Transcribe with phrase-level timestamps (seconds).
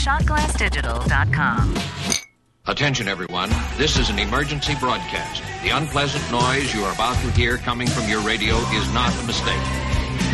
[0.00, 1.74] shotglassdigital.com.
[2.66, 3.50] Attention, everyone.
[3.76, 5.42] This is an emergency broadcast.
[5.62, 9.26] The unpleasant noise you are about to hear coming from your radio is not a
[9.26, 9.60] mistake.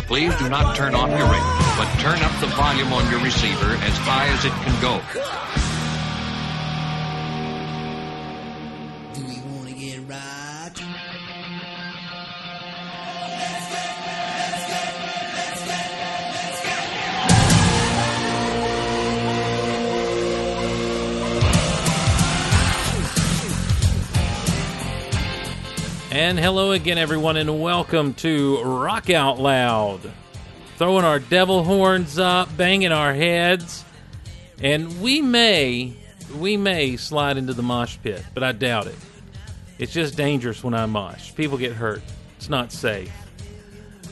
[0.06, 3.72] Please do not turn off your radio, but turn up the volume on your receiver
[3.82, 5.03] as high as it can go.
[26.16, 30.01] And hello again, everyone, and welcome to Rock Out Loud.
[30.79, 33.84] Throwing our devil horns up, banging our heads,
[34.62, 35.92] and we may,
[36.39, 38.97] we may slide into the mosh pit, but I doubt it.
[39.79, 41.34] It's just dangerous when I mosh.
[41.34, 42.01] People get hurt.
[42.39, 43.12] It's not safe.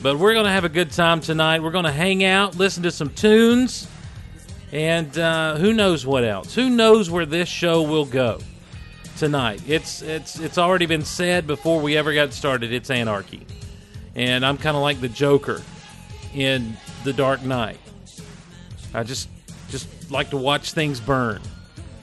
[0.02, 1.62] But we're going to have a good time tonight.
[1.62, 3.88] We're going to hang out, listen to some tunes,
[4.72, 6.54] and uh, who knows what else?
[6.54, 8.40] Who knows where this show will go?
[9.16, 9.62] Tonight.
[9.68, 12.72] It's it's it's already been said before we ever got started.
[12.72, 13.46] It's anarchy,
[14.16, 15.62] and I'm kind of like the Joker
[16.34, 17.78] in The Dark Knight.
[18.92, 19.28] I just
[19.68, 21.40] just like to watch things burn.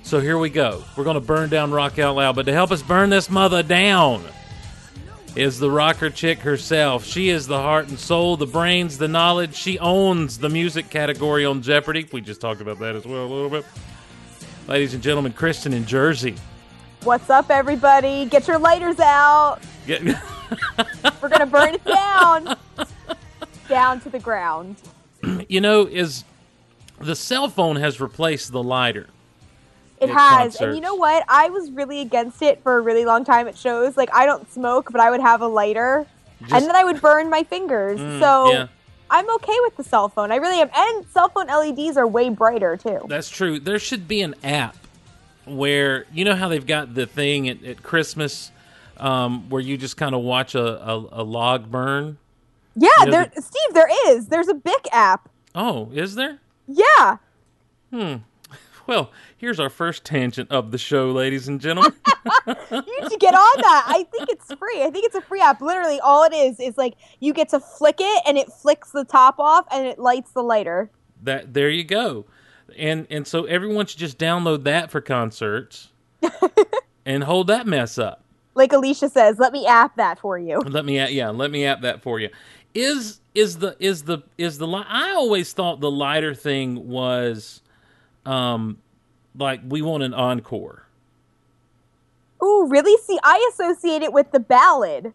[0.04, 0.84] So here we go.
[0.96, 3.62] We're going to burn down Rock Out Loud, but to help us burn this mother
[3.62, 4.24] down
[5.36, 7.06] is the rocker chick herself.
[7.06, 9.56] She is the heart and soul, the brains, the knowledge.
[9.56, 12.08] She owns the music category on Jeopardy.
[12.12, 13.66] We just talked about that as well a little bit.
[14.68, 16.36] Ladies and gentlemen, Kristin in Jersey.
[17.04, 18.26] What's up, everybody?
[18.26, 19.58] Get your lighters out.
[19.88, 20.04] Get-
[21.22, 22.56] We're gonna burn it down,
[23.68, 24.76] down to the ground.
[25.50, 26.24] you know, is
[27.00, 29.08] the cell phone has replaced the lighter.
[30.00, 31.24] It has, and you know what?
[31.28, 33.98] I was really against it for a really long time at shows.
[33.98, 36.06] Like, I don't smoke, but I would have a lighter,
[36.42, 38.00] Just- and then I would burn my fingers.
[38.00, 38.68] Mm, so yeah.
[39.10, 40.32] I'm okay with the cell phone.
[40.32, 43.00] I really am, and cell phone LEDs are way brighter too.
[43.08, 43.60] That's true.
[43.60, 44.76] There should be an app
[45.46, 48.52] where you know how they've got the thing at, at Christmas
[48.98, 52.18] um, where you just kind of watch a, a, a log burn.
[52.76, 53.74] Yeah, You know, there, Steve.
[53.74, 54.28] There is.
[54.28, 55.28] There's a Bic app.
[55.56, 56.40] Oh, is there?
[56.68, 57.18] Yeah.
[57.92, 58.16] Hmm.
[58.88, 61.94] Well, here's our first tangent of the show, ladies and gentlemen.
[62.72, 63.86] You should get on that.
[63.88, 64.84] I think it's free.
[64.84, 65.62] I think it's a free app.
[65.62, 69.06] Literally, all it is is like you get to flick it, and it flicks the
[69.06, 70.90] top off, and it lights the lighter.
[71.24, 72.26] that there you go,
[72.78, 75.90] and and so everyone should just download that for concerts
[77.06, 78.24] and hold that mess up.
[78.54, 80.60] Like Alicia says, let me app that for you.
[80.60, 82.30] Let me app, yeah, let me app that for you.
[82.74, 87.62] Is is the is the is the li- I always thought the lighter thing was
[88.26, 88.78] um
[89.38, 90.86] like we want an encore.
[92.42, 92.98] Oh, really?
[93.04, 95.14] See, I associate it with the ballad.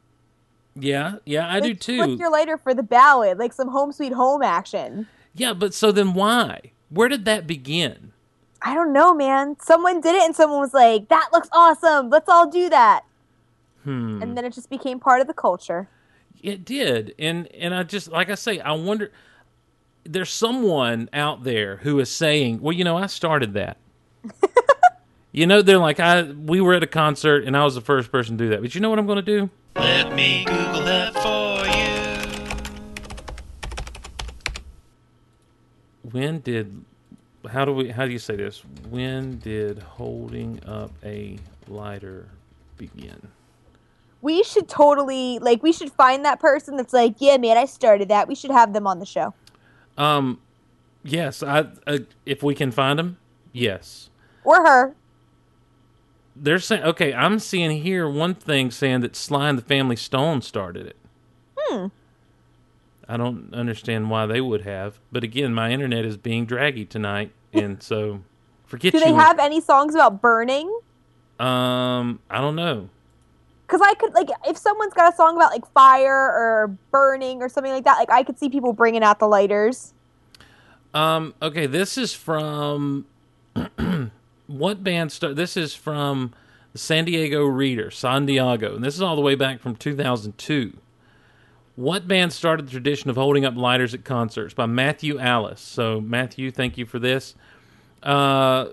[0.79, 2.17] Yeah, yeah, I do too.
[2.19, 5.09] Your lighter for the ballad, like some home sweet home action.
[5.35, 6.73] yeah, but so then why?
[6.91, 8.13] Where did that begin?
[8.63, 9.57] I don't know, man.
[9.61, 12.11] Someone did it, and someone was like, "That looks awesome.
[12.11, 13.05] Let's all do that."
[13.85, 14.21] Hmm.
[14.23, 15.89] And then it just became part of the culture.
[16.43, 19.13] It did, and and I just like I say, I wonder.
[20.05, 23.77] There's someone out there who is saying, "Well, you know, I started that."
[25.33, 28.11] you know, they're like, "I we were at a concert, and I was the first
[28.11, 29.51] person to do that." But you know what I'm going to do?
[29.75, 31.46] Let me Google that for
[36.13, 36.85] When did?
[37.51, 37.89] How do we?
[37.89, 38.63] How do you say this?
[38.91, 42.29] When did holding up a lighter
[42.77, 43.29] begin?
[44.23, 45.63] We should totally like.
[45.63, 48.73] We should find that person that's like, "Yeah, man, I started that." We should have
[48.73, 49.35] them on the show.
[49.99, 50.41] Um,
[51.03, 51.67] yes, I.
[51.87, 53.19] Uh, if we can find them,
[53.53, 54.11] yes.
[54.45, 54.95] Or her.
[56.37, 57.15] They're saying okay.
[57.15, 60.97] I'm seeing here one thing saying that Sly and the Family Stone started it.
[61.59, 61.87] Hmm.
[63.09, 67.33] I don't understand why they would have, but again, my internet is being draggy tonight,
[67.53, 68.23] and so
[68.65, 69.05] forget Do you.
[69.05, 70.69] they have any songs about burning?
[71.39, 72.89] um, I don't know.
[73.67, 77.49] Because I could like, if someone's got a song about like fire or burning or
[77.49, 79.93] something like that, like I could see people bringing out the lighters.
[80.95, 83.07] Um, okay, this is from
[84.47, 85.35] what band start?
[85.37, 86.33] This is from
[86.73, 90.79] the San Diego Reader, San Diego, and this is all the way back from 2002.
[91.77, 94.55] What band started the tradition of holding up lighters at concerts?
[94.55, 95.61] By Matthew Alice.
[95.61, 97.35] So, Matthew, thank you for this.
[98.03, 98.69] Uh,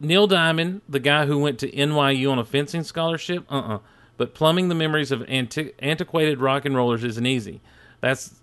[0.00, 3.78] Neil Diamond, the guy who went to NYU on a fencing scholarship, uh uh
[4.16, 7.60] But plumbing the memories of anti- antiquated rock and rollers isn't easy.
[8.00, 8.34] That's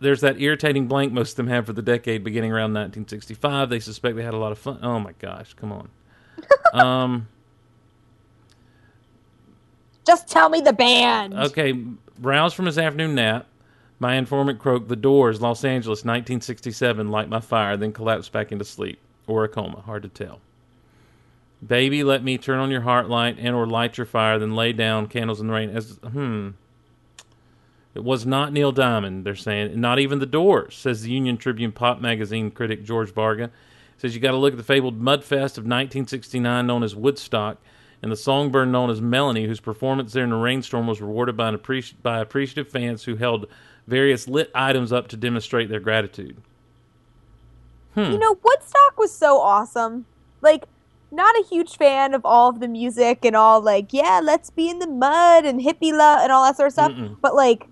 [0.00, 3.68] there's that irritating blank most of them have for the decade beginning around 1965.
[3.68, 4.78] They suspect they had a lot of fun.
[4.82, 5.88] Oh my gosh, come on.
[6.72, 7.28] um,
[10.06, 11.34] Just tell me the band.
[11.34, 11.84] okay,
[12.20, 13.46] roused from his afternoon nap,
[14.00, 18.64] my informant croaked, "The Doors, Los Angeles, 1967, light my fire," then collapsed back into
[18.64, 18.98] sleep.
[19.26, 19.82] or a coma.
[19.82, 20.40] Hard to tell.
[21.64, 24.72] Baby, let me turn on your heart light and or light your fire, then lay
[24.72, 25.70] down candles in the rain.
[25.70, 26.48] As hmm.
[27.94, 29.78] It was not Neil Diamond, they're saying.
[29.80, 33.50] Not even the Doors, says the Union Tribune pop magazine critic George Varga.
[33.98, 37.58] Says you got to look at the fabled Mudfest of 1969, known as Woodstock,
[38.02, 41.48] and the songbird known as Melanie, whose performance there in the rainstorm was rewarded by,
[41.48, 43.46] an appreci- by appreciative fans who held
[43.90, 46.36] various lit items up to demonstrate their gratitude.
[47.96, 50.06] You know, Woodstock was so awesome.
[50.40, 50.64] Like,
[51.10, 54.70] not a huge fan of all of the music and all like, yeah, let's be
[54.70, 56.92] in the mud and hippie love and all that sort of stuff.
[56.92, 57.16] Mm-mm.
[57.20, 57.66] But like,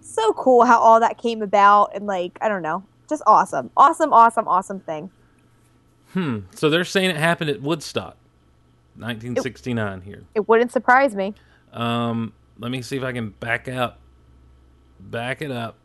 [0.00, 4.12] so cool how all that came about and like, I don't know, just awesome, awesome,
[4.12, 5.10] awesome, awesome thing.
[6.12, 6.40] Hmm.
[6.54, 8.16] So they're saying it happened at Woodstock,
[8.96, 10.24] 1969 here.
[10.34, 11.34] It wouldn't surprise me.
[11.72, 13.98] Um, let me see if I can back up,
[15.10, 15.76] back it up,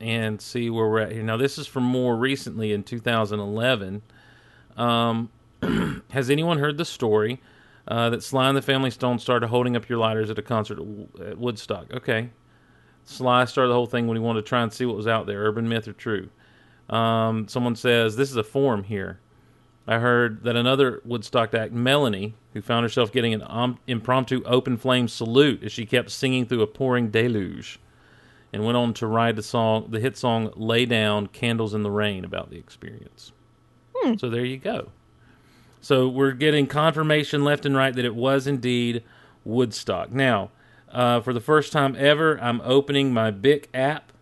[0.00, 1.22] and see where we're at here.
[1.22, 4.02] Now, this is from more recently in 2011.
[4.76, 5.30] Um,
[6.10, 7.40] has anyone heard the story
[7.86, 10.78] uh, that Sly and the Family Stone started holding up your lighters at a concert
[11.20, 11.92] at Woodstock?
[11.92, 12.30] Okay.
[13.04, 15.26] Sly started the whole thing when he wanted to try and see what was out
[15.26, 16.30] there, urban myth or true.
[16.88, 19.20] Um, someone says this is a forum here.
[19.86, 25.08] I heard that another Woodstock act, Melanie, who found herself getting an impromptu open flame
[25.08, 27.78] salute as she kept singing through a pouring deluge,
[28.54, 31.90] and went on to write the song, the hit song "Lay Down, Candles in the
[31.90, 33.32] Rain" about the experience.
[34.18, 34.90] So there you go.
[35.80, 39.02] So we're getting confirmation left and right that it was indeed
[39.44, 40.12] Woodstock.
[40.12, 40.50] Now,
[40.92, 44.12] uh, for the first time ever, I'm opening my Bic app.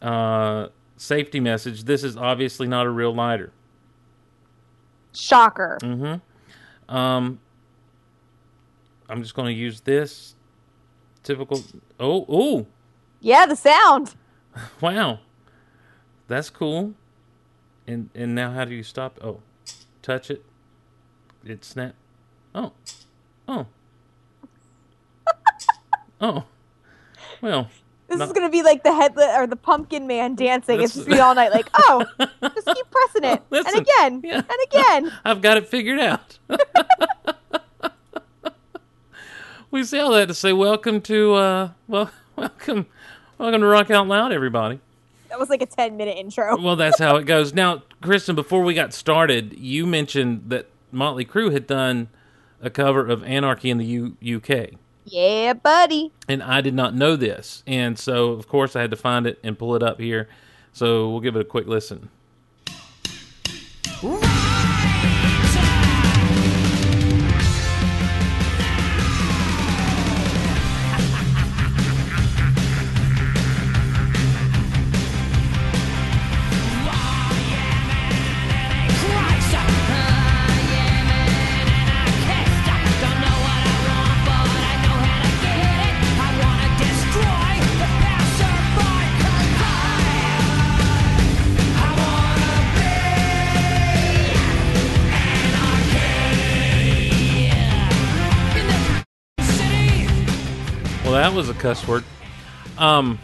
[0.00, 1.84] Uh, safety message.
[1.84, 3.50] This is obviously not a real lighter.
[5.12, 5.78] Shocker.
[5.82, 6.94] Mm-hmm.
[6.94, 7.40] Um,
[9.08, 10.36] I'm just going to use this
[11.22, 11.62] typical.
[11.98, 12.66] Oh, oh,
[13.20, 14.14] Yeah, the sound.
[14.80, 15.20] wow,
[16.28, 16.94] that's cool.
[17.86, 19.18] And and now how do you stop?
[19.22, 19.40] Oh,
[20.02, 20.44] touch it.
[21.44, 21.94] It snap.
[22.54, 22.72] Oh,
[23.48, 23.66] oh,
[26.20, 26.44] oh.
[27.40, 27.70] Well,
[28.08, 28.24] This No.
[28.26, 30.80] is gonna be like the headlet or the pumpkin man dancing.
[30.82, 34.36] It's just be all night like, oh, just keep pressing it, Listen, and again, yeah.
[34.36, 34.46] and
[35.06, 35.12] again.
[35.24, 36.38] I've got it figured out.
[39.70, 42.86] we say all that to say welcome to uh well welcome
[43.40, 44.80] welcome to Rock Out Loud everybody.
[45.30, 46.60] That was like a ten minute intro.
[46.60, 47.54] Well that's how it goes.
[47.54, 52.08] Now, Kristin, before we got started, you mentioned that Motley Crue had done
[52.60, 54.72] a cover of Anarchy in the U- UK.
[55.06, 56.12] Yeah, buddy.
[56.28, 57.62] And I did not know this.
[57.66, 60.28] And so of course I had to find it and pull it up here.
[60.72, 62.10] So we'll give it a quick listen.
[101.40, 102.04] Was a cuss word.
[102.76, 103.18] Um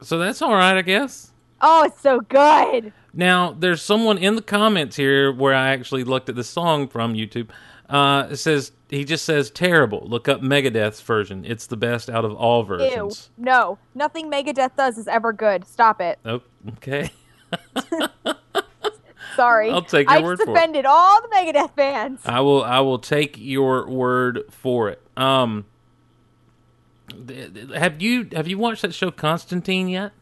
[0.00, 1.32] so that's all right, I guess.
[1.60, 2.92] Oh, it's so good.
[3.14, 7.14] Now, there's someone in the comments here where I actually looked at the song from
[7.14, 7.50] YouTube.
[7.88, 10.04] Uh, it says he just says terrible.
[10.06, 11.44] Look up Megadeth's version.
[11.44, 13.30] It's the best out of all versions.
[13.36, 13.44] Ew.
[13.44, 15.66] No, nothing Megadeth does is ever good.
[15.66, 16.20] Stop it.
[16.24, 16.42] Oh,
[16.74, 17.10] okay.
[19.36, 19.70] Sorry.
[19.70, 20.58] I'll take your I word just for it.
[20.58, 22.20] offended all the Megadeth fans.
[22.24, 22.62] I will.
[22.62, 25.02] I will take your word for it.
[25.16, 25.64] Um,
[27.74, 30.12] have you have you watched that show Constantine yet?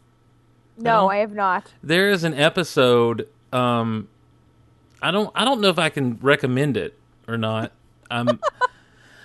[0.77, 1.09] no.
[1.09, 1.73] I have not.
[1.83, 3.29] There is an episode.
[3.53, 4.09] Um,
[5.03, 5.31] I don't.
[5.35, 7.73] I don't know if I can recommend it or not.
[8.11, 8.41] I'm.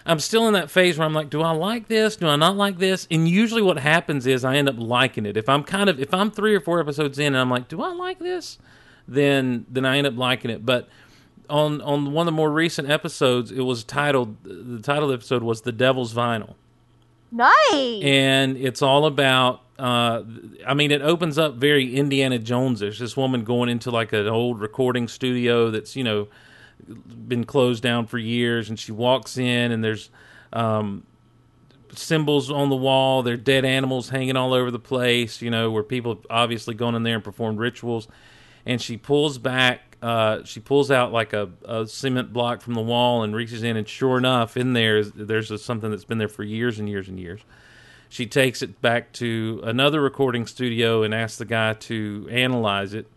[0.08, 2.16] I'm still in that phase where I'm like, do I like this?
[2.16, 3.08] Do I not like this?
[3.10, 5.36] And usually, what happens is I end up liking it.
[5.36, 7.82] If I'm kind of, if I'm three or four episodes in, and I'm like, do
[7.82, 8.60] I like this?
[9.08, 10.64] Then, then I end up liking it.
[10.64, 10.90] But
[11.50, 14.44] on on one of the more recent episodes, it was titled.
[14.44, 16.54] The title of the episode was "The Devil's Vinyl."
[17.32, 18.04] Nice.
[18.04, 20.24] and it's all about uh
[20.66, 24.62] i mean it opens up very indiana jones-ish this woman going into like an old
[24.62, 26.28] recording studio that's you know
[27.28, 30.10] been closed down for years and she walks in and there's
[30.54, 31.04] um
[31.94, 35.72] symbols on the wall there are dead animals hanging all over the place you know
[35.72, 38.08] where people obviously gone in there and performed rituals
[38.66, 42.82] and she pulls back uh, she pulls out like a, a cement block from the
[42.82, 46.18] wall and reaches in and sure enough in there is there's a, something that's been
[46.18, 47.42] there for years and years and years
[48.10, 53.08] she takes it back to another recording studio and asks the guy to analyze it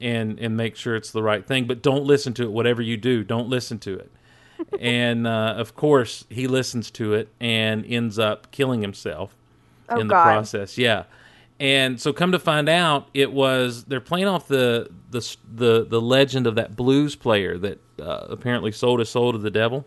[0.00, 1.66] and and make sure it's the right thing.
[1.66, 2.52] But don't listen to it.
[2.52, 4.10] Whatever you do, don't listen to it.
[4.80, 9.34] and uh, of course, he listens to it and ends up killing himself
[9.88, 10.24] Oh, in the God.
[10.24, 10.76] process.
[10.76, 11.04] Yeah.
[11.58, 16.00] And so, come to find out, it was they're playing off the the the, the
[16.00, 19.86] legend of that blues player that uh, apparently sold his soul to the devil.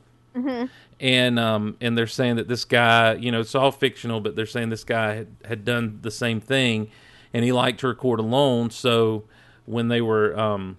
[1.00, 4.46] And um and they're saying that this guy, you know, it's all fictional, but they're
[4.46, 6.90] saying this guy had, had done the same thing,
[7.34, 8.70] and he liked to record alone.
[8.72, 9.24] So
[9.66, 10.78] when they were um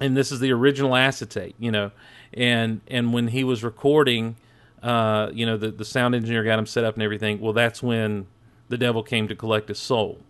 [0.00, 1.90] and this is the original acetate, you know,
[2.34, 4.36] and and when he was recording,
[4.82, 7.40] uh, you know, the the sound engineer got him set up and everything.
[7.40, 8.26] Well, that's when
[8.68, 10.20] the devil came to collect his soul,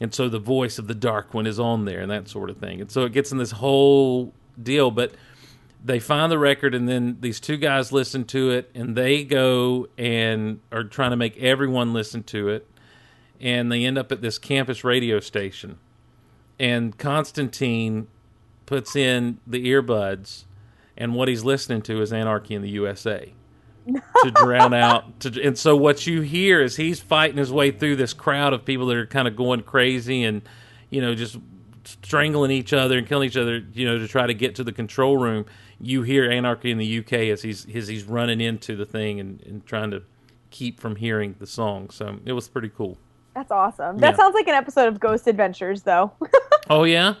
[0.00, 2.58] and so the voice of the dark one is on there and that sort of
[2.58, 4.90] thing, and so it gets in this whole deal.
[4.90, 5.12] But
[5.84, 9.88] they find the record, and then these two guys listen to it, and they go
[9.96, 12.68] and are trying to make everyone listen to it,
[13.40, 15.78] and they end up at this campus radio station,
[16.58, 18.08] and Constantine
[18.66, 20.44] puts in the earbuds,
[20.96, 23.32] and what he's listening to is Anarchy in the USA
[24.24, 25.20] to drown out.
[25.20, 28.64] To, and so what you hear is he's fighting his way through this crowd of
[28.64, 30.42] people that are kind of going crazy and
[30.90, 31.36] you know just
[31.84, 33.62] strangling each other and killing each other.
[33.72, 35.46] You know to try to get to the control room.
[35.80, 39.40] You hear Anarchy in the UK as he's as he's running into the thing and,
[39.42, 40.02] and trying to
[40.50, 41.90] keep from hearing the song.
[41.90, 42.98] So it was pretty cool.
[43.34, 43.98] That's awesome.
[43.98, 44.16] That Yeah.
[44.16, 46.12] sounds like an episode of Ghost Adventures, though.
[46.70, 47.14] Oh yeah.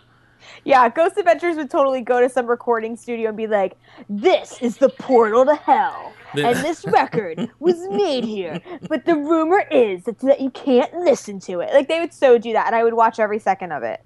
[0.64, 3.78] yeah, Ghost Adventures would totally go to some recording studio and be like,
[4.10, 9.64] "This is the portal to hell." And this record was made here, but the rumor
[9.70, 11.72] is that, that you can't listen to it.
[11.72, 14.02] Like they would so do that, and I would watch every second of it.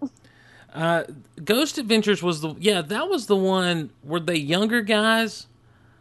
[0.72, 1.04] Uh,
[1.44, 3.90] Ghost Adventures was the yeah that was the one.
[4.04, 5.46] Were they younger guys?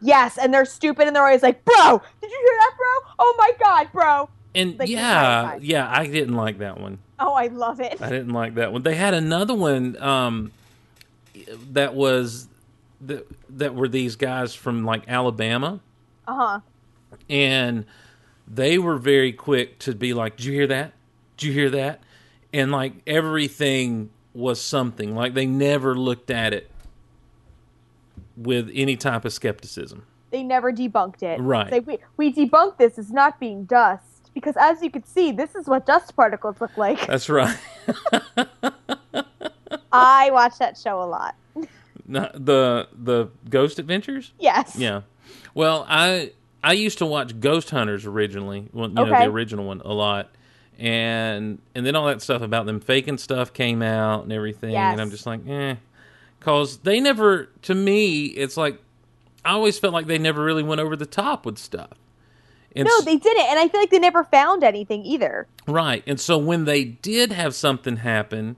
[0.00, 3.12] Yes, and they're stupid, and they're always like, "Bro, did you hear that, bro?
[3.18, 6.98] Oh my god, bro!" And Like yeah, yeah, I didn't like that one.
[7.18, 8.00] Oh, I love it.
[8.02, 8.82] I didn't like that one.
[8.82, 10.52] They had another one um,
[11.72, 12.48] that was
[13.02, 15.80] that that were these guys from like Alabama,
[16.26, 16.60] Uh huh.
[17.28, 17.84] and
[18.46, 20.92] they were very quick to be like, "Did you hear that?
[21.36, 22.00] Did you hear that?"
[22.52, 25.14] And like everything was something.
[25.14, 26.70] Like they never looked at it
[28.36, 30.04] with any type of skepticism.
[30.30, 31.40] They never debunked it.
[31.40, 31.70] Right.
[31.70, 35.54] Like, we we debunked this as not being dust because, as you can see, this
[35.54, 37.06] is what dust particles look like.
[37.06, 37.56] That's right.
[39.92, 41.34] I watch that show a lot.
[42.06, 44.32] Not the the Ghost Adventures.
[44.38, 44.76] Yes.
[44.76, 45.02] Yeah.
[45.54, 49.80] Well, I I used to watch Ghost Hunters originally, well, you know, the original one
[49.84, 50.30] a lot.
[50.78, 55.00] And and then all that stuff about them faking stuff came out and everything and
[55.00, 55.76] I'm just like, eh.
[56.40, 58.80] Cause they never to me, it's like
[59.44, 61.90] I always felt like they never really went over the top with stuff.
[62.74, 65.46] And No, they didn't, and I feel like they never found anything either.
[65.66, 66.02] Right.
[66.06, 68.56] And so when they did have something happen,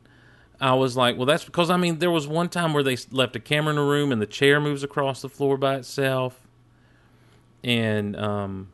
[0.61, 3.35] I was like, well, that's because, I mean, there was one time where they left
[3.35, 6.41] a camera in a room and the chair moves across the floor by itself.
[7.65, 8.69] And, um,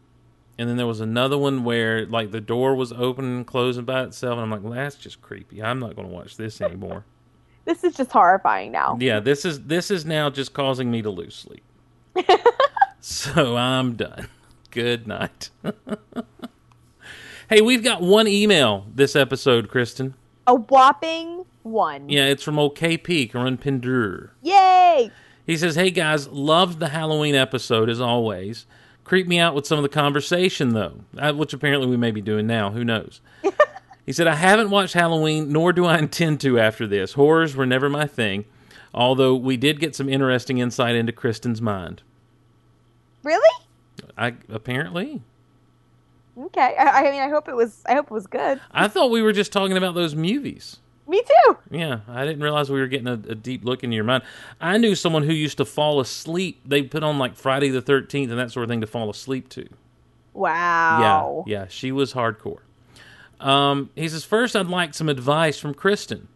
[0.58, 4.02] and then there was another one where, like, the door was opening and closing by
[4.02, 4.34] itself.
[4.34, 5.62] And I'm like, well, that's just creepy.
[5.62, 7.04] I'm not going to watch this anymore.
[7.66, 8.96] This is just horrifying now.
[9.00, 11.62] yeah, this is this is now just causing me to lose sleep.
[13.00, 14.28] so I'm done.
[14.70, 15.50] Good night.
[17.50, 20.14] hey, we've got one email this episode, Kristin.
[20.46, 22.08] A whopping one.
[22.08, 24.30] Yeah, it's from old KP, Karun Pindur.
[24.42, 25.10] Yay!
[25.46, 28.66] He says, Hey guys, loved the Halloween episode as always.
[29.10, 32.20] Creeped me out with some of the conversation though, uh, which apparently we may be
[32.20, 32.70] doing now.
[32.70, 33.20] Who knows?
[34.06, 37.14] he said, I haven't watched Halloween, nor do I intend to after this.
[37.14, 38.44] Horrors were never my thing,
[38.94, 42.02] although we did get some interesting insight into Kristin's mind.
[43.24, 43.64] Really?
[44.16, 45.22] I apparently.
[46.38, 46.76] Okay.
[46.78, 47.82] I, I mean, I hope it was.
[47.86, 48.60] I hope it was good.
[48.70, 50.78] I thought we were just talking about those movies.
[51.10, 51.58] Me too.
[51.72, 54.22] Yeah, I didn't realize we were getting a, a deep look into your mind.
[54.60, 56.60] I knew someone who used to fall asleep.
[56.64, 59.48] They put on like Friday the Thirteenth and that sort of thing to fall asleep
[59.48, 59.68] to.
[60.34, 61.42] Wow.
[61.48, 62.60] Yeah, yeah, she was hardcore.
[63.40, 66.26] Um, he says, first, I'd like some advice from Kristin.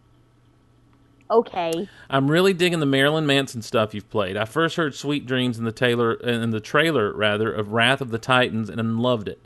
[1.31, 1.89] Okay.
[2.11, 4.37] I'm really digging the Marilyn Manson stuff you've played.
[4.37, 8.11] I first heard "Sweet Dreams" in the Taylor in the trailer rather of Wrath of
[8.11, 9.41] the Titans and loved it.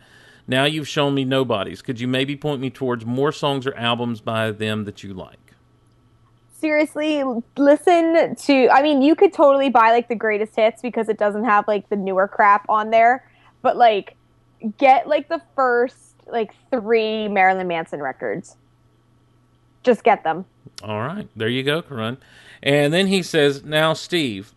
[0.49, 1.83] Now you've shown me Nobodies.
[1.83, 5.39] Could you maybe point me towards more songs or albums by them that you like?
[6.59, 7.23] Seriously,
[7.57, 8.69] listen to.
[8.71, 11.89] I mean, you could totally buy like the greatest hits because it doesn't have like
[11.91, 13.29] the newer crap on there.
[13.63, 14.17] But like,
[14.79, 18.57] get like the first like three Marilyn Manson records.
[19.83, 20.47] Just get them.
[20.83, 22.17] All right, there you go, Karun.
[22.63, 24.53] And then he says, "Now, Steve,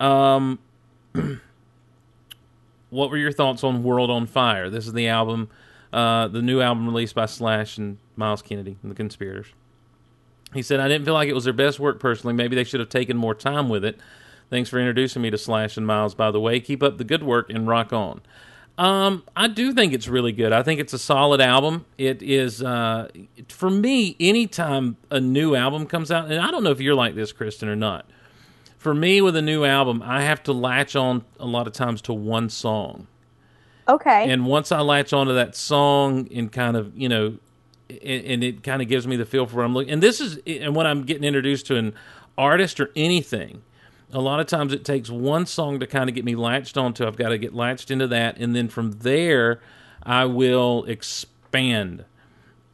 [0.00, 0.58] um,
[2.94, 4.70] what were your thoughts on World on Fire?
[4.70, 5.50] This is the album,
[5.92, 9.48] uh, the new album released by Slash and Myles Kennedy and the Conspirators."
[10.54, 12.32] He said, I didn't feel like it was their best work personally.
[12.32, 13.98] Maybe they should have taken more time with it.
[14.50, 16.60] Thanks for introducing me to Slash and Myles, by the way.
[16.60, 18.20] Keep up the good work and rock on.
[18.78, 20.52] Um, I do think it's really good.
[20.52, 21.86] I think it's a solid album.
[21.98, 23.08] It is, uh,
[23.48, 27.14] for me, anytime a new album comes out, and I don't know if you're like
[27.14, 28.08] this, Kristin, or not.
[28.84, 32.02] For me, with a new album, I have to latch on a lot of times
[32.02, 33.06] to one song.
[33.88, 34.30] Okay.
[34.30, 37.38] And once I latch onto that song and kind of, you know,
[37.88, 39.90] and, and it kind of gives me the feel for what I'm looking.
[39.90, 41.94] And this is, and when I'm getting introduced to an
[42.36, 43.62] artist or anything,
[44.12, 47.06] a lot of times it takes one song to kind of get me latched onto.
[47.06, 49.62] I've got to get latched into that, and then from there,
[50.02, 52.04] I will expand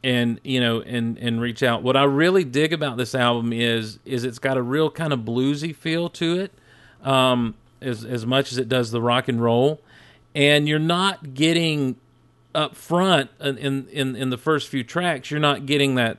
[0.03, 1.83] and you know and and reach out.
[1.83, 5.19] What I really dig about this album is is it's got a real kind of
[5.19, 6.53] bluesy feel to it,
[7.03, 9.81] um, as as much as it does the rock and roll,
[10.35, 11.95] and you're not getting
[12.53, 15.31] up front in in in the first few tracks.
[15.31, 16.17] You're not getting that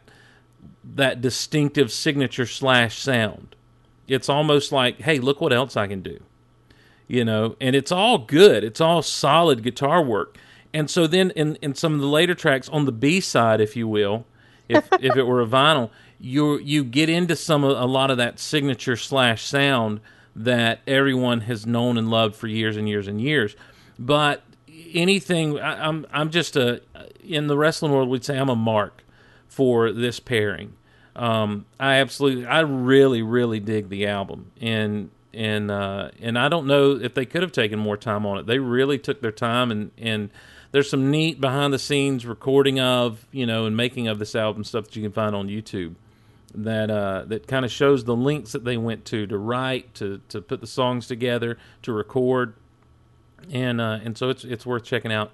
[0.84, 3.54] that distinctive signature slash sound
[4.12, 6.20] it's almost like, hey, look what else I can do.
[7.08, 8.64] You know, and it's all good.
[8.64, 10.38] It's all solid guitar work.
[10.74, 13.76] And so then in, in some of the later tracks on the B side, if
[13.76, 14.24] you will,
[14.68, 18.38] if if it were a vinyl, you you get into some a lot of that
[18.38, 20.00] signature slash sound
[20.34, 23.54] that everyone has known and loved for years and years and years.
[23.98, 24.42] But
[24.92, 26.80] anything, I, I'm I'm just a
[27.22, 29.04] in the wrestling world, we'd say I'm a mark
[29.46, 30.74] for this pairing
[31.14, 36.66] um, I absolutely, I really, really dig the album, and and uh, and I don't
[36.66, 38.46] know if they could have taken more time on it.
[38.46, 40.30] They really took their time, and and
[40.72, 44.64] there's some neat behind the scenes recording of you know and making of this album
[44.64, 45.94] stuff that you can find on YouTube
[46.54, 50.20] that uh, that kind of shows the links that they went to to write, to
[50.28, 52.54] to put the songs together, to record,
[53.50, 55.32] and uh, and so it's it's worth checking out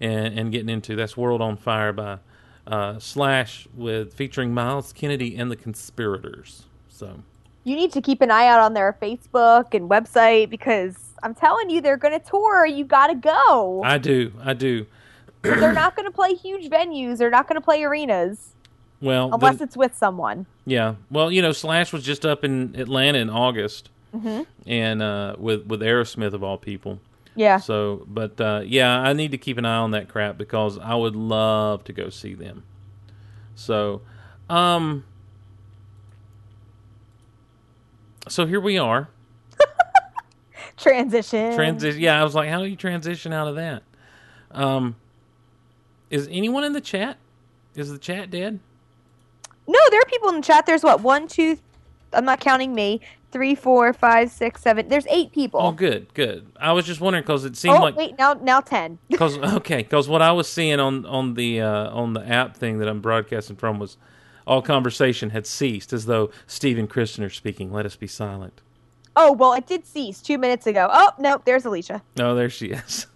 [0.00, 0.96] and, and getting into.
[0.96, 2.18] That's World on Fire by
[2.66, 6.64] uh, slash with featuring Myles Kennedy and the Conspirators.
[6.88, 7.22] So
[7.64, 11.70] you need to keep an eye out on their Facebook and website because I'm telling
[11.70, 12.66] you, they're going to tour.
[12.66, 13.82] You got to go.
[13.84, 14.32] I do.
[14.42, 14.86] I do.
[15.42, 17.18] they're not going to play huge venues.
[17.18, 18.54] They're not going to play arenas.
[19.00, 20.46] Well, unless the, it's with someone.
[20.66, 20.96] Yeah.
[21.10, 24.42] Well, you know, Slash was just up in Atlanta in August, mm-hmm.
[24.66, 27.00] and uh, with with Aerosmith of all people.
[27.34, 27.58] Yeah.
[27.58, 30.94] So, but uh, yeah, I need to keep an eye on that crap because I
[30.94, 32.64] would love to go see them.
[33.54, 34.02] So,
[34.50, 35.04] um,
[38.28, 39.08] so here we are.
[40.80, 41.54] Transition.
[41.54, 42.00] Transition.
[42.00, 43.82] Yeah, I was like, how do you transition out of that?
[44.52, 44.96] Um,
[46.10, 47.18] is anyone in the chat?
[47.74, 48.58] Is the chat dead?
[49.68, 50.66] No, there are people in the chat.
[50.66, 51.58] There's what one, two.
[52.12, 54.88] I'm not counting me three, four, five, six, seven.
[54.88, 55.60] There's eight people.
[55.60, 56.46] Oh, good, good.
[56.58, 58.98] I was just wondering because it seemed oh, like wait, now now ten.
[59.08, 62.78] Because okay, because what I was seeing on on the uh, on the app thing
[62.78, 63.96] that I'm broadcasting from was
[64.46, 67.72] all conversation had ceased, as though Stephen Kristin are speaking.
[67.72, 68.60] Let us be silent.
[69.16, 70.88] Oh well, it did cease two minutes ago.
[70.90, 72.02] Oh no, there's Alicia.
[72.16, 73.06] No, oh, there she is.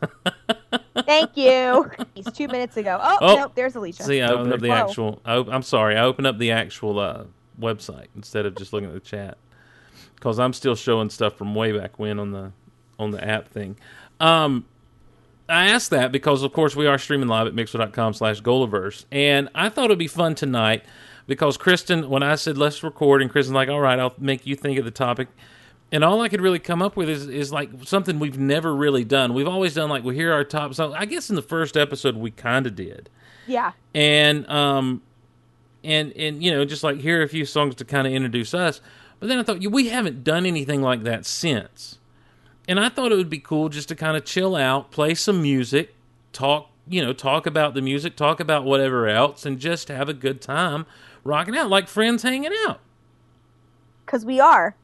[1.06, 1.90] Thank you.
[2.34, 2.98] two minutes ago.
[3.00, 4.02] Oh, oh no, there's Alicia.
[4.02, 4.74] See, I opened up the Whoa.
[4.74, 5.22] actual.
[5.24, 7.24] I, am sorry, I opened up the actual uh,
[7.60, 9.38] website instead of just looking at the chat
[10.16, 12.52] because I'm still showing stuff from way back when on the
[12.98, 13.76] on the app thing.
[14.20, 14.64] Um,
[15.48, 19.04] I asked that because, of course, we are streaming live at mixer.com slash Golaverse.
[19.12, 20.84] And I thought it would be fun tonight
[21.26, 24.56] because Kristin, when I said let's record, and Kristin's like, all right, I'll make you
[24.56, 25.28] think of the topic.
[25.94, 29.04] And all I could really come up with is, is like something we've never really
[29.04, 29.32] done.
[29.32, 30.92] We've always done like, well, here are our top songs.
[30.98, 33.08] I guess in the first episode we kind of did.
[33.46, 33.74] Yeah.
[33.94, 35.02] And, um,
[35.84, 38.54] and, and, you know, just like here are a few songs to kind of introduce
[38.54, 38.80] us.
[39.20, 42.00] But then I thought, we haven't done anything like that since.
[42.66, 45.40] And I thought it would be cool just to kind of chill out, play some
[45.42, 45.94] music,
[46.32, 50.12] talk, you know, talk about the music, talk about whatever else, and just have a
[50.12, 50.86] good time
[51.22, 52.80] rocking out like friends hanging out.
[54.04, 54.74] Because we are.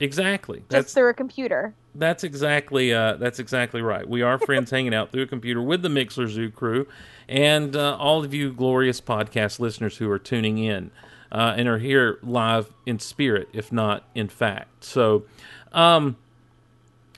[0.00, 0.58] Exactly.
[0.60, 1.74] Just that's, through a computer.
[1.94, 4.08] That's exactly uh, that's exactly right.
[4.08, 6.86] We are friends hanging out through a computer with the Mixler Zoo crew
[7.28, 10.90] and uh, all of you glorious podcast listeners who are tuning in
[11.30, 14.84] uh, and are here live in spirit, if not in fact.
[14.84, 15.24] So,
[15.72, 16.16] um,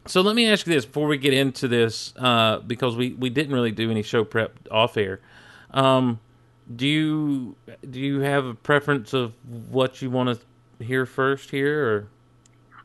[0.06, 3.30] so let me ask you this before we get into this, uh, because we, we
[3.30, 5.20] didn't really do any show prep off air.
[5.70, 6.20] Um,
[6.74, 7.56] do you
[7.88, 9.34] do you have a preference of
[9.70, 10.38] what you want
[10.78, 12.08] to hear first here, or?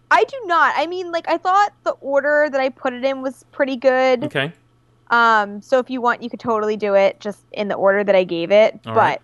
[0.09, 0.73] I do not.
[0.77, 4.25] I mean, like I thought the order that I put it in was pretty good.
[4.25, 4.51] Okay.
[5.09, 8.15] Um, so if you want, you could totally do it just in the order that
[8.15, 8.79] I gave it.
[8.85, 9.21] All but right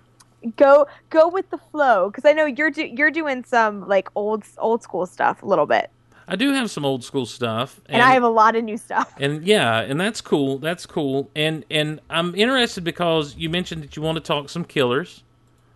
[0.55, 4.43] go go with the flow because I know you're do, you're doing some like old
[4.57, 5.89] old school stuff a little bit.
[6.27, 8.77] I do have some old school stuff, and, and, I have a lot of new
[8.77, 9.13] stuff.
[9.19, 10.57] And yeah, and that's cool.
[10.57, 11.29] That's cool.
[11.35, 15.23] And and I'm interested because you mentioned that you want to talk some killers.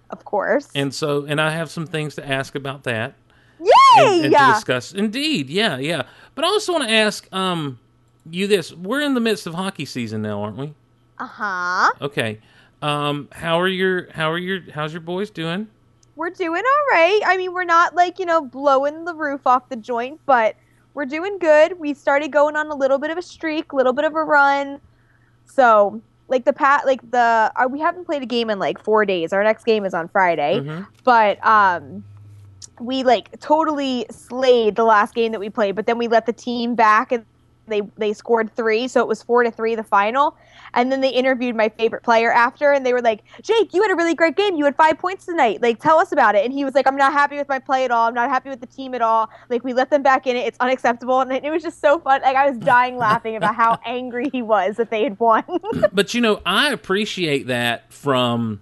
[0.10, 0.70] of course.
[0.74, 3.16] And so, and I have some things to ask about that
[3.98, 4.94] And, and to discuss.
[4.94, 6.04] Indeed, yeah, yeah.
[6.36, 7.80] But I also want to ask um,
[8.30, 10.74] you this: We're in the midst of hockey season now, aren't we?
[11.20, 11.92] Uh huh.
[12.02, 12.40] Okay.
[12.82, 15.68] Um, how are your how are your how's your boys doing?
[16.16, 17.20] We're doing all right.
[17.26, 20.56] I mean, we're not like, you know, blowing the roof off the joint, but
[20.96, 21.80] we're doing good.
[21.80, 24.24] We started going on a little bit of a streak, a little bit of a
[24.24, 24.80] run.
[25.46, 29.06] So, like the pat, like the uh, we haven't played a game in like four
[29.06, 29.32] days.
[29.32, 30.88] Our next game is on Friday, Mhm.
[31.04, 32.04] but um,
[32.80, 35.76] we like totally slayed the last game that we played.
[35.76, 37.26] But then we let the team back and
[37.68, 40.36] they they scored three, so it was four to three the final.
[40.74, 43.92] And then they interviewed my favorite player after, and they were like, "Jake, you had
[43.92, 44.56] a really great game.
[44.56, 45.62] You had five points tonight.
[45.62, 47.86] Like, tell us about it." And he was like, "I'm not happy with my play
[47.86, 48.08] at all.
[48.08, 49.30] I'm not happy with the team at all.
[49.50, 50.48] Like, we let them back in it.
[50.48, 52.22] It's unacceptable." And it was just so fun.
[52.22, 55.44] Like, I was dying laughing about how angry he was that they had won.
[55.94, 58.62] but you know, I appreciate that from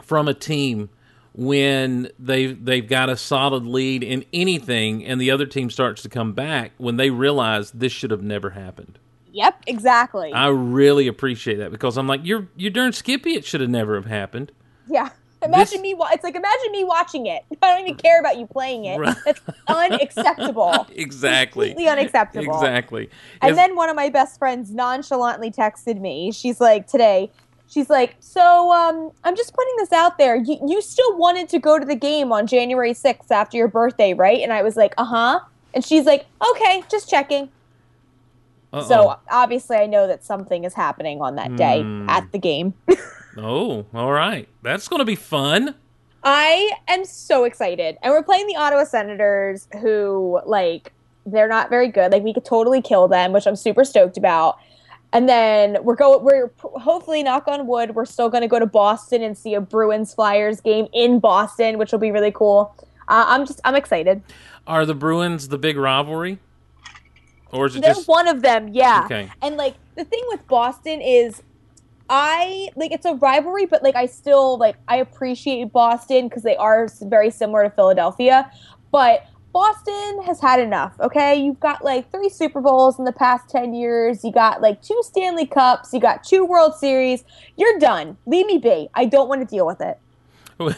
[0.00, 0.90] from a team
[1.34, 6.08] when they've they've got a solid lead in anything, and the other team starts to
[6.08, 8.98] come back when they realize this should have never happened.
[9.32, 10.32] yep, exactly.
[10.32, 13.34] I really appreciate that because I'm like, you're you're darn skippy.
[13.34, 14.52] It should have never have happened.
[14.88, 15.10] yeah.
[15.44, 15.94] Imagine This- me.
[15.94, 17.42] Wa- it's like imagine me watching it.
[17.62, 18.96] I don't even care about you playing it.
[18.98, 19.16] Right.
[19.24, 20.86] That's unacceptable.
[20.94, 21.70] Exactly.
[21.70, 22.54] Completely unacceptable.
[22.54, 23.10] Exactly.
[23.40, 26.30] And If- then one of my best friends nonchalantly texted me.
[26.30, 27.30] She's like, today,
[27.72, 30.36] she's like, so um, I'm just putting this out there.
[30.36, 34.12] You, you still wanted to go to the game on January 6th after your birthday,
[34.14, 34.40] right?
[34.42, 35.40] And I was like, uh huh.
[35.74, 37.44] And she's like, okay, just checking.
[38.74, 38.82] Uh-oh.
[38.88, 42.08] So obviously, I know that something is happening on that day Hmm.
[42.08, 42.74] at the game.
[43.38, 44.48] oh, all right.
[44.62, 45.74] That's going to be fun.
[46.24, 47.96] I am so excited.
[48.02, 50.92] And we're playing the Ottawa Senators, who, like,
[51.26, 52.12] they're not very good.
[52.12, 54.58] Like, we could totally kill them, which I'm super stoked about.
[55.12, 58.66] And then we're going, we're hopefully, knock on wood, we're still going to go to
[58.66, 62.74] Boston and see a Bruins Flyers game in Boston, which will be really cool.
[63.08, 64.22] Uh, I'm just, I'm excited.
[64.66, 66.38] Are the Bruins the big rivalry,
[67.50, 69.02] or is it They're just one of them, yeah.
[69.04, 69.30] Okay.
[69.42, 71.42] And like the thing with Boston is,
[72.08, 76.56] I like it's a rivalry, but like I still like I appreciate Boston because they
[76.56, 78.50] are very similar to Philadelphia.
[78.90, 80.94] But Boston has had enough.
[81.00, 84.24] Okay, you've got like three Super Bowls in the past ten years.
[84.24, 85.92] You got like two Stanley Cups.
[85.92, 87.24] You got two World Series.
[87.56, 88.16] You're done.
[88.26, 88.88] Leave me be.
[88.94, 89.98] I don't want to deal with it.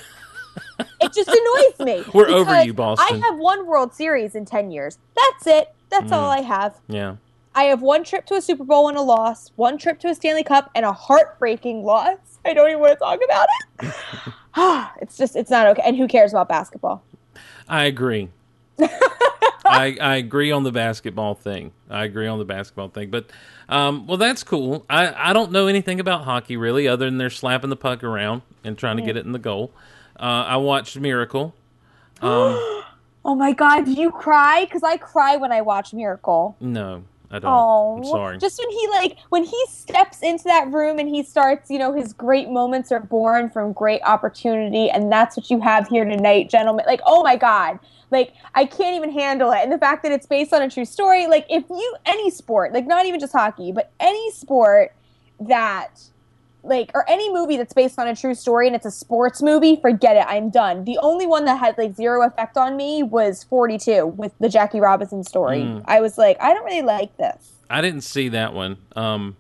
[1.00, 2.04] It just annoys me.
[2.12, 3.20] We're over you, Boston.
[3.22, 4.98] I have one World Series in 10 years.
[5.14, 5.74] That's it.
[5.90, 6.38] That's all Mm.
[6.38, 6.80] I have.
[6.88, 7.16] yeah?
[7.54, 10.14] I have one trip to a Super Bowl and a loss, one trip to a
[10.14, 12.16] Stanley Cup and a heartbreaking loss.
[12.44, 13.46] I don't even want to talk about
[13.82, 14.92] it.
[15.02, 15.82] it's just, it's not okay.
[15.84, 17.04] And who cares about basketball?
[17.68, 18.30] I agree.
[19.66, 21.72] I I agree on the basketball thing.
[21.88, 23.10] I agree on the basketball thing.
[23.10, 23.30] But
[23.68, 24.84] um, well, that's cool.
[24.90, 28.42] I I don't know anything about hockey really, other than they're slapping the puck around
[28.62, 29.72] and trying to get it in the goal.
[30.18, 31.54] Uh, I watched Miracle.
[32.22, 32.82] Um,
[33.26, 34.64] Oh my God, do you cry?
[34.66, 36.56] Because I cry when I watch Miracle.
[36.60, 37.50] no, I don't.
[37.50, 38.38] Oh, I'm sorry.
[38.38, 41.92] Just when he like when he steps into that room and he starts, you know,
[41.92, 46.48] his great moments are born from great opportunity, and that's what you have here tonight,
[46.48, 46.84] gentlemen.
[46.86, 47.80] Like, oh my god,
[48.12, 50.84] like I can't even handle it, and the fact that it's based on a true
[50.84, 51.26] story.
[51.26, 54.94] Like, if you any sport, like not even just hockey, but any sport
[55.40, 56.00] that
[56.64, 59.76] like or any movie that's based on a true story and it's a sports movie
[59.76, 63.44] forget it i'm done the only one that had like zero effect on me was
[63.44, 65.82] 42 with the jackie robinson story Mm.
[65.86, 68.76] i was like i don't really like this I didn't see that one.
[68.94, 69.36] Um,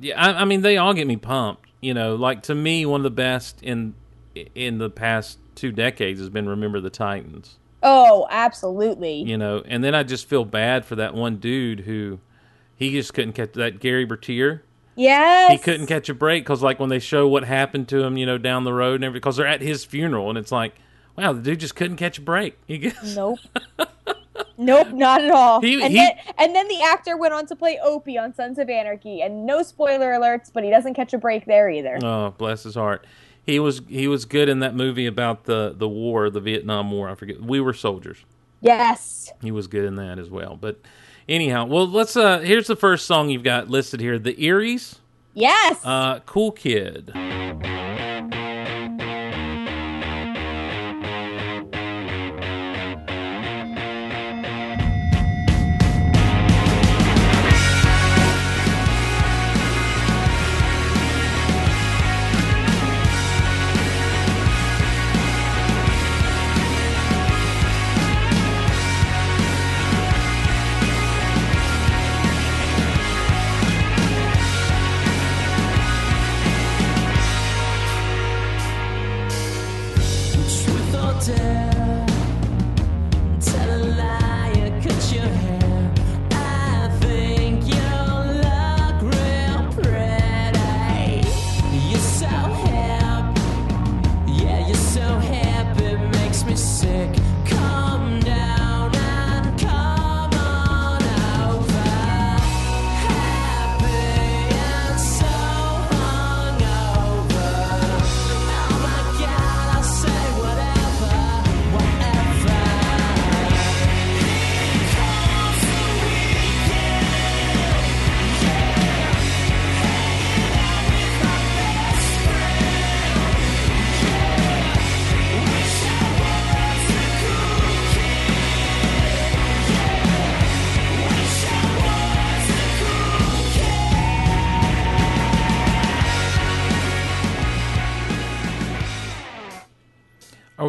[0.00, 1.64] yeah, I, I mean, they all get me pumped.
[1.80, 3.94] You know, like to me, one of the best in
[4.54, 7.56] in the past two decades has been Remember the Titans.
[7.84, 9.22] Oh, absolutely.
[9.22, 12.18] You know, and then I just feel bad for that one dude who
[12.74, 14.64] he just couldn't catch that Gary Bertier.
[14.96, 15.52] Yes.
[15.52, 18.26] He couldn't catch a break because, like, when they show what happened to him, you
[18.26, 20.74] know, down the road and everything, because they're at his funeral, and it's like,
[21.16, 22.56] wow, the dude just couldn't catch a break.
[22.66, 23.38] He gets, Nope.
[24.58, 25.60] nope, not at all.
[25.60, 28.58] He- and he- then and then the actor went on to play Opie on Sons
[28.58, 31.98] of Anarchy, and no spoiler alerts, but he doesn't catch a break there either.
[32.02, 33.06] Oh, bless his heart.
[33.44, 37.08] He was he was good in that movie about the the war, the Vietnam War.
[37.08, 37.40] I forget.
[37.40, 38.18] We were soldiers.
[38.60, 39.30] Yes.
[39.42, 40.56] He was good in that as well.
[40.60, 40.80] But
[41.28, 42.16] anyhow, well, let's.
[42.16, 44.96] uh Here's the first song you've got listed here: the Eeries,
[45.34, 45.84] Yes.
[45.84, 47.12] uh, "Cool Kid."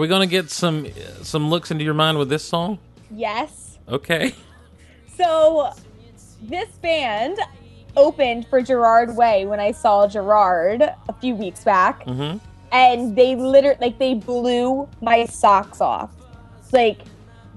[0.07, 0.87] We to get some
[1.21, 2.79] some looks into your mind with this song?
[3.11, 3.77] Yes.
[3.89, 4.33] Okay.
[5.17, 5.71] So
[6.41, 7.37] this band
[7.95, 12.05] opened for Gerard Way when I saw Gerard a few weeks back.
[12.05, 12.39] Mhm.
[12.71, 16.11] And they literally like they blew my socks off.
[16.71, 16.99] Like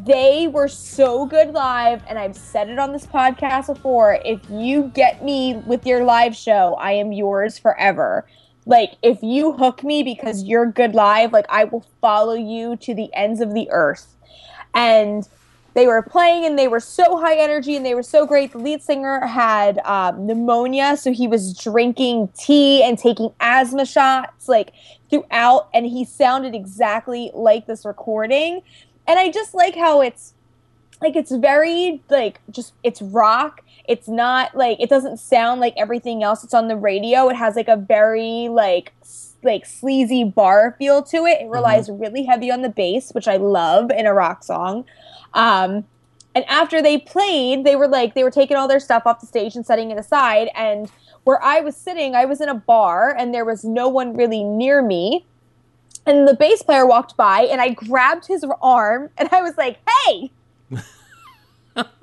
[0.02, 4.18] they were so good live and I've said it on this podcast before.
[4.24, 8.24] If you get me with your live show, I am yours forever.
[8.66, 12.94] Like if you hook me because you're good live, like I will follow you to
[12.94, 14.14] the ends of the earth.
[14.74, 15.28] And
[15.74, 18.52] they were playing and they were so high energy and they were so great.
[18.52, 24.48] The lead singer had um, pneumonia, so he was drinking tea and taking asthma shots
[24.48, 24.72] like
[25.08, 28.62] throughout, and he sounded exactly like this recording.
[29.06, 30.34] And I just like how it's
[31.00, 33.62] like it's very like just it's rock.
[33.88, 37.28] It's not like it doesn't sound like everything else that's on the radio.
[37.28, 41.40] It has like a very like s- like sleazy bar feel to it.
[41.42, 44.84] It relies really heavy on the bass, which I love in a rock song.
[45.34, 45.84] Um,
[46.34, 49.26] and after they played, they were like they were taking all their stuff off the
[49.26, 50.50] stage and setting it aside.
[50.54, 50.90] And
[51.24, 54.44] where I was sitting, I was in a bar, and there was no one really
[54.44, 55.26] near me.
[56.06, 59.78] And the bass player walked by, and I grabbed his arm, and I was like,
[60.06, 60.30] "Hey!"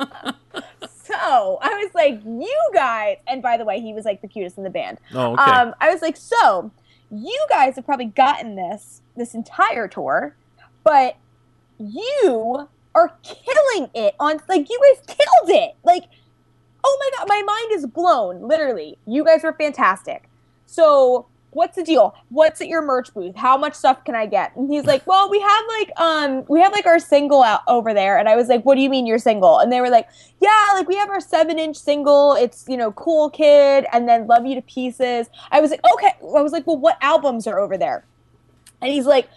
[1.04, 4.58] so I was like, "You guys!" And by the way, he was like the cutest
[4.58, 5.00] in the band.
[5.14, 5.44] Oh, okay.
[5.44, 6.72] Um, I was like, so
[7.12, 10.36] you guys have probably gotten this this entire tour,
[10.84, 11.18] but
[11.80, 15.76] you are killing it on like you guys killed it.
[15.84, 16.04] Like,
[16.84, 18.48] oh my god, my mind is blown.
[18.48, 20.30] Literally, you guys were fantastic.
[20.66, 22.16] So what's the deal?
[22.30, 23.36] What's at your merch booth?
[23.36, 24.56] How much stuff can I get?
[24.56, 27.94] And he's like, well, we have like um we have like our single out over
[27.94, 28.18] there.
[28.18, 29.60] And I was like, what do you mean your single?
[29.60, 30.08] And they were like,
[30.40, 32.34] yeah, like we have our seven inch single.
[32.34, 35.30] It's you know cool kid, and then love you to pieces.
[35.52, 36.14] I was like, okay.
[36.22, 38.06] I was like, well, what albums are over there?
[38.82, 39.28] And he's like,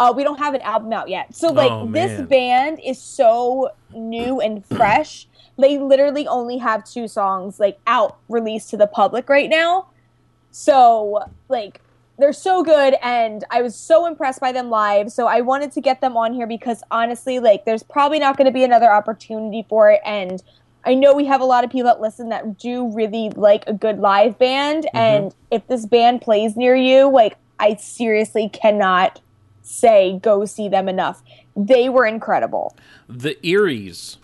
[0.00, 1.34] uh, we don't have an album out yet.
[1.34, 5.26] So like Oh, this band is so new and fresh.
[5.58, 9.88] They literally only have two songs like out released to the public right now.
[10.50, 11.80] So like
[12.18, 15.12] they're so good and I was so impressed by them live.
[15.12, 18.46] So I wanted to get them on here because honestly, like there's probably not going
[18.46, 20.42] to be another opportunity for it and
[20.84, 23.74] I know we have a lot of people that listen that do really like a
[23.74, 24.96] good live band mm-hmm.
[24.96, 29.20] and if this band plays near you, like I seriously cannot
[29.62, 31.22] say go see them enough.
[31.56, 32.76] They were incredible.
[33.08, 34.16] the Eeries.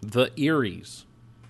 [0.00, 1.04] The Eeries.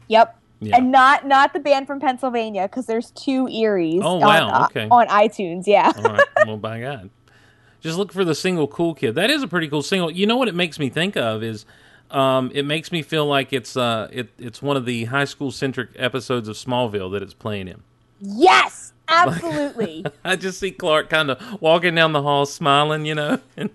[0.09, 0.39] Yep.
[0.65, 0.77] Yeah.
[0.77, 4.65] And not not the band from Pennsylvania because there's two Eeries Oh, on, wow, uh,
[4.67, 4.89] okay.
[4.91, 5.65] on iTunes.
[5.67, 5.93] Yeah.
[5.97, 6.23] All right.
[6.47, 7.11] well, by God.
[7.81, 10.11] Just look for the single "Cool Kid." That is a pretty cool single.
[10.11, 11.67] You know what it makes me think of is,
[12.11, 15.51] um, it makes me feel like it's uh, it, it's one of the high school
[15.53, 17.83] centric episodes of Smallville that it's playing in.
[18.21, 20.07] Yes, absolutely.
[20.25, 23.39] I just see Clark kind of walking down the hall, smiling, you know.
[23.57, 23.69] And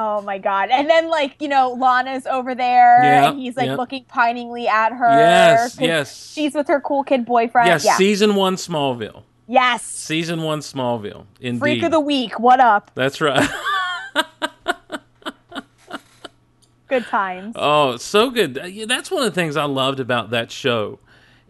[0.00, 0.70] oh my god!
[0.70, 3.76] And then like you know Lana's over there, Yeah, and he's like yeah.
[3.76, 5.10] looking piningly at her.
[5.18, 6.32] Yes, yes.
[6.32, 7.68] She's with her cool kid boyfriend.
[7.68, 7.96] yes, yeah.
[7.96, 9.22] season one Smallville.
[9.46, 9.82] yes.
[9.84, 11.26] Season one Smallville.
[11.40, 11.60] Indeed.
[11.60, 12.40] Freak of the week.
[12.40, 12.90] What up?
[12.94, 13.48] That's right.
[16.88, 17.52] Good times.
[17.56, 18.58] Oh, so good.
[18.58, 20.98] Uh, That's one of the things I loved about that show.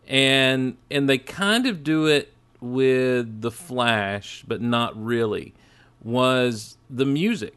[0.07, 5.55] And and they kind of do it with the Flash, but not really.
[6.03, 7.55] Was the music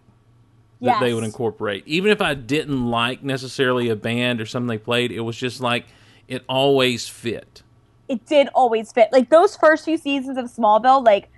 [0.83, 1.83] that they would incorporate.
[1.87, 5.61] Even if I didn't like necessarily a band or something they played, it was just
[5.61, 5.85] like
[6.27, 7.63] it always fit.
[8.09, 9.09] it did always fit.
[9.11, 11.29] Like those first few seasons of Smallville, like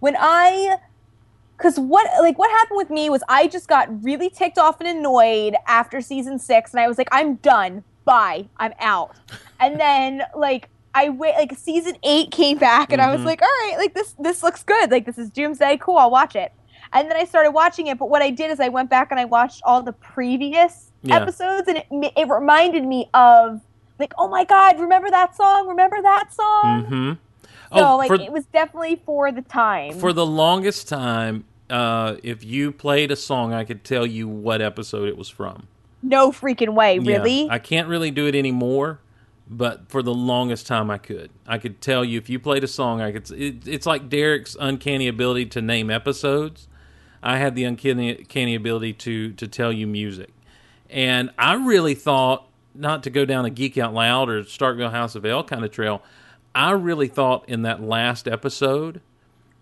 [0.00, 0.76] when I
[1.58, 4.88] cuz what like what happened with me was I just got really ticked off and
[4.88, 7.84] annoyed after season 6 and I was like I'm done.
[8.04, 8.48] Bye.
[8.58, 9.12] I'm out.
[9.60, 13.26] and then like I wait like season 8 came back and I was Mhm.
[13.26, 14.90] like all right, like this this looks good.
[14.90, 15.78] Like this is Doomsday.
[15.78, 16.52] Cool, I'll watch it.
[16.94, 19.18] And then I started watching it, but what I did is I went back and
[19.20, 21.16] I watched all the previous Yeah.
[21.16, 23.60] episodes and it it reminded me of
[23.98, 27.18] like oh my god remember that song remember that song Mhm.
[27.76, 32.14] so Oh, like for- it was definitely for the time For the longest time, uh,
[32.22, 35.66] if you played a song, I could tell you what episode it was from.
[36.02, 37.18] no freaking way Yeah.
[37.18, 39.00] really I can't really do it anymore,
[39.48, 41.30] but for the longest time I could.
[41.46, 43.30] I could tell you if you played a song, I could.
[43.30, 46.66] It, it's like Derek's uncanny ability to name episodes.
[47.24, 50.30] I had the uncanny, uncanny ability to to tell you music,
[50.90, 55.14] and I really thought not to go down a geek out loud or Starkville House
[55.14, 56.02] of L kind of trail.
[56.54, 59.00] I really thought in that last episode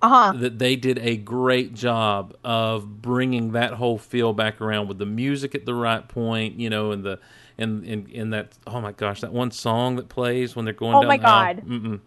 [0.02, 4.98] uh-huh that they did a great job of bringing that whole feel back around with
[4.98, 7.18] the music at the right point, you know, and the
[7.56, 10.94] and in in that oh my gosh, that one song that plays when they're going
[10.96, 11.16] Oh down my.
[11.18, 12.00] God.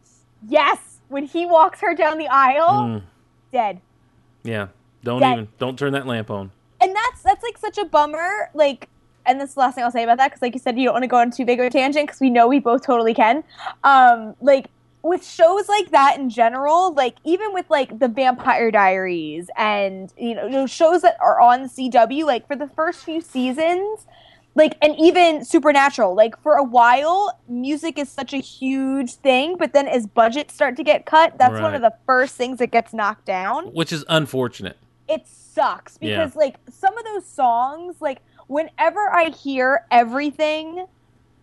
[0.48, 3.04] Yes when he walks her down the aisle Mm.
[3.52, 3.80] dead
[4.44, 4.68] Yeah.
[5.06, 6.52] Don't That- even don't turn that lamp on.
[6.82, 8.50] and that's that's like such a bummer.
[8.54, 8.90] Like,
[9.26, 10.86] and this is the last thing I'll say about that because, like you said, you
[10.86, 12.84] don't want to go on too big of a tangent because we know we both
[12.86, 13.44] totally can.
[13.84, 14.66] Um, like
[15.04, 20.34] with shows like that in general, like even with like the Vampire Diaries and you
[20.36, 24.06] know shows that are on CW, like for the first few seasons.
[24.58, 29.58] Like and even Supernatural, like for a while, music is such a huge thing.
[29.58, 32.72] But then as budgets start to get cut, that's one of the first things that
[32.72, 34.78] gets knocked down Which is unfortunate.
[35.08, 36.18] It sucks Yeah.
[36.18, 40.86] because like some of those songs like whenever i hear everything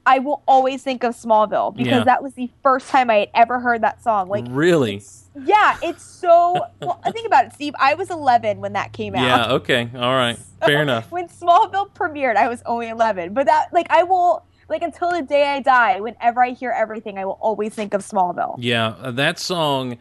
[0.04, 2.04] i will always think of smallville because Yeah.
[2.04, 5.02] that was the first time i had ever heard that song like really?
[5.44, 9.22] yeah it's so well think about it steve i was 11 when that came out
[9.24, 9.88] Yeah, okay.
[9.94, 10.36] All right.
[10.60, 11.10] Fair enough.
[11.10, 15.22] when smallville premiered i was only 11 but that like i will like until the
[15.22, 19.10] day i die whenever i hear everything i will always think of smallville Yeah, uh,
[19.12, 19.98] that song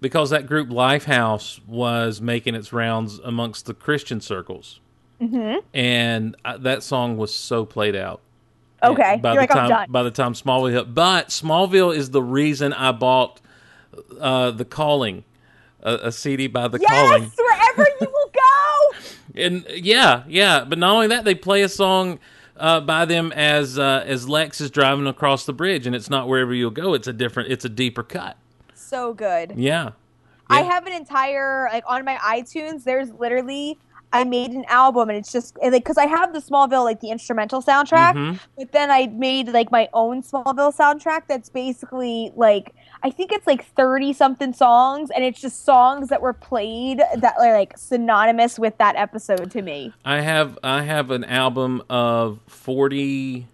[0.00, 4.80] because that group Lifehouse was making its rounds amongst the Christian circles.
[5.20, 5.60] Mm-hmm.
[5.72, 8.20] And uh, that song was so played out.
[8.82, 12.22] okay By you're the like time by the time Smallville hit, but Smallville is the
[12.22, 13.40] reason I bought
[14.20, 15.24] uh, the Calling,
[15.82, 17.32] a, a CD by the yes Calling.
[17.34, 18.98] wherever you will go
[19.36, 22.18] And yeah, yeah, but not only that, they play a song
[22.56, 26.26] uh, by them as uh, as Lex is driving across the bridge, and it's not
[26.26, 26.94] wherever you'll go.
[26.94, 28.36] It's a different, it's a deeper cut.
[28.86, 29.90] So good Yeah,
[30.48, 32.84] I have an entire like on my iTunes.
[32.84, 33.78] There's literally
[34.12, 37.10] I made an album and it's just like because I have the Smallville like the
[37.10, 38.38] instrumental soundtrack, Mhm.
[38.56, 42.72] but then I made like my own Smallville soundtrack that's basically like
[43.02, 47.34] I think it's like thirty something songs and it's just songs that were played that
[47.40, 49.92] are like synonymous with that episode to me.
[50.04, 53.48] I have I have an album of forty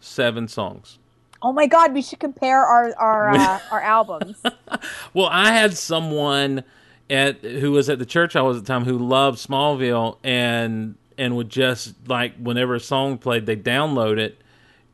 [0.00, 0.98] seven songs.
[1.44, 4.42] Oh my god, we should compare our our uh, our albums.
[5.12, 6.64] Well, I had someone
[7.10, 10.96] at who was at the church I was at the time who loved Smallville and
[11.18, 14.40] and would just like whenever a song played, they download it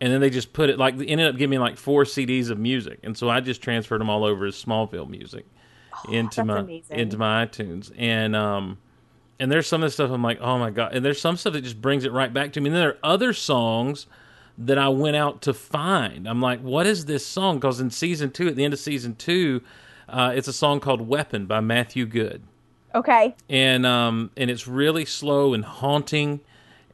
[0.01, 2.51] and then they just put it like they ended up giving me like four CDs
[2.51, 5.47] of music, and so I just transferred them all over as Smallville music
[6.09, 6.99] into Oh, that's my amazing.
[6.99, 8.79] into my iTunes, and um
[9.39, 11.53] and there's some of the stuff I'm like, oh my god, and there's some stuff
[11.55, 12.69] that just brings it right back to me.
[12.69, 14.07] And then there are other songs
[14.67, 16.29] that I went out to find.
[16.29, 17.57] I'm like, what is this song?
[17.57, 19.63] Because in season two, at the end of season two,
[20.09, 22.43] uh, it's a song called "Weapon" by Matthew Good
[22.95, 23.37] Okay.
[23.49, 26.41] and um and it's really slow and haunting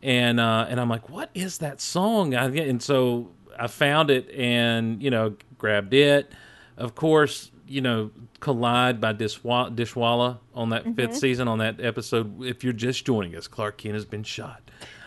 [0.03, 4.31] and uh and I'm like what is that song I, and so I found it
[4.33, 6.31] and you know grabbed it
[6.77, 12.45] of course you know collide by Dishwa- Dishwalla on that fifth season on that episode
[12.45, 14.61] if you're just joining us Clark Kent has been shot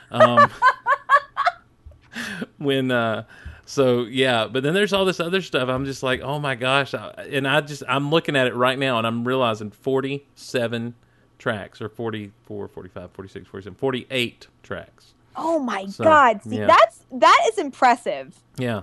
[0.10, 0.50] um
[2.58, 3.24] when uh
[3.66, 6.94] so yeah but then there's all this other stuff i'm just like oh my gosh
[6.94, 10.96] and i just i'm looking at it right now and i'm realizing 47
[11.38, 16.44] tracks or 44 45 46 47 48 tracks Oh my So, god.
[16.44, 16.66] See, yeah.
[16.68, 18.36] that's that is impressive.
[18.58, 18.82] yeah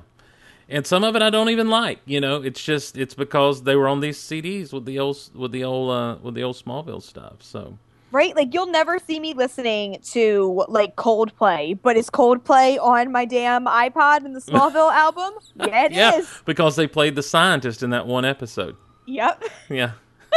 [0.69, 3.77] and some of it i don't even like you know it's just it's because they
[3.77, 7.03] were on these cds with the old with the old uh with the old smallville
[7.03, 7.77] stuff so
[8.17, 8.35] right?
[8.35, 13.67] Like you'll never see me listening to like Coldplay, but is Coldplay on my damn
[13.67, 15.35] iPod in the Smallville album?
[15.55, 15.99] Yeah, it is.
[15.99, 19.45] yeah because they played the scientist in that one episode Yep.
[19.71, 19.93] Yeah.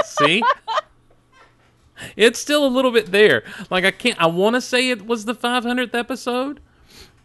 [0.06, 0.44] See?
[2.16, 3.44] it's still a little bit there.
[3.70, 6.60] Like I can't I want to say it was the 500th episode.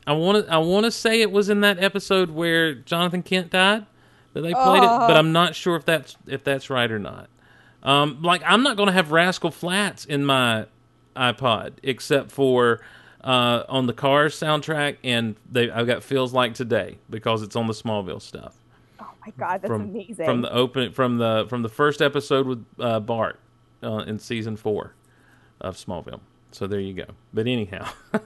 [0.07, 3.51] I want to I want to say it was in that episode where Jonathan Kent
[3.51, 3.87] died
[4.33, 7.29] that they played it, but I'm not sure if that's if that's right or not.
[7.85, 10.66] Um like I'm not going to have Rascal Flatts in my
[11.16, 12.80] iPod except for
[13.22, 17.66] uh, on the Cars soundtrack, and they I've got feels like today because it's on
[17.66, 18.57] the Smallville stuff
[19.01, 20.26] Oh my god, that's from amazing.
[20.26, 23.41] from the open from the from the first episode with uh, Bart
[23.82, 24.95] uh, in season four
[25.61, 26.20] of Smallville.
[26.53, 27.07] So there you go.
[27.32, 27.89] But anyhow,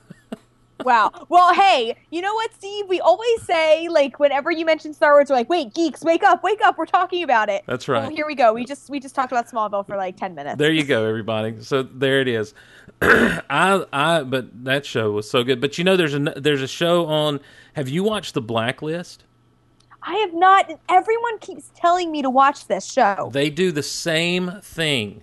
[0.85, 1.11] wow.
[1.29, 2.87] Well, hey, you know what, Steve?
[2.89, 6.43] We always say like whenever you mention Star Wars, we're like, "Wait, geeks, wake up,
[6.43, 6.79] wake up!
[6.79, 8.13] We're talking about it." That's Well, right.
[8.13, 8.53] here we go.
[8.53, 10.59] We just we just talked about Smallville for like ten minutes.
[10.59, 11.63] there you go, everybody.
[11.63, 12.55] So there it is.
[13.03, 15.61] I I but that show was so good.
[15.61, 17.41] But you know, there's a there's a show on.
[17.75, 19.25] Have you watched The Blacklist?
[20.03, 20.71] I have not.
[20.89, 23.31] Everyone keeps telling me to watch this show.
[23.33, 25.23] They do the same thing.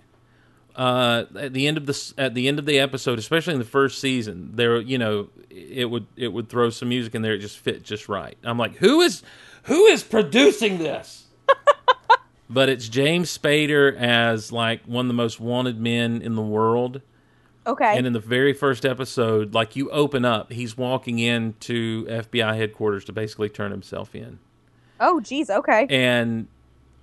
[0.76, 3.64] Uh, at the end of the at the end of the episode, especially in the
[3.64, 7.32] first season, there you know it would it would throw some music in there.
[7.32, 8.36] It just fit just right.
[8.44, 9.22] I'm like, who is
[9.64, 11.24] who is producing this?
[12.50, 17.00] but it's James Spader as like one of the most wanted men in the world.
[17.66, 17.96] Okay.
[17.96, 23.04] And in the very first episode, like you open up, he's walking into FBI headquarters
[23.06, 24.38] to basically turn himself in
[25.00, 25.50] oh, geez.
[25.50, 25.86] Okay.
[25.88, 26.48] and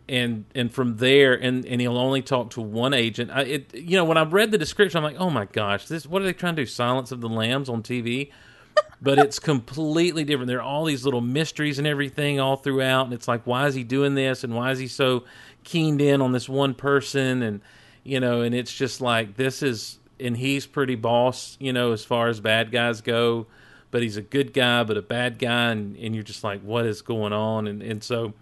[0.10, 3.32] and and from there, and and he'll only talk to one agent.
[3.32, 6.06] I, it you know when I read the description, I'm like, oh my gosh, this
[6.06, 6.66] what are they trying to do?
[6.66, 8.32] Silence of the Lambs on TV.
[9.02, 10.48] but it's completely different.
[10.48, 13.76] There are all these little mysteries and everything all throughout, and it's like, why is
[13.76, 15.26] he doing this, and why is he so
[15.64, 17.62] keened in on this one person, and
[18.04, 22.04] you know, and it's just like this is, and he's pretty boss, you know, as
[22.04, 23.48] far as bad guys go,
[23.94, 26.84] but he's a good guy, but a bad guy, and, and you're just like, what
[26.84, 28.34] is going on, and and so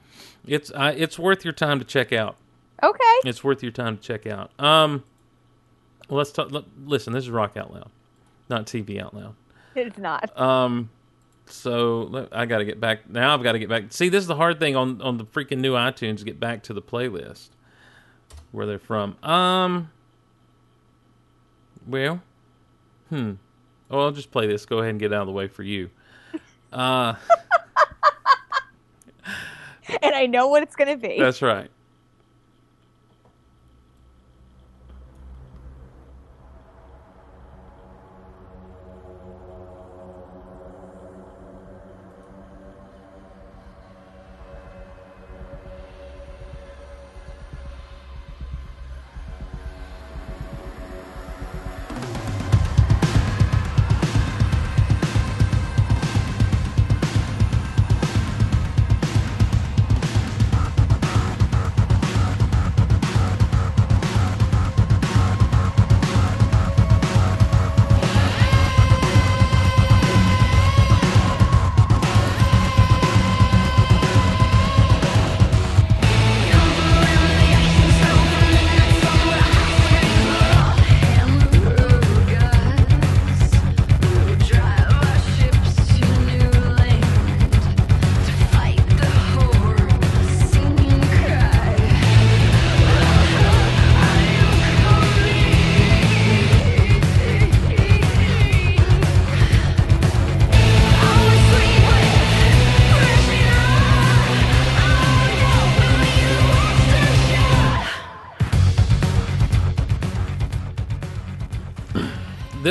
[0.47, 2.37] it's I, it's worth your time to check out.
[2.81, 3.15] Okay.
[3.25, 4.49] It's worth your time to check out.
[4.57, 5.03] Um,
[6.07, 6.53] let's talk.
[6.53, 7.91] Let, listen, this is Rock Out Loud,
[8.49, 9.35] not TV Out Loud.
[9.75, 10.39] It's not.
[10.39, 10.89] Um,
[11.47, 13.33] so I got to get back now.
[13.33, 13.83] I've got to get back.
[13.89, 16.23] See, this is the hard thing on on the freaking new iTunes.
[16.23, 17.49] Get back to the playlist
[18.53, 19.21] where they're from.
[19.21, 19.91] Um,
[21.85, 22.21] well,
[23.09, 23.33] hmm.
[23.91, 24.65] Oh, I'll just play this.
[24.65, 25.89] Go ahead and get out of the way for you.
[26.73, 27.15] Uh,
[30.01, 31.19] and I know what it's gonna be.
[31.19, 31.69] that's right.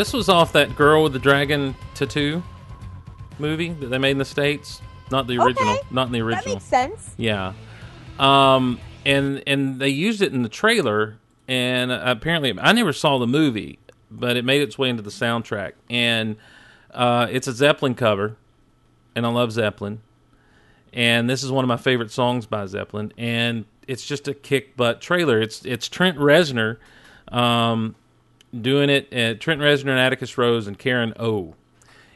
[0.00, 2.42] This was off that girl with the dragon tattoo
[3.38, 4.80] movie that they made in the states.
[5.10, 5.74] Not the original.
[5.74, 5.86] Okay.
[5.90, 6.54] Not in the original.
[6.54, 7.14] That makes sense.
[7.18, 7.52] Yeah.
[8.18, 13.26] Um and and they used it in the trailer and apparently I never saw the
[13.26, 13.78] movie,
[14.10, 16.36] but it made its way into the soundtrack and
[16.94, 18.38] uh it's a Zeppelin cover
[19.14, 20.00] and I love Zeppelin.
[20.94, 24.78] And this is one of my favorite songs by Zeppelin and it's just a kick
[24.78, 25.42] butt trailer.
[25.42, 26.78] It's it's Trent Reznor
[27.28, 27.96] um
[28.58, 31.54] doing it uh, Trent Reznor and Atticus Ross and Karen O.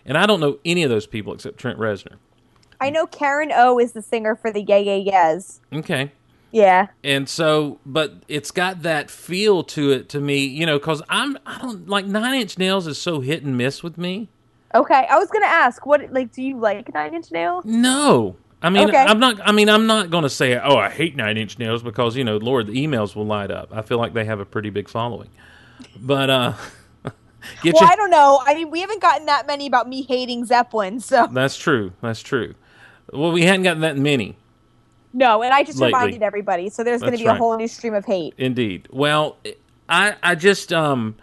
[0.07, 2.15] And I don't know any of those people except Trent Reznor.
[2.81, 5.61] I know Karen O is the singer for the Yeah Yeah Yeahs.
[5.73, 6.13] Okay.
[6.53, 6.87] Yeah.
[7.03, 11.37] and so but it's got that feel to it to me you know because i'm
[11.45, 14.29] i don't like nine inch nails is so hit and miss with me
[14.73, 15.05] Okay.
[15.11, 17.65] I was gonna ask, what like do you like Nine Inch Nails?
[17.65, 18.99] no i mean Okay.
[18.99, 22.15] i'm not i mean i'm not gonna say oh i hate nine inch nails because
[22.17, 24.71] you know lord the emails will light up i feel like they have a pretty
[24.71, 25.31] big following
[25.97, 26.53] but uh
[27.63, 28.41] Well, I don't know.
[28.47, 32.23] I mean, we haven't gotten that many about me hating Zeppelin, so that's true that's
[32.23, 32.55] true
[33.13, 34.37] well we hadn't gotten that many
[35.15, 35.43] no.
[35.43, 35.95] And I just Lately.
[35.95, 37.37] reminded everybody, so there's going to be right.
[37.37, 38.35] a whole new stream of hate.
[38.37, 38.89] Indeed.
[38.91, 39.39] Well,
[39.89, 41.15] I I just um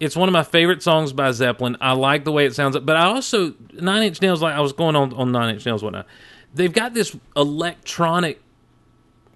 [0.00, 1.76] it's one of my favorite songs by Zeppelin.
[1.80, 4.42] I like the way it sounds, but I also Nine Inch Nails.
[4.42, 6.06] Like I was going on on Nine Inch Nails whatnot.
[6.54, 8.42] They've got this electronic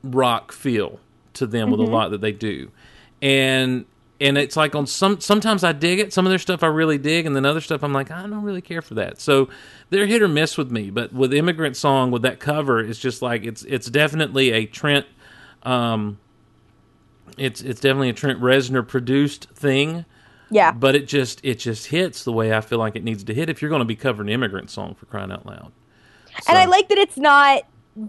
[0.02, 0.98] rock feel
[1.34, 2.70] to them with a lot that they do,
[3.22, 3.84] and
[4.20, 6.12] and it's like on some sometimes I dig it.
[6.12, 8.42] Some of their stuff I really dig, and then other stuff I'm like I don't
[8.42, 9.20] really care for that.
[9.20, 9.48] So
[9.90, 10.90] they're hit or miss with me.
[10.90, 15.06] But with Immigrant Song, with that cover, it's just like it's it's definitely a Trent.
[15.62, 16.18] Um,
[17.38, 20.04] it's it's definitely a Trent Reznor produced thing,
[20.50, 20.72] Yeah.
[20.72, 23.48] but it just it just hits the way I feel like it needs to hit
[23.48, 25.72] if you're going to be covering immigrant song for crying out loud.
[26.48, 27.62] and I like that it's not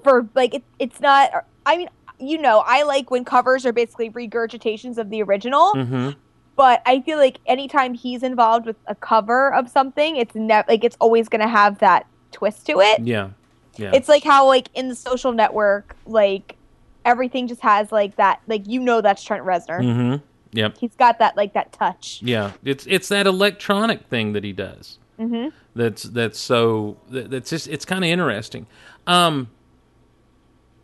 [0.03, 1.45] for like it, it's not.
[1.66, 1.89] I mean,
[2.22, 5.74] you know, I like when covers are basically regurgitations of the original.
[5.74, 6.15] Mhm.
[6.55, 10.84] But I feel like anytime he's involved with a cover of something, it's never like
[10.84, 12.99] it's always going to have that twist to it.
[13.01, 13.30] Yeah,
[13.78, 16.57] yeah, It's like how like in the social network, like
[17.05, 18.41] everything just has like that.
[18.47, 19.80] Like you know, that's Trent Reznor.
[19.82, 20.15] mm-hmm.
[20.53, 22.19] Yep, He's got that like that touch.
[22.22, 22.51] yeah.
[22.63, 24.99] It's it's that electronic thing that he does.
[25.17, 28.67] hmm That's that's so that, that's just it's kind of interesting.
[29.07, 29.47] Um,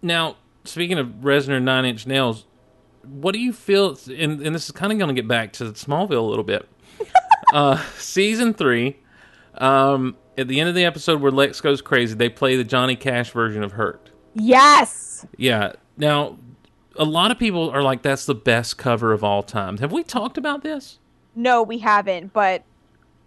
[0.01, 2.45] now speaking of Reznor Nine Inch Nails,
[3.03, 3.97] what do you feel?
[4.07, 6.67] And, and this is kind of going to get back to Smallville a little bit.
[7.53, 8.97] uh, season three,
[9.55, 12.95] um, at the end of the episode where Lex goes crazy, they play the Johnny
[12.95, 15.25] Cash version of "Hurt." Yes.
[15.37, 15.73] Yeah.
[15.97, 16.37] Now,
[16.95, 20.03] a lot of people are like, "That's the best cover of all time." Have we
[20.03, 20.99] talked about this?
[21.35, 22.33] No, we haven't.
[22.33, 22.63] But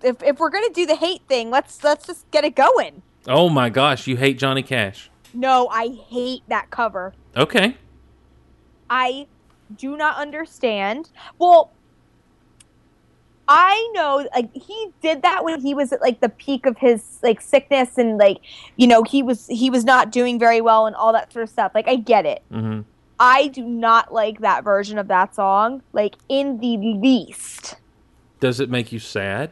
[0.03, 3.03] if if we're gonna do the hate thing, let's let's just get it going.
[3.26, 5.10] Oh my gosh, you hate Johnny Cash.
[5.33, 7.12] No, I hate that cover.
[7.37, 7.76] Okay.
[8.89, 9.26] I
[9.76, 11.11] do not understand.
[11.39, 11.72] Well,
[13.49, 17.18] I know like he did that when he was at like the peak of his
[17.22, 18.39] like sickness and like
[18.76, 21.49] you know he was he was not doing very well and all that sort of
[21.49, 21.72] stuff.
[21.74, 22.43] Like I get it.
[22.51, 22.83] hmm
[23.22, 27.76] I do not like that version of that song like in the least.
[28.39, 29.51] Does it make you sad?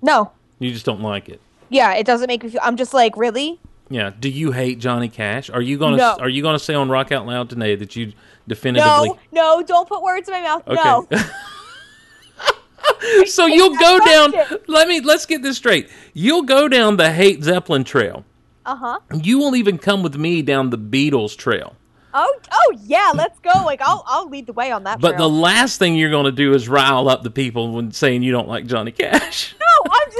[0.00, 0.32] No.
[0.58, 1.40] You just don't like it.
[1.68, 3.58] Yeah, it doesn't make me feel I'm just like, really?
[3.92, 4.10] Yeah.
[4.18, 5.50] Do you hate Johnny Cash?
[5.50, 6.16] Are you gonna No.
[6.18, 8.12] Are you gonna say on Rock Out Loud today that you
[8.48, 9.08] definitively?
[9.08, 10.66] No, no, don't put words in my mouth.
[10.66, 11.06] No.
[11.12, 11.22] Okay.
[13.26, 14.32] so you'll go down.
[14.66, 15.88] Let me let's get this straight.
[16.14, 18.24] You'll go down the hate Zeppelin trail.
[18.64, 18.98] Uh-huh.
[19.12, 21.74] You won't even come with me down the Beatles trail.
[22.14, 23.50] Oh, oh yeah, let's go.
[23.64, 26.32] Like I'll I'll lead the way on that But the last thing you're going to
[26.32, 29.54] do is rile up the people when saying you don't like Johnny Cash.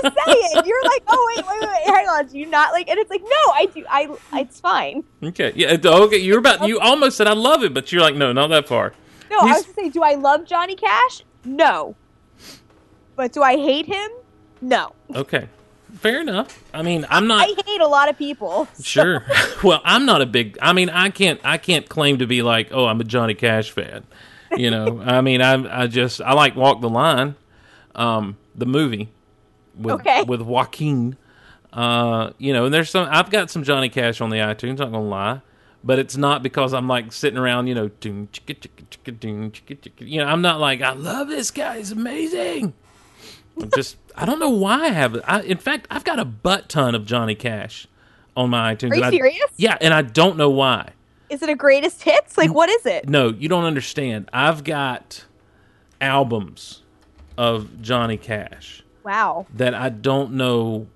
[0.03, 0.65] Just saying.
[0.65, 2.27] You're like, oh wait, wait, wait, wait, hang on.
[2.27, 2.89] Do you not like?
[2.89, 3.85] And it's like, no, I do.
[3.91, 4.09] I.
[4.41, 5.05] It's fine.
[5.23, 6.19] Okay, yeah, okay.
[6.19, 6.67] You're about.
[6.67, 8.93] You almost said I love it, but you're like, no, not that far.
[9.31, 11.25] No, I He's- was gonna say, do I love Johnny Cash?
[11.45, 11.97] No.
[13.17, 14.11] But do I hate him?
[14.61, 14.93] No.
[15.15, 15.49] Okay,
[15.99, 16.63] fair enough.
[16.73, 17.49] I mean, I'm not.
[17.49, 18.69] I hate a lot of people.
[18.83, 19.25] Sure.
[19.65, 20.57] well, I'm not a big.
[20.63, 21.41] I mean, I can't.
[21.45, 24.05] I can't claim to be like, oh, I'm a Johnny Cash fan.
[24.57, 25.01] You know.
[25.05, 25.83] I mean, I.
[25.83, 26.21] I just.
[26.21, 27.35] I like Walk the Line,
[27.95, 29.09] um, the movie,
[29.77, 30.23] with Okay.
[30.25, 31.17] with Joaquin.
[31.73, 33.09] Uh, you know, and there's some.
[33.11, 34.79] I've got some Johnny Cash on the iTunes.
[34.79, 35.41] Not gonna lie.
[35.85, 39.51] But it's not because I'm like sitting around, you know, doom, chicka, chicka, chicka, doom,
[39.51, 40.09] chicka, chicka.
[40.09, 41.79] you know, I'm not like I love this guy.
[41.79, 42.73] He's amazing.
[43.61, 45.25] I'm just I don't know why I have it.
[45.27, 47.89] I, in fact, I've got a butt ton of Johnny Cash
[48.37, 48.93] on my iTunes.
[48.93, 49.51] Are you I- serious?
[49.57, 50.91] yeah, and I don't know why.
[51.31, 52.37] Is it a greatest hits?
[52.39, 53.09] Like, what is it?
[53.09, 54.29] No, you don't understand.
[54.35, 55.25] I've got
[56.01, 56.83] albums
[57.39, 59.47] of Johnny Cash Wow.
[59.55, 60.87] that I don't know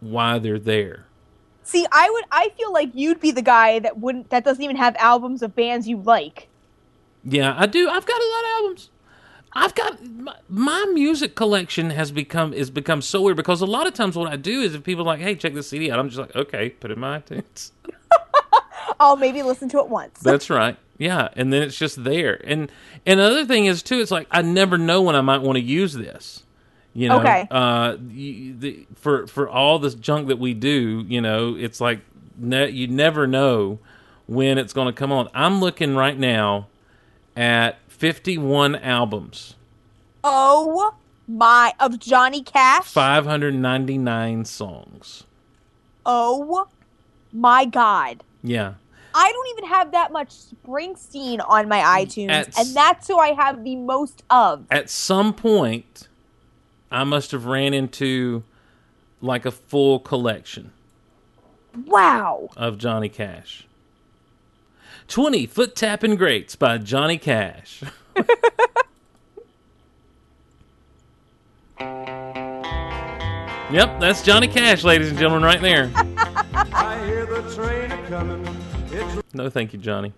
[0.00, 1.06] why they're there.
[1.62, 2.24] See, I would.
[2.30, 4.30] I feel like you'd be the guy that wouldn't.
[4.30, 6.48] That doesn't even have albums of bands you like.
[7.24, 7.88] Yeah, I do.
[7.88, 8.90] I've got a lot of albums.
[9.56, 13.86] I've got my, my music collection has become is become so weird because a lot
[13.86, 15.98] of times what I do is if people are like, "Hey, check this CD out,"
[15.98, 17.70] I'm just like, "Okay, put it in my iTunes."
[19.00, 20.20] I'll maybe listen to it once.
[20.22, 20.76] That's right.
[20.98, 22.40] Yeah, and then it's just there.
[22.46, 22.70] And
[23.06, 25.62] and another thing is too, it's like I never know when I might want to
[25.62, 26.42] use this.
[26.96, 27.48] You know, Okay.
[27.50, 32.00] uh, you, the, for for all this junk that we do, you know, it's like
[32.38, 33.80] ne- you never know
[34.26, 35.28] when it's going to come on.
[35.34, 36.68] I'm looking right now
[37.36, 39.54] at 51 albums,
[40.22, 40.94] oh
[41.26, 41.72] my!
[41.80, 42.84] Of Johnny Cash.
[42.84, 45.24] 599 songs.
[46.06, 46.68] Oh
[47.32, 48.22] my God!
[48.42, 48.74] Yeah.
[49.16, 53.28] I don't even have that much Springsteen on my iTunes, At- and that's who I
[53.32, 54.64] have the most of.
[54.70, 56.08] At some point,
[56.94, 58.44] I must have ran into
[59.20, 60.70] like a full collection.
[61.86, 62.50] Wow.
[62.56, 63.66] of Johnny Cash.
[65.08, 67.82] 20 Foot Tapping Greats by Johnny Cash.
[73.72, 75.90] yep, that's Johnny Cash, ladies and gentlemen, right there.
[75.96, 78.46] I hear the train coming.
[79.32, 80.12] No, thank you, Johnny.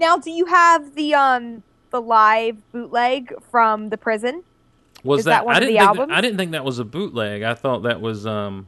[0.00, 4.42] Now, do you have the um the live bootleg from the prison?
[5.06, 6.08] Was Is that one I of didn't the think albums?
[6.08, 7.42] That, I didn't think that was a bootleg.
[7.42, 8.66] I thought that was um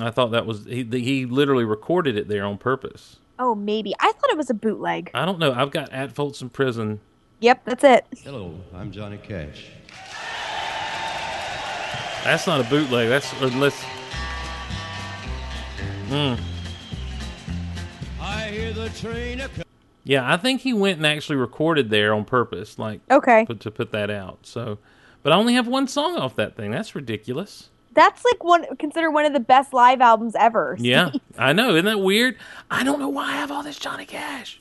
[0.00, 3.16] I thought that was he he literally recorded it there on purpose.
[3.38, 3.94] Oh, maybe.
[4.00, 5.10] I thought it was a bootleg.
[5.14, 5.52] I don't know.
[5.52, 7.00] I've got at Folsom Prison.
[7.40, 8.06] Yep, that's it.
[8.24, 9.66] Hello, I'm Johnny Cash.
[12.24, 13.08] That's not a bootleg.
[13.08, 13.84] That's unless
[16.08, 16.38] Mm.
[18.20, 19.64] I hear the train a coming.
[20.08, 23.44] Yeah, I think he went and actually recorded there on purpose, like Okay.
[23.44, 24.38] put, to put that out.
[24.42, 24.78] So,
[25.24, 26.70] but I only have one song off that thing.
[26.70, 27.70] That's ridiculous.
[27.92, 30.76] That's like one considered one of the best live albums ever.
[30.80, 31.70] Yeah, I know.
[31.74, 32.36] Isn't that weird?
[32.70, 34.60] I don't know why I have all this Johnny Cash.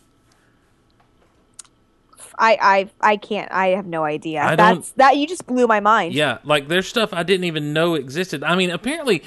[2.40, 2.58] I
[3.02, 3.52] I I can't.
[3.52, 4.42] I have no idea.
[4.42, 6.14] I That's that you just blew my mind.
[6.14, 8.44] Yeah, like there's stuff I didn't even know existed.
[8.44, 9.24] I mean, apparently,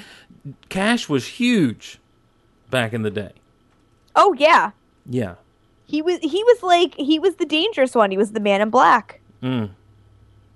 [0.69, 1.99] Cash was huge
[2.69, 3.31] back in the day.
[4.15, 4.71] Oh yeah.
[5.07, 5.35] Yeah.
[5.89, 8.11] He was he was like he was the dangerous one.
[8.11, 9.19] He was the man in black.
[9.41, 9.71] Mm.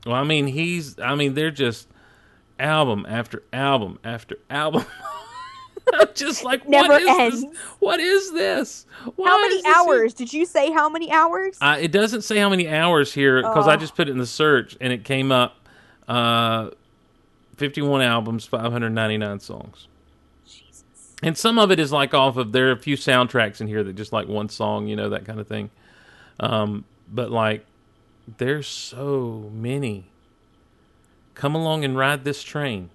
[0.05, 0.99] Well, I mean, he's.
[0.99, 1.88] I mean, they're just
[2.59, 4.86] album after album after album.
[6.15, 7.43] Just like, Never what is this?
[7.43, 7.57] ends.
[7.79, 8.86] What is this?
[9.17, 10.13] Why how many this hours?
[10.13, 11.57] Did you say how many hours?
[11.59, 13.77] Uh, it doesn't say how many hours here because I Oh.
[13.77, 15.57] just put it in the search and it came up
[16.07, 16.69] uh,
[17.57, 19.88] 51 albums, 599 songs.
[21.24, 23.84] And some of it is like off of there are a few soundtracks in here
[23.84, 25.69] that just like one song, you know, that kind of thing.
[26.39, 27.65] Um, but like
[28.38, 30.05] there's so many.
[31.36, 32.89] Come along and ride this train.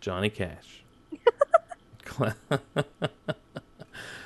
[0.00, 0.82] Johnny Cash.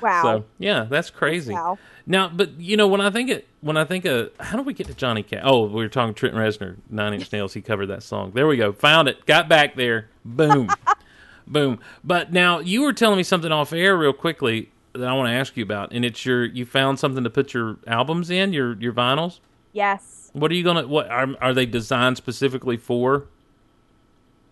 [0.01, 0.22] Wow.
[0.22, 1.53] So yeah, that's crazy.
[1.53, 1.78] Wow.
[2.07, 4.74] Now, but you know, when I think it, when I think of how do we
[4.74, 5.43] get to Johnny Cash?
[5.45, 7.55] Oh, we were talking Trent Reznor, Nine Inch Nails.
[7.55, 8.32] He covered that song.
[8.32, 8.72] There we go.
[8.72, 9.24] Found it.
[9.26, 10.09] Got back there.
[10.24, 10.68] Boom,
[11.47, 11.78] boom.
[12.05, 15.34] But now you were telling me something off air real quickly that I want to
[15.34, 18.76] ask you about, and it's your you found something to put your albums in, your
[18.80, 19.40] your vinyls.
[19.72, 20.30] Yes.
[20.32, 20.86] What are you gonna?
[20.86, 23.26] What are are they designed specifically for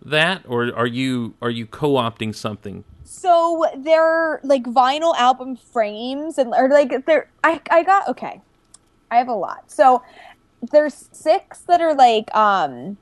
[0.03, 2.83] that, or are you are you co-opting something?
[3.03, 8.41] So they're like vinyl album frames and or like they're I I got okay.
[9.11, 9.71] I have a lot.
[9.71, 10.01] So
[10.71, 12.97] there's six that are like um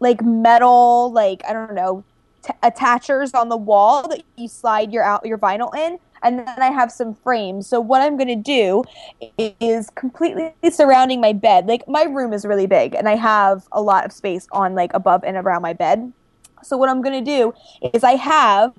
[0.00, 2.04] like metal like I don't know
[2.42, 6.58] t- attachers on the wall that you slide your out your vinyl in and then
[6.58, 7.66] I have some frames.
[7.66, 8.84] So what I'm going to do
[9.38, 11.66] is completely surrounding my bed.
[11.66, 14.92] Like my room is really big and I have a lot of space on like
[14.94, 16.12] above and around my bed.
[16.62, 17.52] So what I'm going to do
[17.92, 18.72] is I have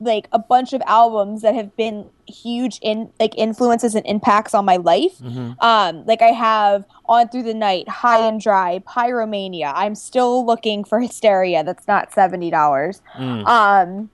[0.00, 4.64] like a bunch of albums that have been huge in like influences and impacts on
[4.64, 5.20] my life.
[5.60, 9.72] Um, like I have On Through the Night, High and Dry, Pyromania.
[9.74, 11.64] I'm still looking for Hysteria.
[11.64, 13.02] That's not seventy dollars.
[13.46, 14.10] Um,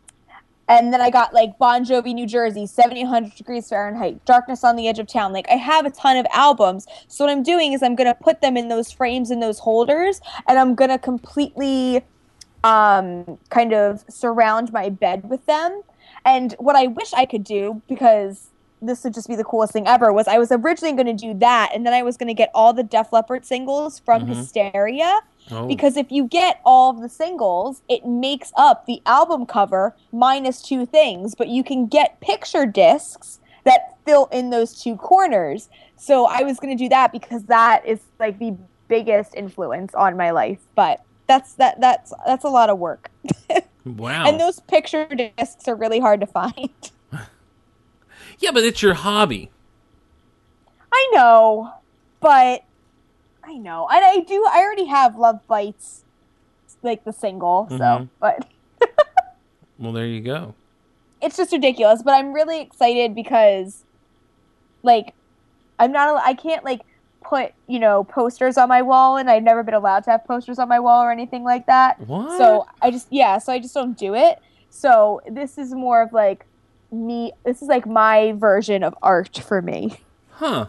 [0.67, 4.89] and then I got like Bon Jovi, New Jersey, 7800 degrees Fahrenheit, Darkness on the
[4.89, 5.33] Edge of Town.
[5.33, 6.87] Like I have a ton of albums.
[7.09, 10.23] So what I'm doing is I'm gonna put them in those frames in those holders,
[10.49, 12.03] and I'm gonna completely
[12.65, 15.83] um, kind of surround my bed with them.
[16.25, 18.49] And what I wish I could do, because
[18.81, 21.35] this would just be the coolest thing ever, was I was originally going to do
[21.39, 25.21] that, and then I was going to get all the Def Leppard singles from Hysteria.
[25.51, 25.67] Oh.
[25.67, 30.63] Because if you get all of the singles, it makes up the album cover minus
[30.63, 35.69] two things, but you can get picture discs that fill in those two corners.
[35.97, 38.57] So I was going to do that because that is like the
[38.89, 40.61] biggest influence on my life.
[40.75, 43.11] But that's that that's that's a lot of work.
[43.87, 44.25] Wow.
[44.25, 46.71] And those picture discs are really hard to find.
[48.39, 49.51] yeah, but it's your hobby.
[50.91, 51.71] I know,
[52.21, 52.63] but
[53.45, 54.43] I know, and I do.
[54.51, 56.05] I already have Love Bites,
[56.83, 57.67] like the single.
[57.69, 58.09] So, Mhm.
[58.21, 58.47] but
[59.79, 60.55] Well, there you go.
[61.21, 62.03] it's just ridiculous.
[62.03, 63.85] But I'm really excited because,
[64.83, 65.13] like,
[65.79, 66.23] I'm not.
[66.25, 66.81] I can't like
[67.25, 70.59] put you know posters on my wall, and I've never been allowed to have posters
[70.59, 72.01] on my wall or anything like that.
[72.01, 72.39] What?
[72.39, 73.39] So I just yeah.
[73.39, 74.39] So I just don't do it.
[74.71, 76.47] So this is more of like
[76.93, 77.33] me.
[77.45, 79.99] This is like my version of art for me.
[80.31, 80.67] Huh.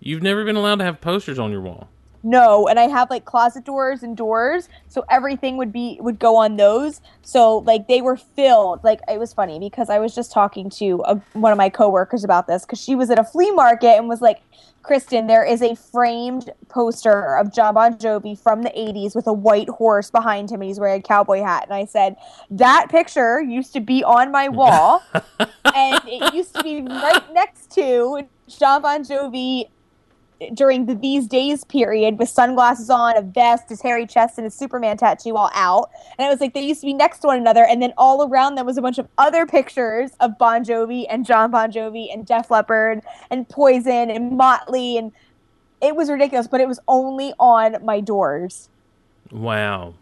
[0.00, 1.88] You've never been allowed to have posters on your wall.
[2.26, 6.36] No, and I have like closet doors and doors, so everything would be would go
[6.36, 7.02] on those.
[7.20, 8.82] So like they were filled.
[8.82, 12.24] Like it was funny because I was just talking to a, one of my coworkers
[12.24, 14.40] about this because she was at a flea market and was like,
[14.82, 19.32] "Kristin, there is a framed poster of John Bon Jovi from the '80s with a
[19.34, 22.16] white horse behind him, and he's wearing a cowboy hat." And I said,
[22.50, 27.70] "That picture used to be on my wall, and it used to be right next
[27.72, 29.68] to John Bon Jovi."
[30.52, 34.54] During the these days period with sunglasses on, a vest, his hairy chest, and his
[34.54, 35.90] Superman tattoo all out.
[36.18, 38.26] And it was like they used to be next to one another, and then all
[38.28, 42.12] around them was a bunch of other pictures of Bon Jovi and John Bon Jovi
[42.12, 45.12] and Def Leppard and Poison and Motley, and
[45.80, 46.46] it was ridiculous.
[46.46, 48.68] But it was only on my doors.
[49.30, 49.94] Wow.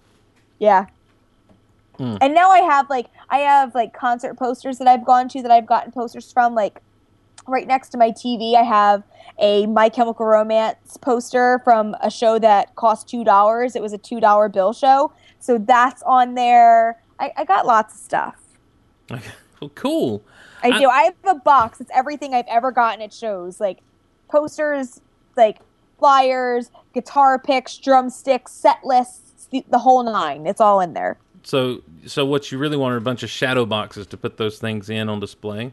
[0.59, 0.87] Yeah.
[1.99, 2.17] Hmm.
[2.21, 5.51] And now I have like I have like concert posters that I've gone to that
[5.51, 6.81] I've gotten posters from like
[7.47, 9.03] right next to my TV I have
[9.39, 13.75] a My Chemical Romance poster from a show that cost two dollars.
[13.77, 15.13] It was a two dollar bill show.
[15.41, 17.03] So that's on there.
[17.19, 18.37] I, I got lots of stuff.
[19.61, 20.23] Well, cool.
[20.63, 20.89] I, I- do.
[20.89, 21.81] I have a box.
[21.81, 23.61] It's everything I've ever gotten at shows.
[23.61, 23.79] Like
[24.29, 25.01] posters,
[25.37, 25.59] like
[25.99, 30.47] flyers, guitar picks, drumsticks, set lists, the, the whole nine.
[30.47, 31.19] It's all in there.
[31.45, 34.59] So, so what you really want are a bunch of shadow boxes to put those
[34.59, 35.73] things in on display.